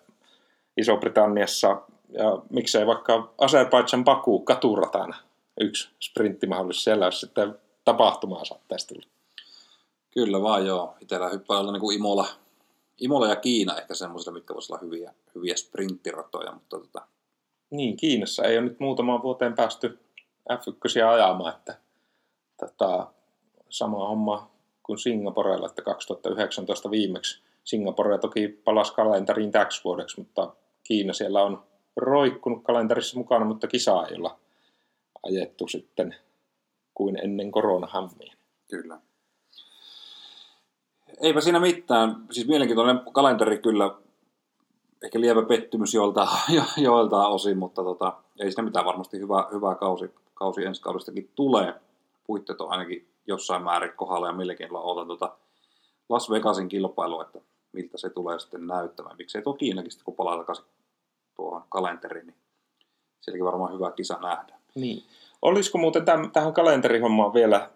Iso-Britanniassa 0.76 1.82
ja 2.08 2.42
miksei 2.50 2.86
vaikka 2.86 3.32
Azerbaijan 3.38 4.04
Baku 4.04 4.40
katuratana 4.40 5.16
yksi 5.60 5.90
sprintti 6.00 6.46
mahdollisesti 6.46 6.84
siellä, 6.84 7.04
jos 7.04 7.20
sitten 7.20 7.58
tapahtumaa 7.84 8.44
saattaisi 8.44 8.86
tulla. 8.88 9.06
Kyllä 10.10 10.42
vaan 10.42 10.66
joo. 10.66 10.94
Itellä 11.00 11.28
hyppää 11.28 11.58
olla 11.58 11.72
niin 11.72 11.80
kuin 11.80 11.96
Imola, 11.96 12.26
Imola 13.00 13.28
ja 13.28 13.36
Kiina 13.36 13.78
ehkä 13.78 13.94
semmoisilla, 13.94 14.34
mitkä 14.34 14.54
voisivat 14.54 14.82
olla 14.82 14.90
hyviä, 14.90 15.14
hyviä 15.34 15.56
sprinttiratoja, 15.56 16.52
mutta 16.52 16.78
tota, 16.78 17.02
Niin, 17.70 17.96
Kiinassa 17.96 18.44
ei 18.44 18.58
ole 18.58 18.64
nyt 18.64 18.80
muutamaan 18.80 19.22
vuoteen 19.22 19.54
päästy 19.54 19.98
F1 20.52 21.06
ajamaan, 21.12 21.54
että 21.54 21.78
tota, 22.60 23.12
sama 23.68 24.08
homma 24.08 24.50
kuin 24.82 24.98
Singaporella, 24.98 25.66
että 25.66 25.82
2019 25.82 26.90
viimeksi 26.90 27.42
Singapore 27.64 28.18
toki 28.18 28.48
palasi 28.48 28.94
kalentariin 28.94 29.52
täksi 29.52 29.84
vuodeksi, 29.84 30.20
mutta 30.20 30.54
Kiina 30.84 31.12
siellä 31.12 31.42
on 31.42 31.62
roikkunut 31.96 32.64
kalenterissa 32.64 33.18
mukana, 33.18 33.44
mutta 33.44 33.66
kisa 33.66 34.06
ei 34.06 34.16
olla 34.16 34.38
ajettu 35.22 35.68
sitten 35.68 36.14
kuin 36.94 37.24
ennen 37.24 37.52
koronahammia. 37.52 38.34
Kyllä. 38.70 39.00
Eipä 41.20 41.40
siinä 41.40 41.60
mitään. 41.60 42.26
Siis 42.30 42.48
mielenkiintoinen 42.48 43.00
kalenteri 43.12 43.58
kyllä. 43.58 43.94
Ehkä 45.02 45.20
lievä 45.20 45.42
pettymys 45.42 45.94
joilta, 45.94 46.28
jo, 46.56 46.62
joilta 46.76 47.26
osin, 47.26 47.58
mutta 47.58 47.82
tota, 47.82 48.12
ei 48.40 48.52
siinä 48.52 48.62
mitään. 48.62 48.84
Varmasti 48.84 49.18
hyvä, 49.18 49.48
hyvä 49.52 49.74
kausi, 49.74 50.10
kausi 50.34 50.64
ensi 50.64 50.82
kaudestakin 50.82 51.30
tulee. 51.34 51.74
Puitteet 52.26 52.60
on 52.60 52.70
ainakin 52.70 53.08
jossain 53.26 53.62
määrin 53.62 53.92
kohdalla 53.96 54.26
ja 54.26 54.32
mielenkiinnolla 54.32 54.84
odotan 54.84 55.08
tota 55.08 55.36
Las 56.08 56.30
Vegasin 56.30 56.68
kilpailu, 56.68 57.20
että 57.20 57.38
miltä 57.72 57.98
se 57.98 58.10
tulee 58.10 58.38
sitten 58.38 58.66
näyttämään. 58.66 59.16
Miksei 59.16 59.42
tuo 59.42 59.54
Kiinakin 59.54 59.90
sitten, 59.90 60.04
kun 60.04 60.14
palaa 60.14 60.36
takaisin 60.36 60.64
tuohon 61.34 61.64
kalenteriin, 61.68 62.26
niin 62.26 62.36
sielläkin 63.20 63.44
varmaan 63.44 63.74
hyvä 63.74 63.90
kisa 63.90 64.18
nähdään. 64.22 64.60
Niin. 64.74 65.02
Olisiko 65.42 65.78
muuten 65.78 66.04
täm, 66.04 66.30
tähän 66.30 66.52
kalenterihommaan 66.52 67.34
vielä 67.34 67.70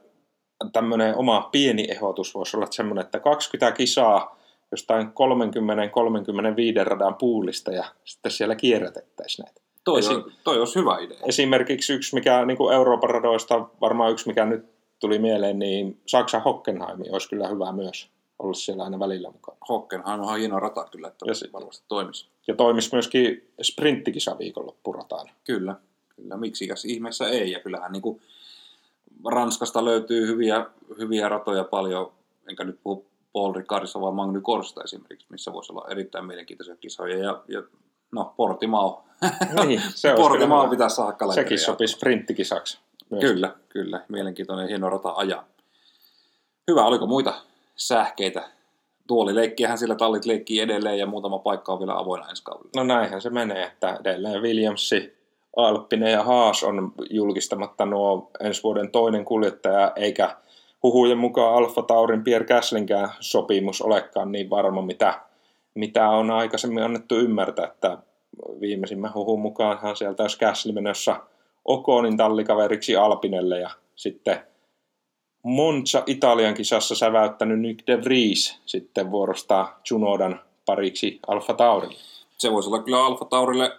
tämmöinen 0.73 1.17
oma 1.17 1.49
pieni 1.53 1.87
ehdotus 1.91 2.35
voisi 2.35 2.57
olla 2.57 2.67
semmoinen, 2.71 3.05
että 3.05 3.21
20 3.21 3.77
kisaa 3.77 4.39
jostain 4.71 5.07
30-35 5.07 5.11
radan 6.85 7.15
puulista 7.15 7.73
ja 7.73 7.85
sitten 8.05 8.33
siellä 8.33 8.55
kierrätettäisiin 8.55 9.45
näitä. 9.45 9.61
Toi, 9.85 9.99
Esi- 9.99 10.15
on, 10.15 10.33
toi 10.45 10.59
olisi 10.59 10.79
hyvä 10.79 10.99
idea. 10.99 11.19
Esimerkiksi 11.29 11.93
yksi, 11.93 12.15
mikä 12.15 12.45
niin 12.45 12.57
kuin 12.57 12.75
Euroopan 12.75 13.11
radoista, 13.11 13.69
varmaan 13.81 14.13
yksi, 14.13 14.29
mikä 14.29 14.45
nyt 14.45 14.67
tuli 14.99 15.19
mieleen, 15.19 15.59
niin 15.59 16.01
Saksan 16.07 16.43
Hockenheim 16.43 17.01
olisi 17.13 17.29
kyllä 17.29 17.49
hyvä 17.49 17.73
myös 17.73 18.11
olla 18.39 18.55
siellä 18.55 18.85
aina 18.85 18.99
välillä 18.99 19.31
mukana. 19.31 19.59
Hockenheim 19.69 20.21
on 20.21 20.39
hieno 20.39 20.61
rata 20.61 20.85
kyllä, 20.91 21.09
että 21.09 21.27
Ja 21.29 21.35
se- 21.35 21.53
varmasti 21.53 21.85
toimisi. 21.89 22.29
Ja 22.47 22.55
toimisi 22.55 22.89
myöskin 22.93 23.49
sprinttikisa. 23.63 24.37
Kyllä, 25.45 25.75
kyllä. 26.17 26.37
Miksikäs 26.37 26.85
ihmeessä 26.85 27.29
ei. 27.29 27.51
Ja 27.51 27.61
kyllähän 27.61 27.93
niin 27.93 28.03
kuin 28.03 28.21
Ranskasta 29.25 29.85
löytyy 29.85 30.27
hyviä, 30.27 30.67
hyviä 30.99 31.29
ratoja 31.29 31.65
paljon, 31.65 32.13
enkä 32.49 32.65
nyt 32.65 32.79
puhu 32.83 33.07
Paul 33.33 33.55
Ricardista, 33.55 34.01
vaan 34.01 34.15
Magny 34.15 34.41
Korsta 34.41 34.85
esimerkiksi, 34.85 35.27
missä 35.31 35.53
voisi 35.53 35.73
olla 35.73 35.87
erittäin 35.91 36.25
mielenkiintoisia 36.25 36.77
kisoja. 36.77 37.19
Ja, 37.19 37.43
ja 37.49 37.63
no, 38.13 38.35
Portimao. 38.37 39.05
Niin, 39.67 39.83
se 39.95 40.15
Portimao 40.17 40.69
pitäisi 40.69 40.97
saada 40.97 41.13
kalenteriin. 41.13 41.49
Sekin 41.49 41.59
sopii 41.59 41.89
sprinttikisaksi. 41.89 42.79
Myös. 43.11 43.21
Kyllä, 43.21 43.55
kyllä. 43.69 44.05
Mielenkiintoinen 44.09 44.69
hieno 44.69 44.91
rata 44.91 45.13
ajaa. 45.17 45.45
Hyvä, 46.71 46.85
oliko 46.85 47.07
muita 47.07 47.35
sähkeitä? 47.77 48.49
Tuolileikkiähän 49.07 49.79
sillä 49.79 49.95
tallit 49.95 50.25
leikkii 50.25 50.61
edelleen 50.61 50.99
ja 50.99 51.07
muutama 51.07 51.39
paikka 51.39 51.73
on 51.73 51.79
vielä 51.79 51.99
avoinna 51.99 52.29
ensi 52.29 52.43
kaudella. 52.43 52.71
No 52.77 52.85
näinhän 52.85 53.21
se 53.21 53.31
menee, 53.31 53.65
että 53.65 53.97
edelleen 54.01 54.43
Williamsi, 54.43 55.17
Alppinen 55.57 56.13
ja 56.13 56.23
Haas 56.23 56.63
on 56.63 56.93
julkistamatta 57.11 57.87
nuo 57.87 58.31
ensi 58.41 58.63
vuoden 58.63 58.91
toinen 58.91 59.25
kuljettaja, 59.25 59.93
eikä 59.97 60.37
huhujen 60.83 61.19
mukaan 61.19 61.55
Alfa 61.55 61.83
Taurin 61.83 62.25
Pierre 62.25 62.47
Gaslinkään 62.47 63.11
sopimus 63.21 63.83
olekaan 63.83 64.33
niin 64.33 64.51
varma, 64.51 64.83
mitä, 64.83 65.21
mitä 65.75 66.09
on 66.09 66.31
aikaisemmin 66.31 66.83
annettu 66.83 67.15
ymmärtää, 67.17 67.67
että 67.67 67.99
viimeisimmän 68.61 69.15
huhun 69.15 69.41
mukaanhan 69.41 69.97
sieltä 69.97 70.23
olisi 70.23 70.39
Gasly 70.39 70.73
menossa 70.73 71.21
Okonin 71.65 72.17
tallikaveriksi 72.17 72.97
Alpinelle 72.97 73.61
ja 73.61 73.71
sitten 73.95 74.41
Monza 75.43 76.03
Italian 76.07 76.55
kisassa 76.55 76.95
säväyttänyt 76.95 77.61
Nick 77.61 77.87
de 77.87 78.05
Vries 78.05 78.61
sitten 78.67 79.11
vuorostaa 79.11 79.81
Junodan 79.91 80.41
pariksi 80.67 81.21
Alfa 81.27 81.55
Taurille. 81.55 81.97
se 82.39 82.53
voisi 82.53 82.69
olla 82.69 82.83
kyllä 82.83 83.07
Alfa 83.07 83.25
Taurille 83.25 83.73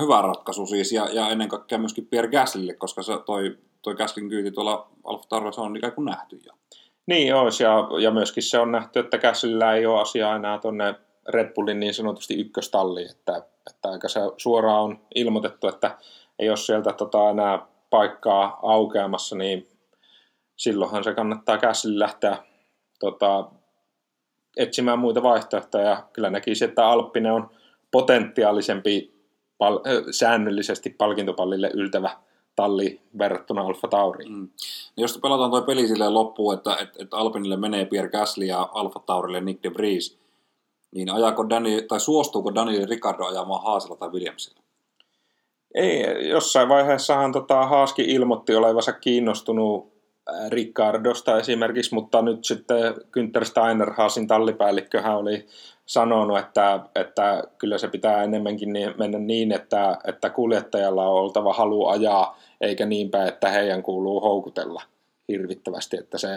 hyvä 0.00 0.22
ratkaisu 0.22 0.66
siis, 0.66 0.92
ja, 0.92 1.08
ja 1.12 1.28
ennen 1.28 1.48
kaikkea 1.48 1.78
myöskin 1.78 2.06
Pierre 2.06 2.30
Gaslylle, 2.30 2.74
koska 2.74 3.02
se 3.02 3.12
toi, 3.26 3.58
toi 3.82 3.94
Gaslin 3.94 4.28
kyyti 4.28 4.50
tuolla 4.50 4.90
Alfa 5.04 5.62
on 5.62 5.76
ikään 5.76 5.92
kuin 5.92 6.04
nähty 6.04 6.40
jo. 6.46 6.52
Niin 7.06 7.34
olisi, 7.34 7.62
ja, 7.62 7.88
ja 8.00 8.10
myöskin 8.10 8.42
se 8.42 8.58
on 8.58 8.72
nähty, 8.72 8.98
että 8.98 9.18
Käsillä 9.18 9.74
ei 9.74 9.86
ole 9.86 10.00
asiaa 10.00 10.36
enää 10.36 10.58
tuonne 10.58 10.94
Red 11.28 11.54
Bullin 11.54 11.80
niin 11.80 11.94
sanotusti 11.94 12.34
ykköstalliin, 12.34 13.10
että, 13.10 13.36
että 13.70 13.88
aika 13.88 14.08
se 14.08 14.20
suoraan 14.36 14.82
on 14.82 15.00
ilmoitettu, 15.14 15.68
että 15.68 15.98
ei 16.38 16.48
ole 16.48 16.56
sieltä 16.56 16.92
tota 16.92 17.30
enää 17.30 17.66
paikkaa 17.90 18.58
aukeamassa, 18.62 19.36
niin 19.36 19.68
silloinhan 20.56 21.04
se 21.04 21.14
kannattaa 21.14 21.58
Käsillä 21.58 22.04
lähteä 22.04 22.36
tota, 23.00 23.50
etsimään 24.56 24.98
muita 24.98 25.22
vaihtoehtoja. 25.22 26.04
Kyllä 26.12 26.30
näkisi, 26.30 26.64
että 26.64 26.86
Alppinen 26.86 27.32
on 27.32 27.50
potentiaalisempi 27.90 29.19
pal- 29.60 29.80
säännöllisesti 30.10 30.90
palkintopallille 30.90 31.70
yltävä 31.74 32.10
talli 32.56 33.00
verrattuna 33.18 33.62
Alfa 33.62 33.88
Tauriin. 33.88 34.32
Mm. 34.32 34.48
No 34.96 35.02
jos 35.02 35.18
pelataan 35.22 35.50
tuo 35.50 35.62
peli 35.62 35.88
silleen 35.88 36.14
loppuun, 36.14 36.54
että, 36.54 36.76
että, 36.76 37.02
että 37.02 37.16
Alpinille 37.16 37.56
menee 37.56 37.84
Pierre 37.84 38.10
Gasly 38.10 38.44
ja 38.44 38.68
Alfa 38.72 39.00
Taurille 39.06 39.40
Nick 39.40 39.62
de 39.62 39.74
Vries, 39.74 40.18
niin 40.94 41.10
ajaako 41.10 41.48
Daniel, 41.48 41.80
tai 41.80 42.00
suostuuko 42.00 42.54
Daniel 42.54 42.88
Ricardo 42.88 43.24
ajamaan 43.24 43.62
Haasilla 43.62 43.96
tai 43.96 44.08
Williamsilla? 44.08 44.60
Ei, 45.74 46.28
jossain 46.28 46.68
vaiheessahan 46.68 47.32
tota, 47.32 47.66
Haaski 47.66 48.02
ilmoitti 48.02 48.54
olevansa 48.54 48.92
kiinnostunut 48.92 49.92
Ricardosta 50.48 51.38
esimerkiksi, 51.38 51.94
mutta 51.94 52.22
nyt 52.22 52.44
sitten 52.44 52.94
Günther 52.94 53.44
Steiner, 53.44 53.92
Haasin 53.92 54.26
tallipäällikköhän 54.26 55.16
oli 55.16 55.46
sanonut, 55.90 56.38
että, 56.38 56.80
että 56.94 57.44
kyllä 57.58 57.78
se 57.78 57.88
pitää 57.88 58.22
enemmänkin 58.22 58.72
niin, 58.72 58.94
mennä 58.98 59.18
niin, 59.18 59.52
että, 59.52 59.98
että 60.04 60.30
kuljettajalla 60.30 61.06
on 61.06 61.22
oltava 61.22 61.52
halu 61.52 61.86
ajaa, 61.86 62.38
eikä 62.60 62.86
niinpä, 62.86 63.24
että 63.24 63.48
heidän 63.48 63.82
kuuluu 63.82 64.20
houkutella 64.20 64.82
hirvittävästi, 65.28 65.96
että 65.96 66.18
se 66.18 66.28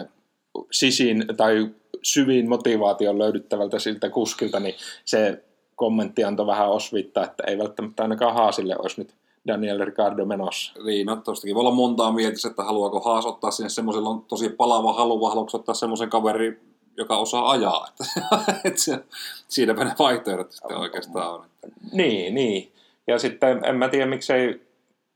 sisin 0.70 1.24
tai 1.36 1.70
syvin 2.02 2.48
motivaation 2.48 3.18
löydyttävältä 3.18 3.78
siltä 3.78 4.10
kuskilta, 4.10 4.60
niin 4.60 4.74
se 5.04 5.44
kommentti 5.76 6.24
antoi 6.24 6.46
vähän 6.46 6.70
osvittaa, 6.70 7.24
että 7.24 7.42
ei 7.46 7.58
välttämättä 7.58 8.02
ainakaan 8.02 8.34
Haasille 8.34 8.76
olisi 8.78 9.00
nyt 9.00 9.14
Daniel 9.46 9.84
Ricardo 9.84 10.24
menossa. 10.24 10.72
Niin, 10.84 11.06
no 11.06 11.16
tostakin 11.16 11.54
voi 11.54 11.60
olla 11.60 11.70
montaa 11.70 12.12
mieltä, 12.12 12.48
että 12.50 12.62
haluaako 12.62 13.00
Haas 13.00 13.26
ottaa 13.26 13.50
sinne 13.50 13.68
semmoisella 13.68 14.08
on 14.08 14.22
tosi 14.22 14.48
palava 14.48 14.92
halu, 14.92 15.20
vai 15.20 15.30
haluatko 15.30 15.58
ottaa 15.58 15.74
semmoisen 15.74 16.10
kaveri, 16.10 16.73
joka 16.96 17.16
osaa 17.16 17.50
ajaa. 17.50 17.88
Että, 17.88 18.04
että 18.68 18.80
se, 18.80 19.04
siinäpä 19.48 19.84
ne 19.84 19.94
vaihtoehdot 19.98 20.52
sitten 20.52 20.76
oikeastaan 20.76 21.34
on. 21.34 21.44
Niin, 21.92 22.34
niin. 22.34 22.72
Ja 23.06 23.18
sitten 23.18 23.64
en 23.64 23.76
mä 23.76 23.88
tiedä, 23.88 24.06
miksei, 24.06 24.66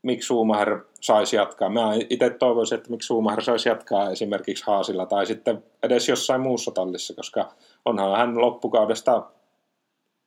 miksi 0.01 0.25
Schumacher 0.25 0.79
saisi 1.01 1.35
jatkaa. 1.35 1.69
Mä 1.69 1.91
itse 2.09 2.29
toivoisin, 2.29 2.77
että 2.77 2.89
miksi 2.89 3.05
Schumacher 3.05 3.43
saisi 3.43 3.69
jatkaa 3.69 4.09
esimerkiksi 4.09 4.63
Haasilla 4.67 5.05
tai 5.05 5.25
sitten 5.25 5.63
edes 5.83 6.09
jossain 6.09 6.41
muussa 6.41 6.71
tallissa, 6.71 7.13
koska 7.13 7.53
onhan 7.85 8.17
hän 8.17 8.41
loppukaudesta 8.41 9.23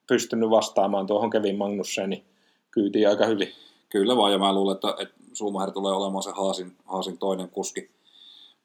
pystynyt 0.06 0.50
vastaamaan 0.50 1.06
tuohon 1.06 1.30
Kevin 1.30 1.56
Magnussenin 1.56 2.24
kyytiin 2.70 3.08
aika 3.08 3.26
hyvin. 3.26 3.52
Kyllä 3.88 4.16
vaan, 4.16 4.32
ja 4.32 4.38
mä 4.38 4.54
luulen, 4.54 4.74
että, 4.74 4.94
että 4.98 5.14
Schumacher 5.34 5.70
tulee 5.70 5.92
olemaan 5.92 6.22
se 6.22 6.30
Haasin, 6.30 6.76
Haasin 6.84 7.18
toinen 7.18 7.48
kuski 7.48 7.90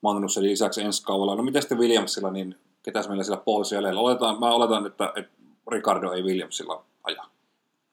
Magnussen 0.02 0.44
lisäksi 0.44 0.82
ensi 0.82 1.04
kaudella. 1.04 1.36
No 1.36 1.44
miten 1.44 1.62
sitten 1.62 1.78
Williamsilla, 1.78 2.32
niin 2.32 2.56
ketäs 2.88 3.08
meillä 3.08 3.24
sillä 3.24 3.38
Paul 3.38 3.64
jäljellä? 3.74 4.02
Oletan, 4.02 4.40
mä 4.40 4.54
oletan, 4.54 4.86
että, 4.86 5.14
että 5.16 5.32
Ricardo 5.72 6.12
ei 6.12 6.24
Williamsilla 6.24 6.84
aja. 7.04 7.24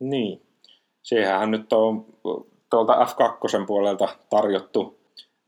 Niin. 0.01 0.43
Siihenhän 1.03 1.51
nyt 1.51 1.73
on 1.73 2.07
tuolta 2.71 3.05
F2 3.05 3.67
puolelta 3.67 4.09
tarjottu 4.31 4.99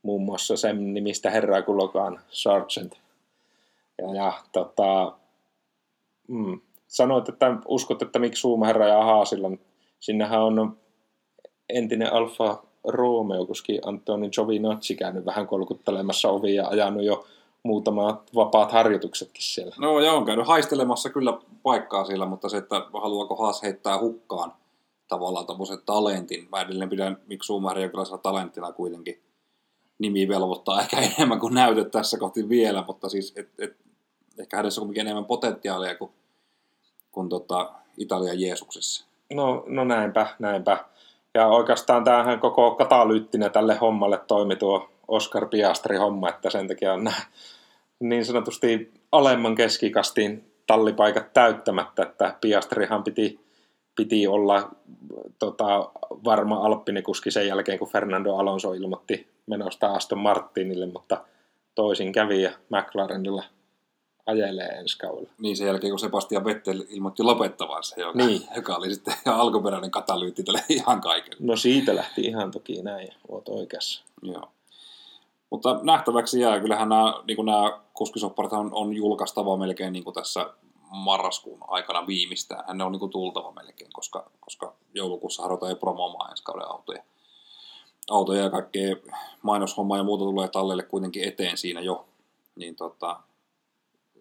muun 0.02 0.22
muassa 0.22 0.56
sen 0.56 0.94
nimistä 0.94 1.30
herraa 1.30 1.62
kuin 1.62 1.78
Logan 1.78 2.20
Sargent. 2.28 2.92
Ja, 3.98 4.14
ja 4.14 4.32
tota, 4.52 5.12
mm, 6.28 6.60
sanoit, 6.86 7.28
että 7.28 7.56
uskot, 7.68 8.02
että 8.02 8.18
miksi 8.18 8.40
Schumacher 8.40 8.82
ja 8.82 9.04
Haasilla, 9.04 9.50
sinnehän 10.00 10.42
on 10.42 10.76
entinen 11.68 12.12
Alfa 12.12 12.62
Romeo, 12.84 13.46
koska 13.46 13.72
Antoni 13.84 14.30
Giovinazzi 14.30 14.94
käynyt 14.94 15.26
vähän 15.26 15.46
kolkuttelemassa 15.46 16.28
ovia 16.28 16.62
ja 16.62 16.68
ajanut 16.68 17.04
jo 17.04 17.26
muutama 17.66 18.22
vapaat 18.34 18.72
harjoituksetkin 18.72 19.42
siellä. 19.42 19.76
No 19.78 20.00
ja 20.00 20.12
on 20.12 20.24
käynyt 20.24 20.46
haistelemassa 20.46 21.10
kyllä 21.10 21.38
paikkaa 21.62 22.04
siellä, 22.04 22.26
mutta 22.26 22.48
se, 22.48 22.56
että 22.56 22.86
haluaako 22.92 23.36
Haas 23.36 23.62
heittää 23.62 23.98
hukkaan 23.98 24.52
tavallaan 25.08 25.46
tämmöisen 25.46 25.78
talentin. 25.86 26.48
Mä 26.50 26.60
edelleen 26.60 26.88
pidän 26.88 27.18
Mick 27.26 27.42
Schumacheria 27.42 27.88
kyllä 27.88 28.18
talenttina 28.18 28.72
kuitenkin. 28.72 29.22
Nimi 29.98 30.28
velvoittaa 30.28 30.80
ehkä 30.80 30.96
enemmän 31.16 31.40
kuin 31.40 31.54
näytöt 31.54 31.90
tässä 31.90 32.18
kohti 32.18 32.48
vielä, 32.48 32.84
mutta 32.86 33.08
siis 33.08 33.32
et, 33.36 33.48
et, 33.58 33.76
ehkä 34.38 34.56
hänessä 34.56 34.80
on 34.80 34.92
enemmän 34.96 35.24
potentiaalia 35.24 35.94
kuin, 35.94 36.10
kuin 37.12 37.28
tota 37.28 37.72
Italian 37.96 38.40
Jeesuksessa. 38.40 39.06
No, 39.32 39.64
no 39.66 39.84
näinpä, 39.84 40.26
näinpä. 40.38 40.84
Ja 41.34 41.46
oikeastaan 41.46 42.04
tämähän 42.04 42.40
koko 42.40 42.70
katalyyttinen 42.74 43.52
tälle 43.52 43.74
hommalle 43.74 44.18
toimi 44.18 44.56
tuo 44.56 44.88
Oscar 45.08 45.46
Piastri-homma, 45.46 46.28
että 46.28 46.50
sen 46.50 46.68
takia 46.68 46.92
on 46.92 47.04
nämä 47.04 47.16
niin 48.00 48.24
sanotusti 48.24 48.92
alemman 49.12 49.54
keskikastiin 49.54 50.52
tallipaikat 50.66 51.32
täyttämättä, 51.32 52.02
että 52.02 52.36
Piastrihan 52.40 53.04
piti, 53.04 53.40
piti 53.96 54.26
olla 54.26 54.70
tota, 55.38 55.90
varma 56.24 56.56
alppinikuski 56.56 57.30
sen 57.30 57.46
jälkeen, 57.46 57.78
kun 57.78 57.88
Fernando 57.88 58.36
Alonso 58.36 58.72
ilmoitti 58.72 59.28
menosta 59.46 59.86
Aston 59.86 60.18
Martinille, 60.18 60.86
mutta 60.86 61.24
toisin 61.74 62.12
kävi 62.12 62.42
ja 62.42 62.50
McLarenilla 62.70 63.44
ajelee 64.26 64.66
ensi 64.68 64.98
kaudella. 64.98 65.30
Niin 65.40 65.56
sen 65.56 65.66
jälkeen, 65.66 65.90
kun 65.90 65.98
Sebastian 65.98 66.44
Vettel 66.44 66.84
ilmoitti 66.88 67.22
lopettavansa, 67.22 68.00
joka, 68.00 68.18
niin. 68.18 68.42
joka 68.56 68.76
oli 68.76 68.94
sitten 68.94 69.14
alkuperäinen 69.26 69.90
katalyytti 69.90 70.42
tälle 70.42 70.64
ihan 70.68 71.00
kaiken. 71.00 71.34
No 71.40 71.56
siitä 71.56 71.96
lähti 71.96 72.20
ihan 72.20 72.50
toki 72.50 72.82
näin, 72.82 73.08
oot 73.28 73.48
oikeassa. 73.48 74.04
Joo. 74.22 74.50
Mutta 75.50 75.80
nähtäväksi 75.82 76.40
jää, 76.40 76.60
kyllähän 76.60 76.88
nämä, 76.88 77.22
niin 77.26 77.46
nämä 77.46 77.80
kuskisopparit 77.94 78.52
on, 78.52 78.74
on 78.74 78.96
julkaistava 78.96 79.56
melkein 79.56 79.92
niin 79.92 80.04
kuin 80.04 80.14
tässä 80.14 80.54
marraskuun 80.90 81.64
aikana 81.68 82.06
viimeistään. 82.06 82.78
Ne 82.78 82.84
on 82.84 82.92
niin 82.92 83.00
kuin 83.00 83.12
tultava 83.12 83.52
melkein, 83.52 83.92
koska, 83.92 84.30
koska 84.40 84.74
joulukuussa 84.94 85.42
halutaan 85.42 85.70
jo 85.70 85.76
promoomaan 85.76 86.30
ensi 86.30 86.42
kauden 86.42 86.70
autoja. 86.70 87.02
Autoja 88.10 88.42
ja 88.42 88.50
kaikkea 88.50 88.96
mainoshommaa 89.42 89.98
ja 89.98 90.04
muuta 90.04 90.24
tulee 90.24 90.48
tallelle 90.48 90.82
kuitenkin 90.82 91.28
eteen 91.28 91.58
siinä 91.58 91.80
jo. 91.80 92.08
Niin 92.56 92.76
tota, 92.76 93.20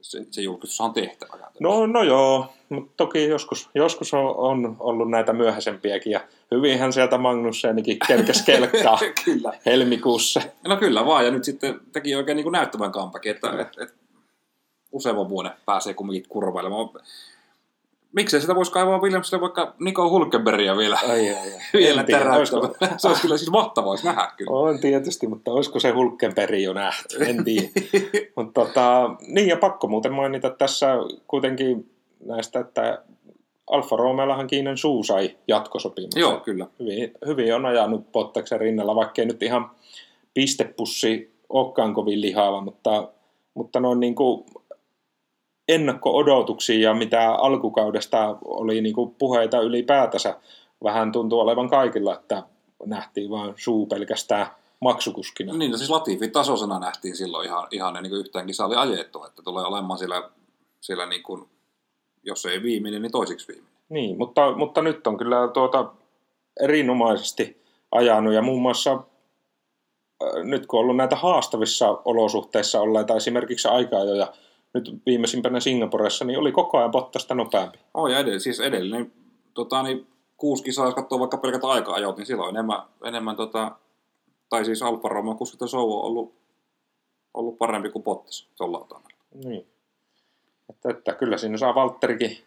se, 0.09 0.25
se 0.31 0.41
julkistus 0.41 0.81
on 0.81 0.93
tehtävä. 0.93 1.37
No, 1.59 1.85
no 1.85 2.03
joo, 2.03 2.53
mutta 2.69 2.93
toki 2.97 3.27
joskus, 3.27 3.69
joskus 3.75 4.13
on, 4.13 4.35
on 4.37 4.75
ollut 4.79 5.09
näitä 5.09 5.33
myöhäisempiäkin 5.33 6.11
ja 6.11 6.21
hyvinhän 6.51 6.93
sieltä 6.93 7.17
Magnussenikin 7.17 7.97
kerkes 8.07 8.41
kelkkaa 8.45 8.99
kyllä. 9.25 9.53
helmikuussa. 9.65 10.41
No 10.67 10.77
kyllä 10.77 11.05
vaan, 11.05 11.25
ja 11.25 11.31
nyt 11.31 11.43
sitten 11.43 11.79
teki 11.91 12.15
oikein 12.15 12.35
niin 12.35 12.51
näyttävän 12.51 12.91
kampakin, 12.91 13.31
että 13.31 13.61
et, 13.61 13.67
et, 13.81 13.93
useamman 14.91 15.29
vuoden 15.29 15.51
pääsee 15.65 15.93
kumminkin 15.93 16.29
kurvailemaan 16.29 16.89
miksei 18.15 18.41
sitä 18.41 18.55
voisi 18.55 18.71
kaivaa 18.71 19.01
Williamsille 19.01 19.41
vaikka 19.41 19.75
Nico 19.79 20.09
Hulkenbergia 20.09 20.77
vielä, 20.77 20.99
ai, 21.07 21.29
ai, 21.29 21.35
ai. 21.35 22.05
vielä 22.07 22.35
olisiko... 22.35 22.75
Se 22.97 23.07
olisi 23.07 23.21
kyllä 23.21 23.37
siis 23.37 23.51
mahtavaa, 23.51 23.89
olisi 23.89 24.05
nähdä 24.05 24.31
kyllä. 24.37 24.51
On 24.51 24.79
tietysti, 24.79 25.27
mutta 25.27 25.51
olisiko 25.51 25.79
se 25.79 25.91
Hulkenberg 25.91 26.59
jo 26.59 26.73
nähty, 26.73 27.17
en 27.25 27.43
tiedä. 27.43 27.67
mutta 28.35 28.65
tota, 28.65 29.15
niin 29.27 29.47
ja 29.47 29.57
pakko 29.57 29.87
muuten 29.87 30.13
mainita 30.13 30.49
tässä 30.49 30.87
kuitenkin 31.27 31.89
näistä, 32.25 32.59
että 32.59 33.03
Alfa 33.67 33.95
Romeollahan 33.95 34.47
Kiinan 34.47 34.77
Suu 34.77 35.03
sai 35.03 35.37
jatkosopimuksen. 35.47 36.21
Joo, 36.21 36.39
kyllä. 36.39 36.67
Hyvin, 36.79 37.11
hyvin 37.25 37.55
on 37.55 37.65
ajanut 37.65 38.11
Bottaksen 38.11 38.59
rinnalla, 38.59 38.95
vaikkei 38.95 39.25
nyt 39.25 39.43
ihan 39.43 39.71
pistepussi 40.33 41.35
olekaan 41.49 41.93
kovin 41.93 42.21
lihava, 42.21 42.61
mutta, 42.61 43.09
mutta 43.53 43.79
noin 43.79 43.99
niin 43.99 44.15
kuin 44.15 44.45
ennakko-odotuksiin 45.67 46.81
ja 46.81 46.93
mitä 46.93 47.31
alkukaudesta 47.31 48.37
oli 48.45 48.81
niin 48.81 48.95
kuin 48.95 49.15
puheita 49.15 49.59
ylipäätänsä. 49.59 50.39
Vähän 50.83 51.11
tuntuu 51.11 51.39
olevan 51.39 51.69
kaikilla, 51.69 52.13
että 52.13 52.43
nähtiin 52.85 53.29
vain 53.29 53.53
suu 53.57 53.85
pelkästään 53.85 54.47
maksukuskina. 54.79 55.53
Niin, 55.53 55.71
no 55.71 55.77
siis 55.77 55.89
Latifi 55.89 56.27
tasosena 56.27 56.79
nähtiin 56.79 57.15
silloin 57.17 57.47
ihan, 57.47 57.67
ihan 57.71 57.93
niin 57.93 58.09
kuin 58.09 58.45
kisa 58.45 58.65
oli 58.65 58.75
ajettu, 58.75 59.23
että 59.23 59.41
tulee 59.41 59.65
olemaan 59.65 59.97
siellä, 59.97 60.29
siellä 60.81 61.05
niin 61.05 61.23
kuin, 61.23 61.49
jos 62.23 62.45
ei 62.45 62.63
viimeinen, 62.63 63.01
niin 63.01 63.11
toisiksi 63.11 63.47
viimeinen. 63.47 63.75
Niin, 63.89 64.17
mutta, 64.17 64.55
mutta 64.55 64.81
nyt 64.81 65.07
on 65.07 65.17
kyllä 65.17 65.47
tuota 65.53 65.91
erinomaisesti 66.59 67.61
ajanut 67.91 68.33
ja 68.33 68.41
muun 68.41 68.61
muassa 68.61 68.91
äh, 68.91 70.43
nyt 70.43 70.65
kun 70.65 70.79
on 70.79 70.83
ollut 70.83 70.97
näitä 70.97 71.15
haastavissa 71.15 72.01
olosuhteissa 72.05 72.81
olleita 72.81 73.15
esimerkiksi 73.15 73.67
aika-ajoja, 73.67 74.33
nyt 74.75 75.01
viimeisimpänä 75.05 75.59
Singaporessa, 75.59 76.25
niin 76.25 76.39
oli 76.39 76.51
koko 76.51 76.77
ajan 76.77 76.91
Bottasta 76.91 77.35
nopeampi. 77.35 77.79
Oh, 77.93 78.07
ja 78.07 78.21
edell- 78.21 78.39
siis 78.39 78.59
edellinen 78.59 79.11
tota, 79.53 79.83
niin 79.83 80.07
kuusi 80.37 80.63
kisaa, 80.63 80.85
jos 80.85 80.95
katsoo 80.95 81.19
vaikka 81.19 81.37
pelkät 81.37 81.63
aika-ajot, 81.63 82.17
niin 82.17 82.25
silloin 82.25 82.49
enemmän, 82.49 82.81
enemmän 83.03 83.35
tota, 83.35 83.71
tai 84.49 84.65
siis 84.65 84.81
Alfa 84.81 85.09
Romeo 85.09 85.35
kuskita 85.35 85.67
Souvo 85.67 85.99
on 85.99 86.05
ollut, 86.05 86.33
ollut 87.33 87.57
parempi 87.57 87.89
kuin 87.89 88.03
Bottas 88.03 88.47
tuolla 88.57 88.77
autolla. 88.77 89.09
Niin. 89.33 89.67
Että, 90.69 90.89
että, 90.89 91.13
kyllä 91.13 91.37
siinä 91.37 91.57
saa 91.57 91.75
Valtterikin 91.75 92.37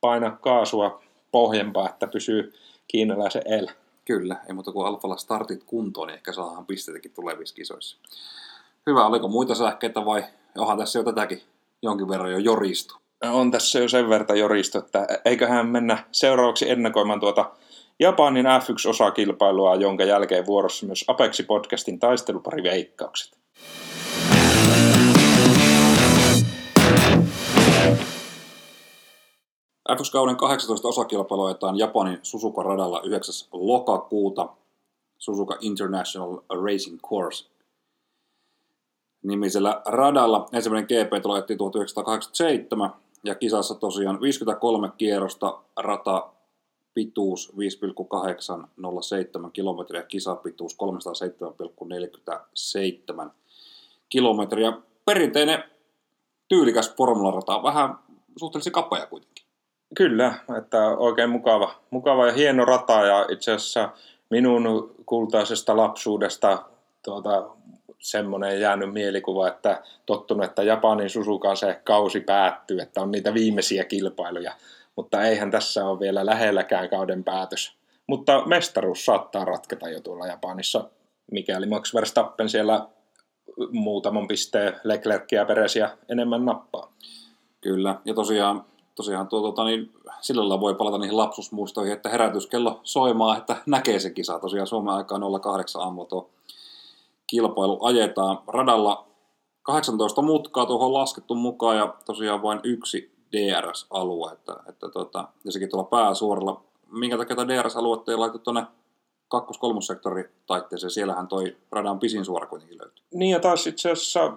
painaa 0.00 0.30
kaasua 0.30 1.02
pohjempaa, 1.32 1.88
että 1.88 2.06
pysyy 2.06 2.52
kiinalaisen 2.88 3.42
el. 3.46 3.68
Kyllä, 4.04 4.36
ei 4.48 4.54
muuta 4.54 4.72
kuin 4.72 4.86
Alfalla 4.86 5.16
startit 5.16 5.64
kuntoon, 5.64 6.06
niin 6.06 6.14
ehkä 6.14 6.32
saadaan 6.32 6.66
pisteitäkin 6.66 7.12
tulevissa 7.12 7.54
kisoissa. 7.54 7.96
Hyvä, 8.86 9.06
oliko 9.06 9.28
muita 9.28 9.54
sähkeitä 9.54 10.04
vai 10.04 10.24
onhan 10.58 10.78
tässä 10.78 10.98
jo 10.98 11.04
tätäkin 11.04 11.42
jonkin 11.82 12.08
verran 12.08 12.32
jo 12.32 12.38
joristu. 12.38 12.94
On 13.22 13.50
tässä 13.50 13.78
jo 13.78 13.88
sen 13.88 14.08
verran 14.08 14.38
joristu, 14.38 14.78
että 14.78 15.06
eiköhän 15.24 15.66
mennä 15.66 16.04
seuraavaksi 16.12 16.70
ennakoimaan 16.70 17.20
tuota 17.20 17.50
Japanin 18.00 18.46
F1-osakilpailua, 18.46 19.80
jonka 19.80 20.04
jälkeen 20.04 20.46
vuorossa 20.46 20.86
myös 20.86 21.04
Apexi-podcastin 21.08 21.98
taistelupari 21.98 22.62
Veikkaukset. 22.62 23.38
F1-kauden 29.92 30.36
18 30.36 30.88
osakilpailu 30.88 31.44
ajetaan 31.44 31.78
Japanin 31.78 32.18
Suzuka-radalla 32.22 33.00
9. 33.04 33.48
lokakuuta 33.52 34.48
Suzuka 35.18 35.56
International 35.60 36.40
Racing 36.64 37.00
Course 37.00 37.51
nimisellä 39.22 39.82
radalla. 39.84 40.48
Ensimmäinen 40.52 40.88
GP 40.88 41.12
ajettiin 41.32 41.58
1987 41.58 42.90
ja 43.24 43.34
kisassa 43.34 43.74
tosiaan 43.74 44.20
53 44.20 44.90
kierrosta 44.98 45.58
rata 45.76 46.28
pituus 46.94 47.58
5,807 47.58 49.52
kilometriä, 49.52 50.02
kisapituus 50.02 50.76
307,47 53.24 53.30
kilometriä. 54.08 54.72
Perinteinen 55.04 55.64
tyylikäs 56.48 56.94
formularata, 56.94 57.62
vähän 57.62 57.98
suhteellisen 58.38 58.72
kapea 58.72 59.06
kuitenkin. 59.06 59.44
Kyllä, 59.96 60.34
että 60.58 60.88
oikein 60.88 61.30
mukava, 61.30 61.74
mukava 61.90 62.26
ja 62.26 62.32
hieno 62.32 62.64
rata 62.64 62.92
ja 62.92 63.26
itse 63.30 63.52
asiassa 63.52 63.90
minun 64.30 64.94
kultaisesta 65.06 65.76
lapsuudesta 65.76 66.64
tuota, 67.04 67.50
semmoinen 68.02 68.60
jäänyt 68.60 68.92
mielikuva, 68.92 69.48
että 69.48 69.82
tottunut, 70.06 70.44
että 70.44 70.62
Japanin 70.62 71.10
Susukaan 71.10 71.56
se 71.56 71.80
kausi 71.84 72.20
päättyy, 72.20 72.80
että 72.80 73.02
on 73.02 73.10
niitä 73.10 73.34
viimeisiä 73.34 73.84
kilpailuja, 73.84 74.52
mutta 74.96 75.22
eihän 75.22 75.50
tässä 75.50 75.86
ole 75.86 76.00
vielä 76.00 76.26
lähelläkään 76.26 76.88
kauden 76.88 77.24
päätös. 77.24 77.72
Mutta 78.06 78.42
mestaruus 78.46 79.04
saattaa 79.04 79.44
ratketa 79.44 79.88
jo 79.88 80.00
tuolla 80.00 80.26
Japanissa, 80.26 80.84
mikäli 81.32 81.66
Max 81.66 81.94
Verstappen 81.94 82.48
siellä 82.48 82.86
muutaman 83.70 84.28
pisteen 84.28 84.80
Leclercia 84.84 85.44
Peresiä 85.44 85.90
enemmän 86.08 86.44
nappaa. 86.44 86.92
Kyllä, 87.60 88.00
ja 88.04 88.14
tosiaan, 88.14 88.64
tosiaan 88.94 89.28
tuo, 89.28 89.40
tuota, 89.40 89.64
niin, 89.64 89.92
sillä 90.20 90.40
lailla 90.40 90.60
voi 90.60 90.74
palata 90.74 90.98
niihin 90.98 91.16
lapsusmuistoihin, 91.16 91.92
että 91.92 92.08
herätyskello 92.08 92.80
soimaa, 92.82 93.36
että 93.36 93.56
näkee 93.66 93.98
se 93.98 94.10
kisa. 94.10 94.38
Tosiaan 94.38 94.66
Suomen 94.66 94.94
aikaan 94.94 95.22
08 95.42 95.82
aamulla 95.82 96.08
tuo 96.08 96.30
kilpailu 97.32 97.78
ajetaan. 97.84 98.38
Radalla 98.46 99.06
18 99.62 100.22
mutkaa 100.22 100.66
tuohon 100.66 100.94
laskettu 100.94 101.34
mukaan 101.34 101.76
ja 101.76 101.94
tosiaan 102.06 102.42
vain 102.42 102.60
yksi 102.64 103.12
DRS-alue. 103.32 104.32
Että, 104.32 104.56
että 104.68 104.88
tota, 104.88 105.28
ja 105.44 105.52
sekin 105.52 105.68
tuolla 105.70 105.88
pääsuoralla. 105.88 106.64
Minkä 106.90 107.18
takia 107.18 107.36
tätä 107.36 107.54
DRS-aluetta 107.54 108.12
ei 108.12 108.16
laitettu 108.16 108.44
tuonne 108.44 108.66
kakkos 109.28 109.60
sektori 109.86 110.30
taitteeseen. 110.46 110.90
Siellähän 110.90 111.28
toi 111.28 111.56
radan 111.70 111.98
pisin 111.98 112.24
suora 112.24 112.46
kuitenkin 112.46 112.78
löytyy. 112.78 113.04
Niin 113.14 113.30
ja 113.30 113.40
taas 113.40 113.66
itse 113.66 113.90
asiassa 113.90 114.32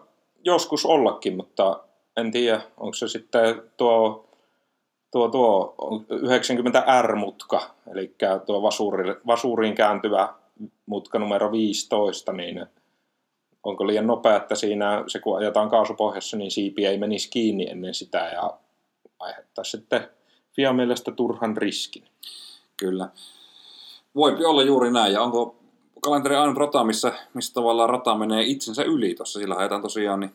joskus 0.45 0.85
ollakin, 0.85 1.35
mutta 1.35 1.83
en 2.17 2.31
tiedä, 2.31 2.61
onko 2.77 2.93
se 2.93 3.07
sitten 3.07 3.63
tuo, 3.77 4.29
tuo, 5.11 5.29
tuo 5.29 5.75
90R-mutka, 6.11 7.61
eli 7.91 8.15
tuo 8.45 8.61
vasuri, 8.61 9.15
vasuriin 9.27 9.75
kääntyvä 9.75 10.33
mutka 10.85 11.19
numero 11.19 11.51
15, 11.51 12.33
niin 12.33 12.65
onko 13.66 13.88
liian 13.88 14.07
nopea, 14.07 14.36
että 14.36 14.55
siinä 14.55 15.03
se 15.07 15.20
kun 15.20 15.38
ajetaan 15.38 15.70
kaasupohjassa, 15.70 16.38
niin 16.38 16.51
siipi 16.51 16.86
ei 16.86 16.97
menisi 16.97 17.30
kiinni 17.30 17.68
ennen 17.70 17.93
sitä 17.93 18.18
ja 18.18 18.57
aiheuttaisi 19.20 19.72
sitten 19.72 20.09
Fia 20.55 20.74
mielestä 20.74 21.11
turhan 21.11 21.57
riskin. 21.57 22.03
Kyllä. 22.78 23.09
Voipi 24.16 24.45
olla 24.45 24.63
juuri 24.63 24.91
näin. 24.91 25.13
Ja 25.13 25.22
onko 25.22 25.55
kalenteri 26.01 26.36
ainut 26.36 26.57
rata, 26.57 26.84
missä, 26.84 27.13
missä 27.34 27.53
tavallaan 27.53 27.89
rata 27.89 28.16
menee 28.16 28.43
itsensä 28.43 28.84
yli 28.84 29.16
tuossa. 29.16 29.39
Sillä 29.39 29.55
ajetaan 29.55 29.82
tosiaan, 29.82 30.20
niin 30.20 30.32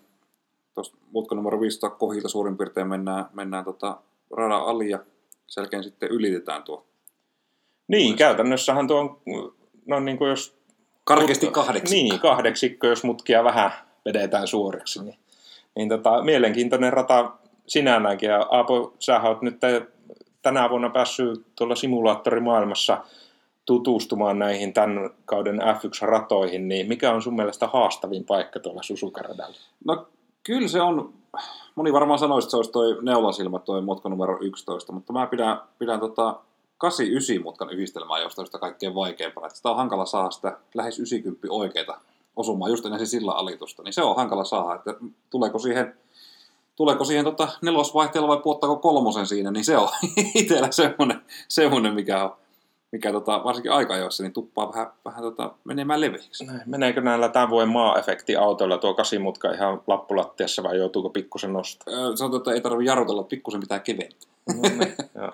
tuosta 0.74 0.96
mutka 1.12 1.34
numero 1.34 1.60
500 1.60 1.90
kohilta 1.90 2.28
suurin 2.28 2.56
piirtein 2.56 2.88
mennään, 2.88 3.26
mennään 3.32 3.64
tota 3.64 3.96
radan 4.30 4.62
ali 4.62 4.90
ja 4.90 4.98
selkeän 5.46 5.84
sitten 5.84 6.08
ylitetään 6.08 6.62
tuo. 6.62 6.86
Niin, 7.88 8.16
käytännössähän 8.16 8.86
tuo 8.86 9.00
on, 9.00 9.20
no 9.86 10.00
niin 10.00 10.18
kuin 10.18 10.30
jos 10.30 10.59
Karkeasti 11.04 11.46
kahdeksikko. 11.46 12.02
Niin, 12.02 12.20
kahdeksikko, 12.20 12.86
jos 12.86 13.04
mutkia 13.04 13.44
vähän 13.44 13.70
vedetään 14.04 14.46
suoriksi. 14.46 15.04
Niin, 15.04 15.18
niin 15.76 15.88
tota, 15.88 16.22
mielenkiintoinen 16.22 16.92
rata 16.92 17.32
sinänäänkin. 17.66 18.28
Ja 18.28 18.46
Aapo, 18.50 18.94
sä 18.98 19.20
oot 19.20 19.42
nyt 19.42 19.60
tänä 20.42 20.70
vuonna 20.70 20.90
päässyt 20.90 21.46
tuolla 21.56 21.74
simulaattorimaailmassa 21.74 23.04
tutustumaan 23.66 24.38
näihin 24.38 24.72
tämän 24.72 25.10
kauden 25.24 25.60
F1-ratoihin, 25.60 26.68
niin 26.68 26.88
mikä 26.88 27.12
on 27.12 27.22
sun 27.22 27.36
mielestä 27.36 27.66
haastavin 27.66 28.24
paikka 28.24 28.60
tuolla 28.60 28.82
Susuka-radalla? 28.82 29.56
No 29.84 30.06
kyllä 30.42 30.68
se 30.68 30.80
on, 30.80 31.12
moni 31.74 31.92
varmaan 31.92 32.18
sanoisi, 32.18 32.46
että 32.46 32.50
se 32.50 32.56
olisi 32.56 32.72
toi 32.72 32.98
neulasilmä, 33.02 33.58
toi 33.58 33.82
mutka 33.82 34.08
numero 34.08 34.38
11, 34.40 34.92
mutta 34.92 35.12
mä 35.12 35.26
pidän, 35.26 35.60
pidän 35.78 36.00
tota 36.00 36.40
8-9 36.84 37.42
mutkan 37.42 37.70
yhdistelmää, 37.70 38.16
on 38.16 38.60
kaikkein 38.60 38.94
vaikeimpana. 38.94 39.46
Että 39.46 39.56
sitä 39.56 39.70
on 39.70 39.76
hankala 39.76 40.06
saada 40.06 40.30
sitä 40.30 40.58
lähes 40.74 40.98
90 40.98 41.46
oikeita 41.50 42.00
osumaan 42.36 42.70
just 42.70 42.84
ennen 42.84 43.06
sillä 43.06 43.32
alitusta. 43.32 43.82
Niin 43.82 43.92
se 43.92 44.02
on 44.02 44.16
hankala 44.16 44.44
saada, 44.44 44.74
että 44.74 44.94
tuleeko 45.30 45.58
siihen, 45.58 45.94
tuleeko 46.76 47.04
siihen 47.04 47.24
tota 47.24 47.48
nelosvaihteella 47.62 48.28
vai 48.28 48.40
puottaako 48.42 48.76
kolmosen 48.76 49.26
siinä, 49.26 49.50
niin 49.50 49.64
se 49.64 49.76
on 49.76 49.88
itsellä 50.34 50.70
semmoinen, 50.70 51.22
semmoinen 51.48 51.94
mikä 51.94 52.24
on 52.24 52.36
mikä 52.92 53.12
tota, 53.12 53.44
varsinkin 53.44 53.72
aikajoissa, 53.72 54.22
niin 54.22 54.32
tuppaa 54.32 54.72
vähän, 54.72 54.92
vähän 55.04 55.22
tota, 55.22 55.52
menemään 55.64 56.00
leveiksi. 56.00 56.46
Meneekö 56.66 57.00
näillä 57.00 57.28
tämän 57.28 57.50
vuoden 57.50 57.68
maa-efekti-autoilla 57.68 58.78
tuo 58.78 58.94
kasimutka 58.94 59.52
ihan 59.52 59.82
lappulattiassa 59.86 60.62
vai 60.62 60.78
joutuuko 60.78 61.10
pikkusen 61.10 61.52
nostaa? 61.52 61.94
Öö, 61.94 62.16
sanotaan, 62.16 62.40
että 62.40 62.52
ei 62.52 62.60
tarvitse 62.60 62.90
jarrutella, 62.90 63.22
pikkusen 63.22 63.60
pitää 63.60 63.78
keventää. 63.78 64.30
No, 64.54 64.62
niin, 64.62 64.94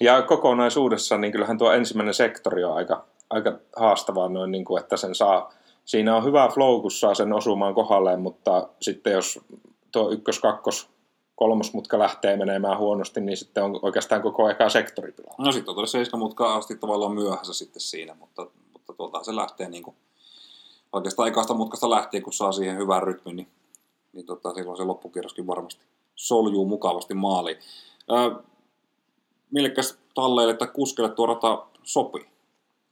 ja 0.00 0.22
kokonaisuudessaan, 0.22 1.20
niin 1.20 1.32
kyllähän 1.32 1.58
tuo 1.58 1.72
ensimmäinen 1.72 2.14
sektori 2.14 2.64
on 2.64 2.76
aika, 2.76 3.04
aika 3.30 3.52
haastavaa 3.76 4.28
noin, 4.28 4.50
niin 4.50 4.64
kuin, 4.64 4.82
että 4.82 4.96
sen 4.96 5.14
saa, 5.14 5.52
siinä 5.84 6.16
on 6.16 6.24
hyvä 6.24 6.48
flow, 6.48 6.80
kun 6.80 6.90
saa 6.90 7.14
sen 7.14 7.32
osumaan 7.32 7.74
kohdalleen, 7.74 8.20
mutta 8.20 8.68
sitten 8.80 9.12
jos 9.12 9.40
tuo 9.92 10.10
ykkös, 10.10 10.40
kakkos, 10.40 10.90
kolmosmutka 11.38 11.98
lähtee 11.98 12.36
menemään 12.36 12.78
huonosti, 12.78 13.20
niin 13.20 13.36
sitten 13.36 13.64
on 13.64 13.78
oikeastaan 13.82 14.22
koko 14.22 14.48
eka 14.48 14.68
sektori 14.68 15.12
pilaa. 15.12 15.34
No 15.38 15.52
sitten 15.52 15.70
on 15.70 15.74
tuolla 15.74 15.86
seiskamutka 15.86 16.54
asti 16.54 16.76
tavallaan 16.76 17.14
myöhässä 17.14 17.54
sitten 17.54 17.80
siinä, 17.80 18.14
mutta, 18.14 18.46
mutta 18.72 18.92
tuolta 18.92 19.24
se 19.24 19.36
lähtee 19.36 19.68
niin 19.68 19.82
kuin, 19.82 19.96
oikeastaan 20.92 21.28
ekasta 21.28 21.54
mutkasta 21.54 21.90
lähtien, 21.90 22.22
kun 22.22 22.32
saa 22.32 22.52
siihen 22.52 22.78
hyvän 22.78 23.02
rytmin, 23.02 23.36
niin, 23.36 23.48
niin 24.12 24.26
tota, 24.26 24.54
silloin 24.54 24.76
se 24.76 24.84
loppukierroskin 24.84 25.46
varmasti 25.46 25.84
soljuu 26.14 26.66
mukavasti 26.66 27.14
maaliin. 27.14 27.58
Öö, 28.10 28.30
millekäs 29.50 29.98
talleille 30.14 30.54
tai 30.54 30.68
kuskeille 30.68 31.14
tuo 31.14 31.26
rata 31.26 31.66
sopii? 31.82 32.26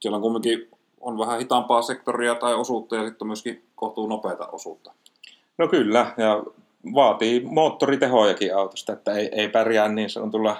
Siellä 0.00 0.16
on 0.16 0.22
kumminkin 0.22 0.70
on 1.00 1.18
vähän 1.18 1.38
hitaampaa 1.38 1.82
sektoria 1.82 2.34
tai 2.34 2.54
osuutta 2.54 2.96
ja 2.96 3.08
sitten 3.08 3.26
myöskin 3.26 3.64
kohtuu 3.74 4.06
nopeata 4.06 4.46
osuutta. 4.46 4.92
No 5.58 5.68
kyllä, 5.68 6.14
ja 6.16 6.44
vaatii 6.94 7.40
moottoritehojakin 7.40 8.56
autosta, 8.56 8.92
että 8.92 9.12
ei, 9.12 9.28
ei 9.32 9.48
pärjää 9.48 9.88
niin 9.88 10.10
sanotulla 10.10 10.56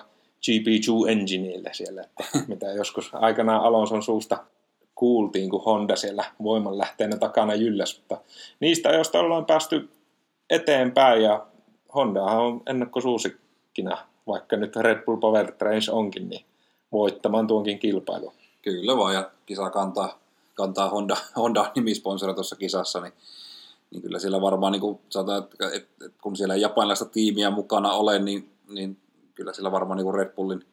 GP2 0.47 1.11
engineille 1.11 1.71
siellä, 1.73 2.03
että 2.03 2.25
mitä 2.49 2.67
joskus 2.67 3.11
aikanaan 3.13 3.63
Alonson 3.63 4.03
suusta 4.03 4.39
kuultiin, 4.95 5.51
kun 5.51 5.65
Honda 5.65 5.97
siellä 5.97 6.25
voimanlähteenä 6.43 7.17
takana 7.17 7.55
jylläs, 7.55 7.99
mutta 7.99 8.21
niistä 8.61 8.89
joista 8.89 9.21
ollaan 9.21 9.45
päästy 9.45 9.89
eteenpäin 10.51 11.23
ja 11.23 11.47
Honda 11.95 12.23
on 12.23 12.63
ennakkosuusikkina 12.67 13.99
vaikka 14.27 14.57
nyt 14.57 14.77
Red 14.77 15.05
Bull 15.05 15.17
Power 15.17 15.53
Trains 15.53 15.89
onkin, 15.89 16.29
niin 16.29 16.45
voittamaan 16.93 17.47
tuonkin 17.47 17.79
kilpailu. 17.79 18.33
Kyllä 18.63 18.97
vaan, 18.97 19.15
ja 19.15 19.31
kisa 19.47 19.71
kantaa, 19.71 20.19
kantaa 20.55 20.89
Honda, 20.89 21.17
Honda 21.37 21.73
nimisponsori 21.75 22.35
tuossa 22.35 22.57
kisassa, 22.57 23.01
niin, 23.01 23.13
niin 23.91 24.03
kyllä 24.03 24.19
siellä 24.19 24.41
varmaan, 24.41 24.73
niin 24.73 24.81
kuin 24.81 24.99
sanotaan, 25.09 25.45
että, 25.45 25.67
että, 25.75 26.07
että 26.07 26.19
kun 26.23 26.37
siellä 26.37 26.57
japanilaista 26.57 27.05
tiimiä 27.05 27.51
mukana 27.51 27.93
ole, 27.93 28.19
niin, 28.19 28.51
niin 28.69 28.99
kyllä 29.35 29.53
siellä 29.53 29.73
varmaan 29.73 29.97
niin 29.97 30.15
Red 30.15 30.35
Bullin 30.35 30.67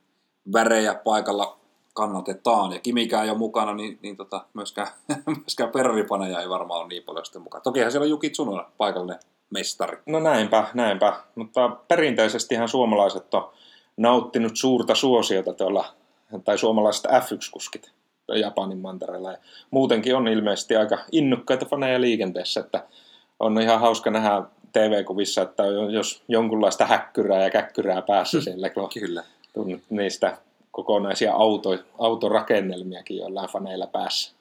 värejä 0.54 0.96
paikalla 0.96 1.58
kannatetaan. 1.94 2.72
Ja 2.74 2.80
Kimikään 2.80 3.24
ei 3.24 3.30
ole 3.30 3.38
mukana, 3.38 3.74
niin, 3.74 4.00
niin 4.02 4.18
tota, 4.18 4.46
myöskään, 4.54 4.88
myöskään 5.46 5.70
perripaneja 5.70 6.42
ei 6.42 6.50
varmaan 6.50 6.80
ole 6.80 6.88
niin 6.88 7.04
paljon 7.04 7.26
sitten 7.26 7.42
mukana. 7.42 7.62
Tokihan 7.62 7.92
siellä 7.92 8.06
on 8.06 8.10
Juki 8.10 8.30
Tsunoda 8.30 8.70
paikallinen 8.78 9.20
mestari. 9.50 9.98
No 10.06 10.20
näinpä, 10.20 10.68
näinpä. 10.74 11.14
Mutta 11.36 11.70
perinteisestihan 11.70 12.70
suomalaiset 12.70 13.34
on 13.34 13.50
nauttinut 13.98 14.58
suurta 14.58 14.96
suosiota 14.96 15.54
tuolla, 15.54 15.86
tai 16.44 16.58
suomalaiset 16.58 17.06
F1-kuskit 17.06 17.92
Japanin 18.28 18.78
mantereella. 18.78 19.32
Ja 19.32 19.38
muutenkin 19.72 20.16
on 20.16 20.28
ilmeisesti 20.28 20.76
aika 20.76 20.98
innokkaita 21.12 21.66
faneja 21.66 22.02
liikenteessä, 22.02 22.60
että 22.60 22.84
on 23.44 23.62
ihan 23.62 23.80
hauska 23.80 24.12
nähdä 24.12 24.44
TV-kuvissa, 24.72 25.42
että 25.42 25.64
jos 25.66 26.24
jonkunlaista 26.28 26.86
häkkyrää 26.86 27.44
ja 27.44 27.50
käkkyrää 27.50 28.02
päässä 28.02 28.42
siellä, 28.42 28.70
kun 28.70 28.90
Kyllä. 29.00 29.24
niistä 29.90 30.38
kokonaisia 30.72 31.34
auto, 31.34 31.70
autorakennelmiakin 32.00 33.18
jollain 33.18 33.50
faneilla 33.50 33.88
päässä. 33.88 34.36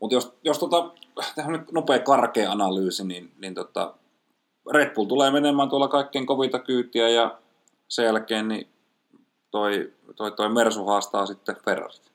Mutta 0.00 0.14
jos, 0.14 0.32
jos 0.44 0.58
tota, 0.58 0.90
tehdään 1.34 1.52
nyt 1.52 1.72
nopea 1.72 1.98
karkea 1.98 2.52
analyysi, 2.52 3.06
niin, 3.06 3.32
niin 3.38 3.54
tota, 3.54 3.94
Red 4.72 4.94
Bull 4.94 5.06
tulee 5.06 5.30
menemään 5.30 5.68
tuolla 5.68 5.88
kaikkein 5.88 6.26
kovita 6.26 6.58
kyytiä 6.58 7.08
ja 7.08 7.38
sen 7.88 8.04
jälkeen 8.04 8.48
niin 8.48 8.68
toi, 9.50 9.92
toi, 10.16 10.32
toi 10.32 10.48
Mersu 10.48 10.84
haastaa 10.84 11.26
sitten 11.26 11.56
Ferrarit. 11.64 12.12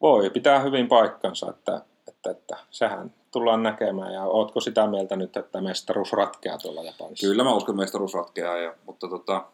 Voi, 0.00 0.30
pitää 0.30 0.60
hyvin 0.60 0.88
paikkansa, 0.88 1.50
että, 1.50 1.80
että, 2.08 2.30
että 2.30 2.56
sehän 2.70 3.14
tullaan 3.32 3.62
näkemään. 3.62 4.12
Ja 4.12 4.24
ootko 4.24 4.60
sitä 4.60 4.86
mieltä 4.86 5.16
nyt, 5.16 5.36
että 5.36 5.60
mestaruus 5.60 6.12
ratkeaa 6.12 6.58
tuolla 6.58 6.82
Japanissa? 6.82 7.26
Kyllä 7.26 7.44
mä 7.44 7.54
uskon, 7.54 7.74
että 7.74 7.82
mestaruus 7.82 8.14
ratkeaa, 8.14 8.56
ja, 8.56 8.74
mutta 8.86 9.08
tota, 9.08 9.44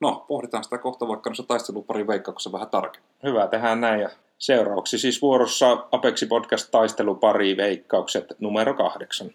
no, 0.00 0.24
pohditaan 0.28 0.64
sitä 0.64 0.78
kohta 0.78 1.08
vaikka 1.08 1.30
noissa 1.30 1.42
taisteluparin 1.42 2.06
veikkauksessa 2.06 2.52
vähän 2.52 2.70
tarkemmin. 2.70 3.10
Hyvä, 3.22 3.46
tehdään 3.46 3.80
näin. 3.80 4.00
Ja 4.00 4.10
seuraavaksi 4.38 4.98
siis 4.98 5.22
vuorossa 5.22 5.86
Apexi 5.92 6.26
Podcast 6.26 6.70
taistelupari 6.70 7.56
veikkaukset 7.56 8.24
numero 8.38 8.74
kahdeksan. 8.74 9.30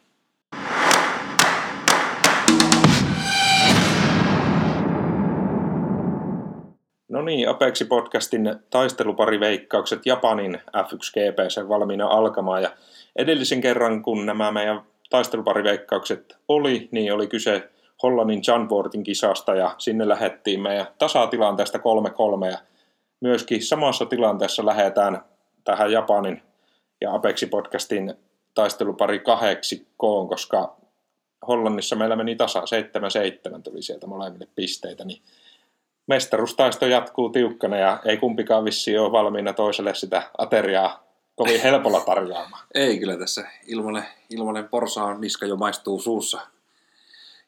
No 7.13 7.21
niin, 7.21 7.49
Apexi 7.49 7.85
Podcastin 7.85 8.55
taistelupariveikkaukset 8.69 10.05
Japanin 10.05 10.61
F1 10.77 11.11
GP 11.13 11.69
valmiina 11.69 12.07
alkamaan. 12.07 12.63
Ja 12.63 12.71
edellisen 13.15 13.61
kerran, 13.61 14.01
kun 14.01 14.25
nämä 14.25 14.51
meidän 14.51 14.81
taistelupariveikkaukset 15.09 16.37
oli, 16.47 16.87
niin 16.91 17.13
oli 17.13 17.27
kyse 17.27 17.69
Hollannin 18.03 18.41
Janvortin 18.47 19.03
kisasta 19.03 19.55
ja 19.55 19.75
sinne 19.77 20.07
lähettiin 20.07 20.61
meidän 20.61 20.87
tasatilanteesta 20.97 21.77
3-3 21.77 22.51
ja 22.51 22.57
myöskin 23.21 23.63
samassa 23.63 24.05
tilanteessa 24.05 24.65
lähdetään 24.65 25.21
tähän 25.63 25.91
Japanin 25.91 26.41
ja 27.01 27.13
Apexi 27.13 27.45
Podcastin 27.45 28.13
taistelupari 28.53 29.21
koon, 29.97 30.27
koska 30.27 30.75
Hollannissa 31.47 31.95
meillä 31.95 32.15
meni 32.15 32.35
tasa 32.35 32.61
7-7 33.57 33.61
tuli 33.61 33.81
sieltä 33.81 34.07
molemmille 34.07 34.47
pisteitä, 34.55 35.05
niin 35.05 35.21
mestaruustaisto 36.07 36.85
jatkuu 36.85 37.29
tiukkana 37.29 37.77
ja 37.77 37.99
ei 38.05 38.17
kumpikaan 38.17 38.65
vissi 38.65 38.97
ole 38.97 39.11
valmiina 39.11 39.53
toiselle 39.53 39.95
sitä 39.95 40.23
ateriaa 40.37 41.03
kovin 41.35 41.61
helpolla 41.61 42.01
tarjoamaan. 42.01 42.67
ei 42.75 42.99
kyllä 42.99 43.17
tässä 43.17 43.47
ilmanen, 43.67 44.03
ilmanen 44.29 44.69
porsaan 44.69 45.21
niska 45.21 45.45
jo 45.45 45.55
maistuu 45.55 45.99
suussa. 45.99 46.41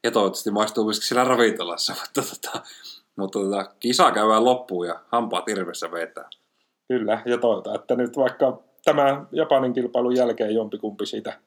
Ja 0.03 0.11
toivottavasti 0.11 0.51
maistuu 0.51 0.83
myöskin 0.83 1.07
siellä 1.07 1.23
ravintolassa, 1.23 1.95
mutta, 2.01 2.21
tota, 2.21 2.63
mutta 3.15 3.39
tota, 3.39 3.71
kisa 3.79 4.11
käydään 4.11 4.45
loppuun 4.45 4.87
ja 4.87 4.99
hampaat 5.07 5.49
irvessä 5.49 5.91
vetää. 5.91 6.29
Kyllä, 6.87 7.21
ja 7.25 7.37
toivotaan, 7.37 7.75
että 7.75 7.95
nyt 7.95 8.17
vaikka 8.17 8.59
tämä 8.83 9.25
Japanin 9.31 9.73
kilpailun 9.73 10.15
jälkeen 10.15 10.55
jompikumpi 10.55 11.05
siitä 11.05 11.39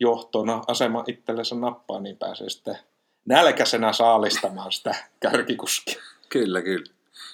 johtona 0.00 0.62
asema 0.66 1.04
itsellensä 1.06 1.54
nappaa, 1.54 2.00
niin 2.00 2.16
pääsee 2.16 2.48
sitten 2.48 2.78
nälkäisenä 3.26 3.92
saalistamaan 3.92 4.72
sitä 4.72 4.94
kärkikuskia. 5.20 6.02
Kyllä, 6.28 6.62
kyllä. 6.62 6.92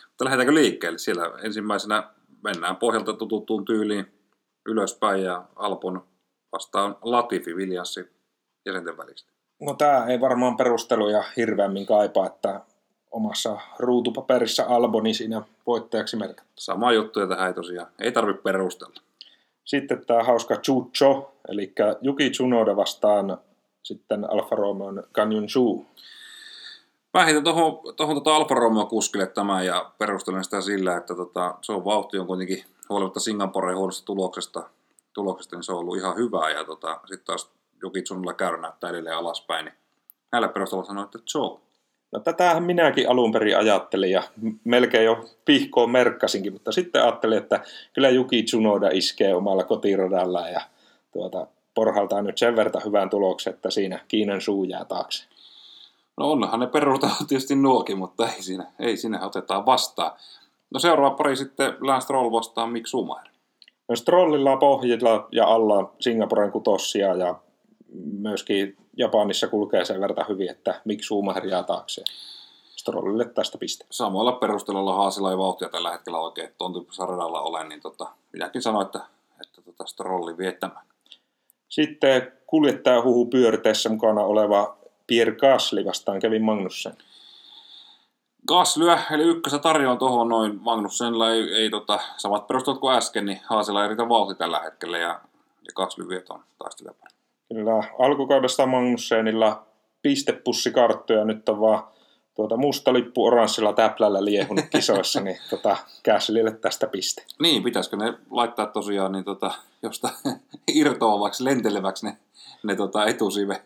Mutta 0.09 0.25
lähdetäänkö 0.25 0.55
liikkeelle? 0.55 0.99
Siellä 0.99 1.31
ensimmäisenä 1.43 2.11
mennään 2.45 2.77
pohjalta 2.77 3.13
tututtuun 3.13 3.65
tyyliin 3.65 4.13
ylöspäin 4.67 5.23
ja 5.23 5.45
Alpon 5.57 6.07
vastaan 6.53 6.97
Latifi 7.03 7.57
Viljassi 7.57 8.11
jäsenten 8.67 8.97
välistä. 8.97 9.33
No 9.61 9.75
tämä 9.75 10.07
ei 10.07 10.21
varmaan 10.21 10.57
perusteluja 10.57 11.25
hirveämmin 11.37 11.87
kaipaa, 11.87 12.27
että 12.27 12.61
omassa 13.11 13.59
ruutupaperissa 13.79 14.65
Alboni 14.69 15.15
siinä 15.15 15.43
voittajaksi 15.67 16.17
merkattu. 16.17 16.53
Sama 16.59 16.93
juttu 16.93 17.21
ja 17.21 17.27
tähän 17.27 17.49
ei 17.49 17.55
tosiaan, 17.55 17.89
ei 17.99 18.13
tarvitse 18.13 18.43
perustella. 18.43 19.01
Sitten 19.65 20.07
tämä 20.07 20.23
hauska 20.23 20.57
Chucho, 20.57 21.35
eli 21.49 21.73
Juki 22.03 22.31
Tsunoda 22.31 22.77
vastaan 22.77 23.39
sitten 23.85 24.31
Alfa 24.31 24.57
Romeon 24.57 25.03
Canyon 25.13 25.49
Zhu. 25.49 25.87
Mä 27.15 27.25
heitän 27.25 27.45
tuohon, 27.45 27.95
tuohon 27.97 28.17
tota 28.17 28.37
Alfa 28.37 28.55
Romeo 28.55 28.87
kuskille 28.87 29.27
tämän 29.27 29.67
ja 29.67 29.91
perustelen 29.99 30.45
sitä 30.45 30.61
sillä, 30.61 30.97
että 30.97 31.15
tota, 31.15 31.55
se 31.63 31.73
on 31.73 31.85
vauhti 31.85 32.19
on 32.19 32.27
kuitenkin 32.27 32.65
huolimatta 32.89 33.21
Singaporeen 33.21 33.79
huonosta 33.79 34.07
tuloksesta, 34.07 34.71
tuloksesta, 35.13 35.57
niin 35.57 35.65
se 35.65 35.73
on 35.73 35.79
ollut 35.79 35.97
ihan 35.97 36.17
hyvää 36.17 36.51
ja 36.51 36.65
tota, 36.65 37.01
sitten 37.05 37.27
taas 37.27 37.51
Jukitsunilla 37.83 38.35
käyrä 38.35 38.61
näyttää 38.61 38.91
edelleen 38.91 39.17
alaspäin, 39.17 39.65
niin 39.65 39.75
näillä 40.33 40.49
perusteella 40.49 40.85
sanoin, 40.85 41.05
että 41.05 41.19
Joe. 41.35 41.61
No 42.13 42.21
tätähän 42.21 42.63
minäkin 42.63 43.11
alun 43.11 43.33
perin 43.33 43.59
ajattelin 43.59 44.11
ja 44.11 44.23
melkein 44.65 45.05
jo 45.05 45.25
pihkoon 45.45 45.91
merkkasinkin, 45.91 46.53
mutta 46.53 46.73
sitten 46.73 47.03
ajattelin, 47.03 47.39
että 47.39 47.65
kyllä 47.93 48.11
Juki 48.11 48.43
Tsunoda 48.43 48.89
iskee 48.93 49.35
omalla 49.35 49.65
kotiradalla 49.65 50.49
ja 50.49 50.61
tuota, 51.13 51.47
porhaltaa 51.75 52.23
nyt 52.23 52.39
sen 52.39 52.57
verran 52.57 52.85
hyvän 52.85 53.11
tuloksen, 53.11 53.55
että 53.55 53.71
siinä 53.71 54.01
Kiinan 54.09 54.41
suu 54.41 54.65
jää 54.65 54.85
taakse. 54.85 55.25
No 56.17 56.31
onhan 56.31 56.61
ne 56.61 56.67
peruuttavat 56.67 57.17
tietysti 57.29 57.57
nuokin, 57.57 57.99
mutta 57.99 58.29
ei 58.29 58.43
siinä, 58.43 58.73
ei 58.79 58.97
siinä 58.97 59.27
otetaan 59.27 59.67
vastaan. 59.67 60.13
No 60.71 60.81
seuraava 60.81 61.17
pari 61.17 61.37
sitten 61.37 61.77
Lance 61.81 62.05
Stroll 62.05 62.33
vastaan 62.33 62.71
Mick 62.71 62.87
Schumacher. 62.87 63.33
No 63.89 63.97
Strollilla 63.97 64.57
pohjilla 64.57 65.29
ja 65.33 65.47
alla 65.47 65.93
Singaporen 66.01 66.53
kutossia 66.53 67.15
ja 67.15 67.35
myöskin 68.19 68.77
Japanissa 68.97 69.49
kulkee 69.49 69.85
sen 69.85 70.01
verran 70.01 70.29
hyvin, 70.29 70.51
että 70.51 70.81
Mick 70.85 71.03
Schumacher 71.03 71.47
jää 71.47 71.63
taakse. 71.63 72.05
Strollille 72.77 73.25
tästä 73.25 73.59
piste. 73.59 73.87
Samalla 73.91 74.33
perustelulla 74.33 74.95
Haasilla 74.95 75.31
ei 75.31 75.39
vauhtia 75.39 75.69
tällä 75.69 75.93
hetkellä 75.93 76.19
oikein 76.19 76.51
tuon 76.59 76.73
tyyppisellä 76.73 77.07
radalla 77.07 77.41
ole, 77.41 77.69
niin 77.69 77.81
tota, 77.81 78.07
minäkin 78.33 78.63
sanoin, 78.63 78.87
että, 78.87 79.01
että 79.41 79.63
tota 79.63 79.87
Strolli 79.87 80.39
viettämään. 80.39 80.87
Sitten 81.75 82.33
huhu 83.05 83.27
pyörteessä 83.27 83.89
mukana 83.89 84.21
oleva 84.21 84.77
Pierre 85.07 85.35
Gasly 85.35 85.85
vastaan 85.85 86.21
Kevin 86.21 86.43
Magnussen. 86.43 86.97
Gaslyä, 88.49 88.99
eli 89.11 89.23
ykkössä 89.23 89.59
tarjoan 89.59 89.99
tuohon 89.99 90.29
noin. 90.29 90.61
Magnussenilla 90.61 91.33
ei, 91.33 91.55
ei 91.55 91.71
tota, 91.71 92.01
samat 92.17 92.47
perustelut 92.47 92.81
kuin 92.81 92.97
äsken, 92.97 93.27
niin 93.27 93.41
Haasilla 93.45 93.83
ei 93.83 93.89
riitä 93.89 94.09
vauhti 94.09 94.35
tällä 94.35 94.61
hetkellä 94.61 94.99
ja, 94.99 95.09
ja 95.67 95.73
Gasly 95.75 96.09
vieton 96.09 96.41
taistelijapari. 96.59 97.15
Kyllä, 97.49 97.85
alkukaudesta 97.99 98.67
Magnussenilla 98.67 99.67
pisteppussikarttoja 100.03 101.25
nyt 101.25 101.49
on 101.49 101.61
vaan 101.61 101.85
tuota, 102.35 102.57
musta 102.57 102.93
lippu 102.93 103.25
oranssilla 103.27 103.73
täplällä 103.73 104.25
liehunut 104.25 104.65
kisoissa, 104.71 105.21
niin 105.21 105.39
tota, 105.51 105.77
Gaslylle 106.05 106.51
tästä 106.51 106.87
piste. 106.87 107.25
Niin, 107.43 107.63
pitäisikö 107.63 107.97
ne 107.97 108.15
laittaa 108.31 108.67
tosiaan 108.67 109.13
niin 109.13 109.25
tota, 109.25 109.55
josta 109.83 110.11
irtoavaksi, 110.75 111.45
lenteleväksi 111.45 112.07
ne, 112.07 112.17
ne 112.63 112.77
tota, 112.77 113.07
etusive, 113.07 113.63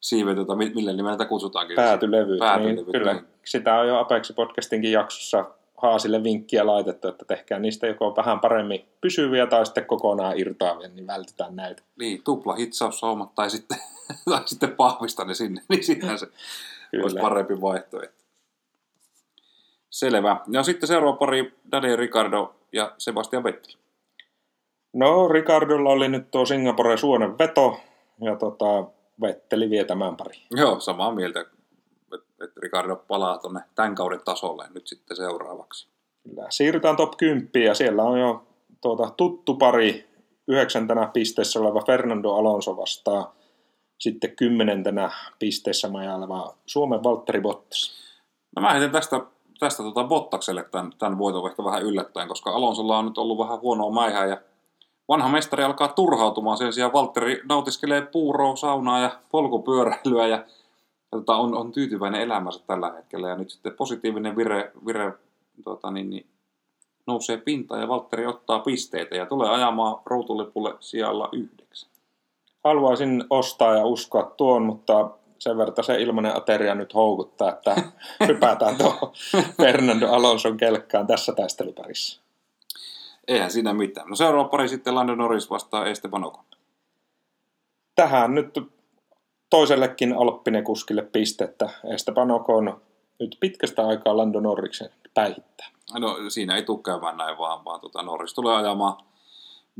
siive, 0.00 0.34
tota, 0.34 0.56
millä 0.56 0.92
nimellä 0.92 1.16
tätä 1.16 1.28
kutsutaankin. 1.28 1.76
Päätylevy. 1.76 2.38
Päätylevy 2.38 2.74
niin, 2.74 2.92
kyllä, 2.92 3.12
niin. 3.12 3.24
sitä 3.44 3.74
on 3.74 3.88
jo 3.88 3.98
Apex 3.98 4.34
Podcastinkin 4.34 4.92
jaksossa 4.92 5.44
Haasille 5.76 6.22
vinkkiä 6.22 6.66
laitettu, 6.66 7.08
että 7.08 7.24
tehkää 7.24 7.58
niistä 7.58 7.86
joko 7.86 8.16
vähän 8.16 8.40
paremmin 8.40 8.84
pysyviä 9.00 9.46
tai 9.46 9.66
sitten 9.66 9.86
kokonaan 9.86 10.38
irtoavia, 10.38 10.88
niin 10.88 11.06
vältytään 11.06 11.56
näitä. 11.56 11.82
Niin, 11.98 12.22
tupla 12.24 12.54
hitsaussaumat 12.54 13.34
tai 13.34 13.50
sitten, 13.50 13.78
tai 14.30 14.40
sitten 14.44 14.70
pahvista 14.76 15.24
ne 15.24 15.34
sinne, 15.34 15.62
niin 15.68 15.84
sitten 15.84 16.18
se 16.18 16.26
Kyllä. 16.90 17.02
olisi 17.02 17.18
parempi 17.20 17.60
vaihtoehto. 17.60 18.24
Selvä. 19.90 20.40
Ja 20.50 20.62
sitten 20.62 20.86
seuraava 20.86 21.16
pari, 21.16 21.54
Daniel 21.72 21.96
Ricardo 21.96 22.54
ja 22.72 22.94
Sebastian 22.98 23.44
Vettel. 23.44 23.74
No, 24.92 25.28
Ricardolla 25.28 25.90
oli 25.90 26.08
nyt 26.08 26.30
tuo 26.30 26.46
Singapore 26.46 26.96
suonen 26.96 27.38
veto, 27.38 27.80
ja 28.20 28.36
tota, 28.36 28.84
Vetteli 29.20 29.70
vie 29.70 29.84
tämän 29.84 30.16
pari. 30.16 30.34
Joo, 30.50 30.80
samaa 30.80 31.14
mieltä, 31.14 31.40
että 32.44 32.60
Ricardo 32.62 32.96
palaa 32.96 33.38
tuonne 33.38 33.60
tämän 33.74 33.94
kauden 33.94 34.20
tasolle 34.24 34.66
nyt 34.74 34.86
sitten 34.86 35.16
seuraavaksi. 35.16 35.88
Kyllä. 36.22 36.46
Siirrytään 36.50 36.96
top 36.96 37.16
10, 37.16 37.48
ja 37.64 37.74
siellä 37.74 38.02
on 38.02 38.20
jo 38.20 38.46
tuota, 38.80 39.10
tuttu 39.16 39.54
pari 39.54 40.08
yhdeksäntenä 40.48 41.10
pisteessä 41.12 41.60
oleva 41.60 41.82
Fernando 41.86 42.30
Alonso 42.30 42.76
vastaan 42.76 43.24
sitten 44.00 44.36
kymmenentenä 44.36 45.10
pisteessä 45.38 45.88
majaileva 45.88 46.54
Suomen 46.66 47.02
Valtteri 47.02 47.40
Bottas. 47.40 47.92
No 48.56 48.62
mä 48.62 48.72
heitän 48.72 48.90
tästä, 48.90 49.20
tästä 49.58 49.82
tota 49.82 50.04
Bottakselle 50.04 50.64
tämän, 50.64 50.92
tämän 50.98 51.18
voiton 51.18 51.50
ehkä 51.50 51.64
vähän 51.64 51.82
yllättäen, 51.82 52.28
koska 52.28 52.50
Alonsolla 52.50 52.98
on 52.98 53.04
nyt 53.04 53.18
ollut 53.18 53.38
vähän 53.38 53.60
huonoa 53.60 53.92
mäihää 53.92 54.26
ja 54.26 54.36
vanha 55.08 55.28
mestari 55.28 55.64
alkaa 55.64 55.88
turhautumaan. 55.88 56.56
Sen 56.56 56.72
sijaan 56.72 56.92
Valtteri 56.92 57.42
nautiskelee 57.48 58.02
puuroa, 58.02 58.56
saunaa 58.56 59.00
ja 59.00 59.18
polkupyöräilyä 59.30 60.26
ja, 60.26 60.44
tota, 61.10 61.36
on, 61.36 61.54
on 61.54 61.72
tyytyväinen 61.72 62.20
elämänsä 62.20 62.60
tällä 62.66 62.92
hetkellä. 62.92 63.28
Ja 63.28 63.36
nyt 63.36 63.50
sitten 63.50 63.72
positiivinen 63.72 64.36
vire, 64.36 64.72
vire 64.86 65.12
tota, 65.64 65.90
niin, 65.90 66.10
niin, 66.10 66.26
nousee 67.06 67.36
pintaan 67.36 67.80
ja 67.80 67.88
Valtteri 67.88 68.26
ottaa 68.26 68.58
pisteitä 68.58 69.16
ja 69.16 69.26
tulee 69.26 69.50
ajamaan 69.50 69.96
routulipulle 70.06 70.74
sijalla 70.80 71.28
yhdeksän 71.32 71.90
haluaisin 72.64 73.24
ostaa 73.30 73.76
ja 73.76 73.84
uskoa 73.84 74.34
tuon, 74.36 74.62
mutta 74.62 75.10
sen 75.38 75.58
verran 75.58 75.84
se 75.84 76.02
ilmainen 76.02 76.36
ateria 76.36 76.74
nyt 76.74 76.94
houkuttaa, 76.94 77.48
että 77.48 77.76
hypätään 78.28 78.76
tuohon 78.76 79.12
Fernando 79.56 80.08
Alonson 80.08 80.56
kelkkaan 80.56 81.06
tässä 81.06 81.32
taisteluparissa. 81.32 82.20
Eihän 83.28 83.50
siinä 83.50 83.74
mitään. 83.74 84.08
No 84.08 84.16
seuraava 84.16 84.48
pari 84.48 84.68
sitten 84.68 84.94
Lando 84.94 85.14
Norris 85.14 85.50
vastaa 85.50 85.86
Esteban 85.86 86.24
Ocon. 86.24 86.44
Tähän 87.94 88.34
nyt 88.34 88.58
toisellekin 89.50 90.12
Alppinen-kuskille 90.12 91.02
piste, 91.02 91.44
että 91.44 91.70
Esteban 91.94 92.30
Ocon 92.30 92.80
nyt 93.20 93.36
pitkästä 93.40 93.86
aikaa 93.86 94.16
Lando 94.16 94.40
Norriksen 94.40 94.90
päihittää. 95.14 95.68
No 95.98 96.16
siinä 96.28 96.56
ei 96.56 96.62
tule 96.62 96.82
käymään 96.82 97.16
näin 97.16 97.38
vaan, 97.38 97.64
vaan 97.64 97.80
tota, 97.80 98.02
Norris 98.02 98.34
tulee 98.34 98.56
ajamaan 98.56 98.96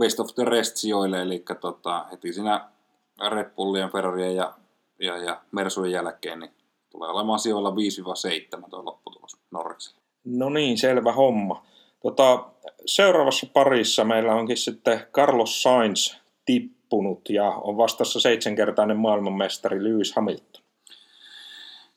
best 0.00 0.20
of 0.20 0.34
the 0.34 0.44
rest 0.44 0.76
sijoille, 0.76 1.22
eli 1.22 1.44
tota, 1.60 2.06
heti 2.10 2.32
siinä 2.32 2.68
Red 3.28 3.50
Bullien, 3.56 3.90
Ferrarien 3.90 4.36
ja, 4.36 4.54
ja, 5.00 5.16
ja 5.16 5.40
Mersujen 5.52 5.92
jälkeen 5.92 6.40
niin 6.40 6.52
tulee 6.90 7.10
olemaan 7.10 7.38
sijoilla 7.38 7.70
5-7 7.70 8.70
tuo 8.70 8.84
lopputulos 8.84 9.36
Norrikselle. 9.50 10.00
No 10.24 10.48
niin, 10.48 10.78
selvä 10.78 11.12
homma. 11.12 11.62
Tota, 12.02 12.44
seuraavassa 12.86 13.46
parissa 13.52 14.04
meillä 14.04 14.34
onkin 14.34 14.56
sitten 14.56 15.06
Carlos 15.12 15.62
Sainz 15.62 16.14
tippunut 16.44 17.30
ja 17.30 17.48
on 17.50 17.76
vastassa 17.76 18.20
seitsemänkertainen 18.20 18.96
maailmanmestari 18.96 19.84
Lewis 19.84 20.12
Hamilton. 20.16 20.59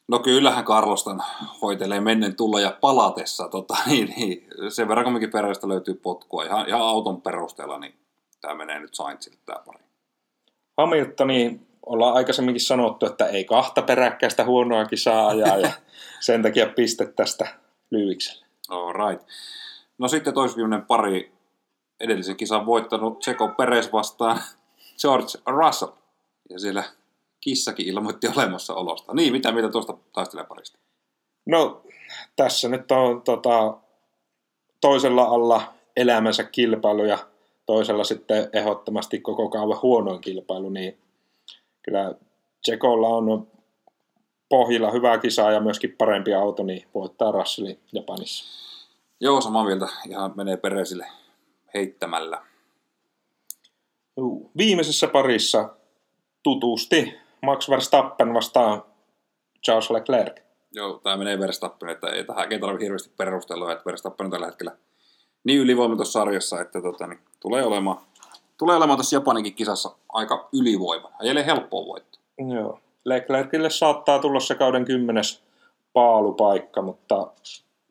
No 0.08 0.20
kyllähän 0.20 0.66
Karlostan 0.66 1.24
hoitelee 1.62 2.00
mennen 2.00 2.36
tulla 2.36 2.60
ja 2.60 2.78
palatessa. 2.82 3.50
Tota, 3.50 3.78
niin, 3.90 4.14
niin, 4.18 4.48
sen 4.70 4.88
verran 4.88 5.04
kumminkin 5.04 5.32
perästä 5.32 5.68
löytyy 5.68 5.94
potkua 5.94 6.44
ihan, 6.44 6.68
ihan 6.68 6.82
auton 6.82 7.22
perusteella, 7.22 7.80
niin 7.80 7.96
tämä 8.42 8.56
menee 8.56 8.80
nyt 8.80 8.94
Sainzille 8.94 9.38
tämä 9.46 9.60
pari. 9.66 9.84
Hamiltoni 10.78 11.60
ollaan 11.86 12.16
aikaisemminkin 12.16 12.62
sanottu, 12.62 13.06
että 13.06 13.26
ei 13.26 13.44
kahta 13.44 13.82
peräkkäistä 13.82 14.46
huonoa 14.46 14.86
kisaa 14.86 15.28
ajaa 15.28 15.58
ja 15.58 15.72
sen 16.20 16.44
takia 16.44 16.68
piste 16.76 17.06
tästä 17.06 17.48
Lyvikselle. 17.92 18.46
All 18.70 18.94
right. 18.94 19.28
No 19.98 20.08
sitten 20.08 20.34
toisviimeinen 20.34 20.86
pari 20.86 21.32
edellisen 22.00 22.36
kisan 22.38 22.66
voittanut 22.66 23.20
Tseko 23.20 23.48
Peres 23.48 23.94
vastaan 23.94 24.40
George 25.02 25.40
Russell. 25.46 25.92
Ja 26.50 26.60
siellä 26.60 26.84
kissakin 27.44 27.88
ilmoitti 27.88 28.28
olemassaolosta. 28.28 29.14
Niin, 29.14 29.34
mitä 29.34 29.52
mitä 29.52 29.70
tuosta 29.70 29.98
taisteleparista? 30.14 30.80
No, 31.46 31.82
tässä 32.36 32.70
nyt 32.70 32.92
on 32.92 33.22
tota, 33.22 33.78
toisella 34.82 35.24
alla 35.24 35.74
elämänsä 35.98 36.44
kilpailu 36.44 37.06
ja 37.06 37.18
toisella 37.66 38.04
sitten 38.04 38.50
ehdottomasti 38.54 39.20
koko 39.20 39.50
kauan 39.50 39.82
huonoin 39.82 40.22
kilpailu, 40.22 40.70
niin 40.70 40.98
kyllä 41.82 42.14
Tsekolla 42.62 43.08
on 43.08 43.48
pohjilla 44.50 44.92
hyvää 44.92 45.18
kisaa 45.18 45.52
ja 45.52 45.60
myöskin 45.60 45.96
parempi 45.98 46.34
auto, 46.34 46.64
niin 46.64 46.88
voittaa 46.94 47.32
Russellin 47.32 47.80
Japanissa. 47.94 48.46
Joo, 49.22 49.42
samaa 49.42 49.66
mieltä. 49.66 49.88
Ihan 50.10 50.34
menee 50.36 50.58
Peresille 50.58 51.08
heittämällä. 51.74 52.42
Viimeisessä 54.58 55.08
parissa 55.08 55.70
tutusti 56.44 57.23
Max 57.44 57.70
Verstappen 57.70 58.34
vastaan 58.34 58.84
Charles 59.66 59.90
Leclerc. 59.90 60.40
Joo, 60.72 61.00
tämä 61.04 61.18
menee 61.18 61.40
Verstappen, 61.40 61.90
että 61.90 62.08
ei 62.08 62.24
tähän 62.24 62.54
ei 62.54 62.60
tarvitse 62.60 62.86
hirveästi 62.86 63.12
perustella, 63.18 63.72
että 63.72 63.86
Verstappen 63.86 64.26
on 64.26 64.32
tällä 64.32 64.46
hetkellä 64.46 64.72
niin 65.44 65.60
ylivoima 65.60 65.96
tuossa 65.96 66.20
sarjassa, 66.20 66.62
että 66.62 66.82
tota, 66.82 67.08
niin, 67.08 67.20
tulee, 67.40 67.64
olemaan, 67.64 67.98
tulee 68.58 68.76
olemaan 68.76 68.98
tässä 68.98 69.16
Japaninkin 69.16 69.54
kisassa 69.54 69.96
aika 70.10 70.50
ylivoima. 70.54 71.12
Ajelee 71.20 71.46
helppoa 71.46 71.86
voitto. 71.86 72.20
Joo. 72.56 72.80
Leclercille 73.06 73.70
saattaa 73.70 74.20
tulla 74.20 74.40
se 74.40 74.56
kauden 74.56 74.86
kymmenes 74.86 75.44
paalupaikka, 75.94 76.82
mutta 76.82 77.28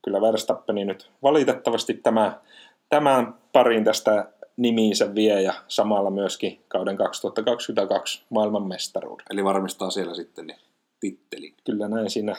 kyllä 0.05 0.21
Verstappeni 0.21 0.85
nyt 0.85 1.11
valitettavasti 1.23 1.95
tämä, 1.95 2.41
tämän 2.89 3.35
parin 3.53 3.85
tästä 3.85 4.32
nimiinsä 4.57 5.15
vie 5.15 5.43
ja 5.43 5.55
samalla 5.69 6.11
myöskin 6.11 6.61
kauden 6.69 6.97
2022 6.97 8.23
maailmanmestaruuden. 8.31 9.27
Eli 9.31 9.45
varmistaa 9.45 9.91
siellä 9.91 10.15
sitten 10.15 10.47
ne 10.47 10.59
tittelin. 11.01 11.55
Kyllä 11.65 11.89
näin 11.89 12.11
siinä 12.11 12.37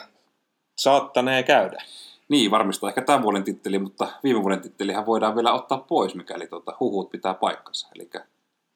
saattanee 0.78 1.42
käydä. 1.42 1.82
Niin, 2.28 2.50
varmistaa 2.50 2.90
ehkä 2.90 3.02
tämän 3.02 3.22
vuoden 3.22 3.44
titteli, 3.44 3.78
mutta 3.78 4.08
viime 4.24 4.42
vuoden 4.42 4.60
tittelihän 4.60 5.06
voidaan 5.06 5.34
vielä 5.34 5.52
ottaa 5.52 5.78
pois, 5.78 6.14
mikäli 6.14 6.46
tuota, 6.46 6.76
huhut 6.80 7.10
pitää 7.10 7.34
paikkansa. 7.34 7.88
Eli 7.94 8.10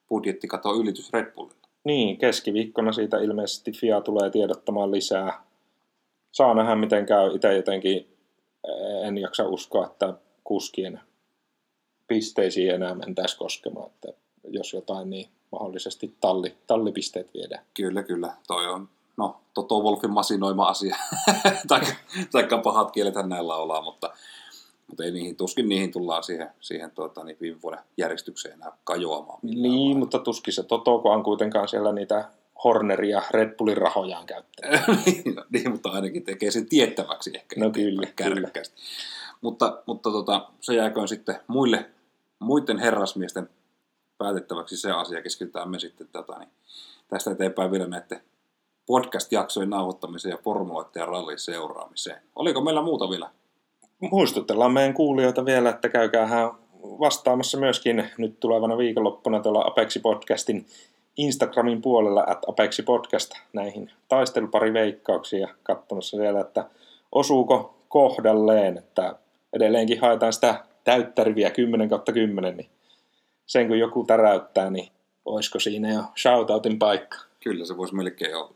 budjettikato 0.08 0.74
ylitys 0.74 1.12
Red 1.12 1.32
Bullilla. 1.32 1.68
Niin, 1.84 2.18
keskiviikkona 2.18 2.92
siitä 2.92 3.18
ilmeisesti 3.18 3.72
FIA 3.72 4.00
tulee 4.00 4.30
tiedottamaan 4.30 4.90
lisää. 4.90 5.42
Saa 6.32 6.54
nähdä 6.54 6.74
miten 6.74 7.06
käy. 7.06 7.34
Itse 7.34 7.54
jotenkin 7.54 8.16
en 9.02 9.18
jaksa 9.18 9.44
uskoa, 9.48 9.86
että 9.86 10.14
kuskien 10.44 11.00
pisteisiin 12.08 12.74
enää 12.74 12.94
mentäisi 12.94 13.36
koskemaan. 13.36 13.86
Että 13.86 14.08
jos 14.48 14.72
jotain, 14.72 15.10
niin 15.10 15.28
mahdollisesti 15.52 16.14
talli, 16.20 16.56
tallipisteet 16.66 17.34
viedään. 17.34 17.64
Kyllä, 17.74 18.02
kyllä. 18.02 18.32
Toi 18.46 18.66
on 18.66 18.88
no, 19.18 19.40
Toto 19.54 19.80
Wolfin 19.80 20.10
masinoima 20.10 20.64
asia, 20.64 20.96
tai, 21.68 21.80
taikka 22.32 22.58
pahat 22.58 22.90
kielethän 22.90 23.28
näillä 23.28 23.56
ollaan, 23.56 23.84
mutta, 23.84 24.10
mutta 24.86 25.04
ei 25.04 25.10
niihin, 25.10 25.36
tuskin 25.36 25.68
niihin 25.68 25.92
tullaan 25.92 26.22
siihen, 26.22 26.50
siihen 26.60 26.90
tuota, 26.90 27.24
niin 27.24 27.36
viime 27.40 27.62
vuoden 27.62 27.80
järjestykseen 27.96 28.54
enää 28.54 28.72
kajoamaan. 28.84 29.38
Niin, 29.42 29.62
lailla. 29.62 29.98
mutta 29.98 30.18
tuskin 30.18 30.54
se 30.54 30.62
Toto, 30.62 30.94
on 30.94 31.22
kuitenkaan 31.22 31.68
siellä 31.68 31.92
niitä 31.92 32.24
Horneria 32.64 33.22
Red 33.30 33.56
Bullin 33.56 33.76
rahojaan 33.76 34.26
käyttää. 34.26 34.84
niin, 35.06 35.34
no, 35.34 35.44
niin, 35.50 35.70
mutta 35.70 35.90
ainakin 35.90 36.24
tekee 36.24 36.50
sen 36.50 36.68
tiettäväksi 36.68 37.30
ehkä. 37.34 37.60
No 37.60 37.70
kyllä, 37.70 38.06
kyllä. 38.16 38.48
Mutta, 39.40 39.82
mutta 39.86 40.10
tota, 40.10 40.48
se 40.60 40.74
jääköön 40.74 41.08
sitten 41.08 41.40
muille, 41.46 41.90
muiden 42.38 42.78
herrasmiesten 42.78 43.48
päätettäväksi 44.18 44.76
se 44.76 44.90
asia. 44.90 45.22
Keskitytään 45.22 45.70
me 45.70 45.78
sitten 45.78 46.08
tätä, 46.12 46.38
niin 46.38 46.50
tästä 47.08 47.30
eteenpäin 47.30 47.72
vielä 47.72 47.86
näiden 47.86 48.20
podcast-jaksojen 48.86 49.70
nauhoittamiseen 49.70 50.30
ja 50.32 50.38
formuloiden 50.44 51.00
ja 51.00 51.06
rallin 51.06 51.38
seuraamiseen. 51.38 52.22
Oliko 52.36 52.60
meillä 52.60 52.82
muuta 52.82 53.10
vielä? 53.10 53.30
Muistutellaan 54.00 54.72
meidän 54.72 54.94
kuulijoita 54.94 55.44
vielä, 55.44 55.70
että 55.70 55.88
käykää 55.88 56.28
vastaamassa 56.82 57.58
myöskin 57.58 58.10
nyt 58.18 58.40
tulevana 58.40 58.78
viikonloppuna 58.78 59.40
tuolla 59.40 59.66
Apexi 59.66 60.00
Podcastin 60.00 60.66
Instagramin 61.16 61.82
puolella, 61.82 62.24
at 62.26 62.48
Apexi 62.48 62.82
Podcast, 62.82 63.32
näihin 63.52 63.90
taistelupariveikkauksia 64.08 65.40
ja 65.40 65.54
katsomassa 65.62 66.16
siellä, 66.16 66.40
että 66.40 66.64
osuuko 67.12 67.74
kohdalleen, 67.88 68.78
että 68.78 69.16
edelleenkin 69.52 70.00
haetaan 70.00 70.32
sitä 70.32 70.64
täyttäriviä 70.88 71.50
10 71.50 71.88
kautta 71.88 72.12
10, 72.12 72.56
niin 72.56 72.70
sen 73.46 73.68
kun 73.68 73.78
joku 73.78 74.04
täräyttää, 74.04 74.70
niin 74.70 74.88
olisiko 75.24 75.60
siinä 75.60 75.92
jo 75.92 76.02
shoutoutin 76.22 76.78
paikka? 76.78 77.18
Kyllä 77.40 77.64
se 77.64 77.76
voisi 77.76 77.94
melkein 77.94 78.36
olla. 78.36 78.54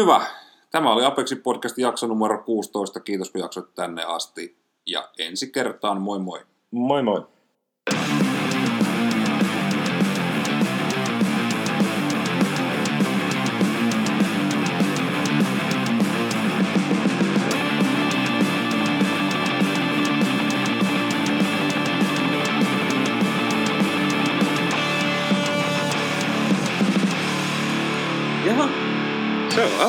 Hyvä. 0.00 0.26
Tämä 0.70 0.92
oli 0.92 1.04
Apexi 1.04 1.36
Podcastin 1.36 1.82
jakso 1.82 2.06
numero 2.06 2.42
16. 2.42 3.00
Kiitos 3.00 3.30
kun 3.30 3.40
jaksoit 3.40 3.74
tänne 3.74 4.04
asti. 4.04 4.56
Ja 4.86 5.08
ensi 5.18 5.50
kertaan 5.50 6.00
moi 6.00 6.18
moi. 6.18 6.40
Moi 6.70 7.02
moi. 7.02 7.26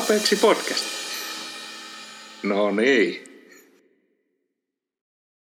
Apeksi 0.08 0.36
podcast. 0.36 0.84
No 2.42 2.70
niin. 2.70 3.27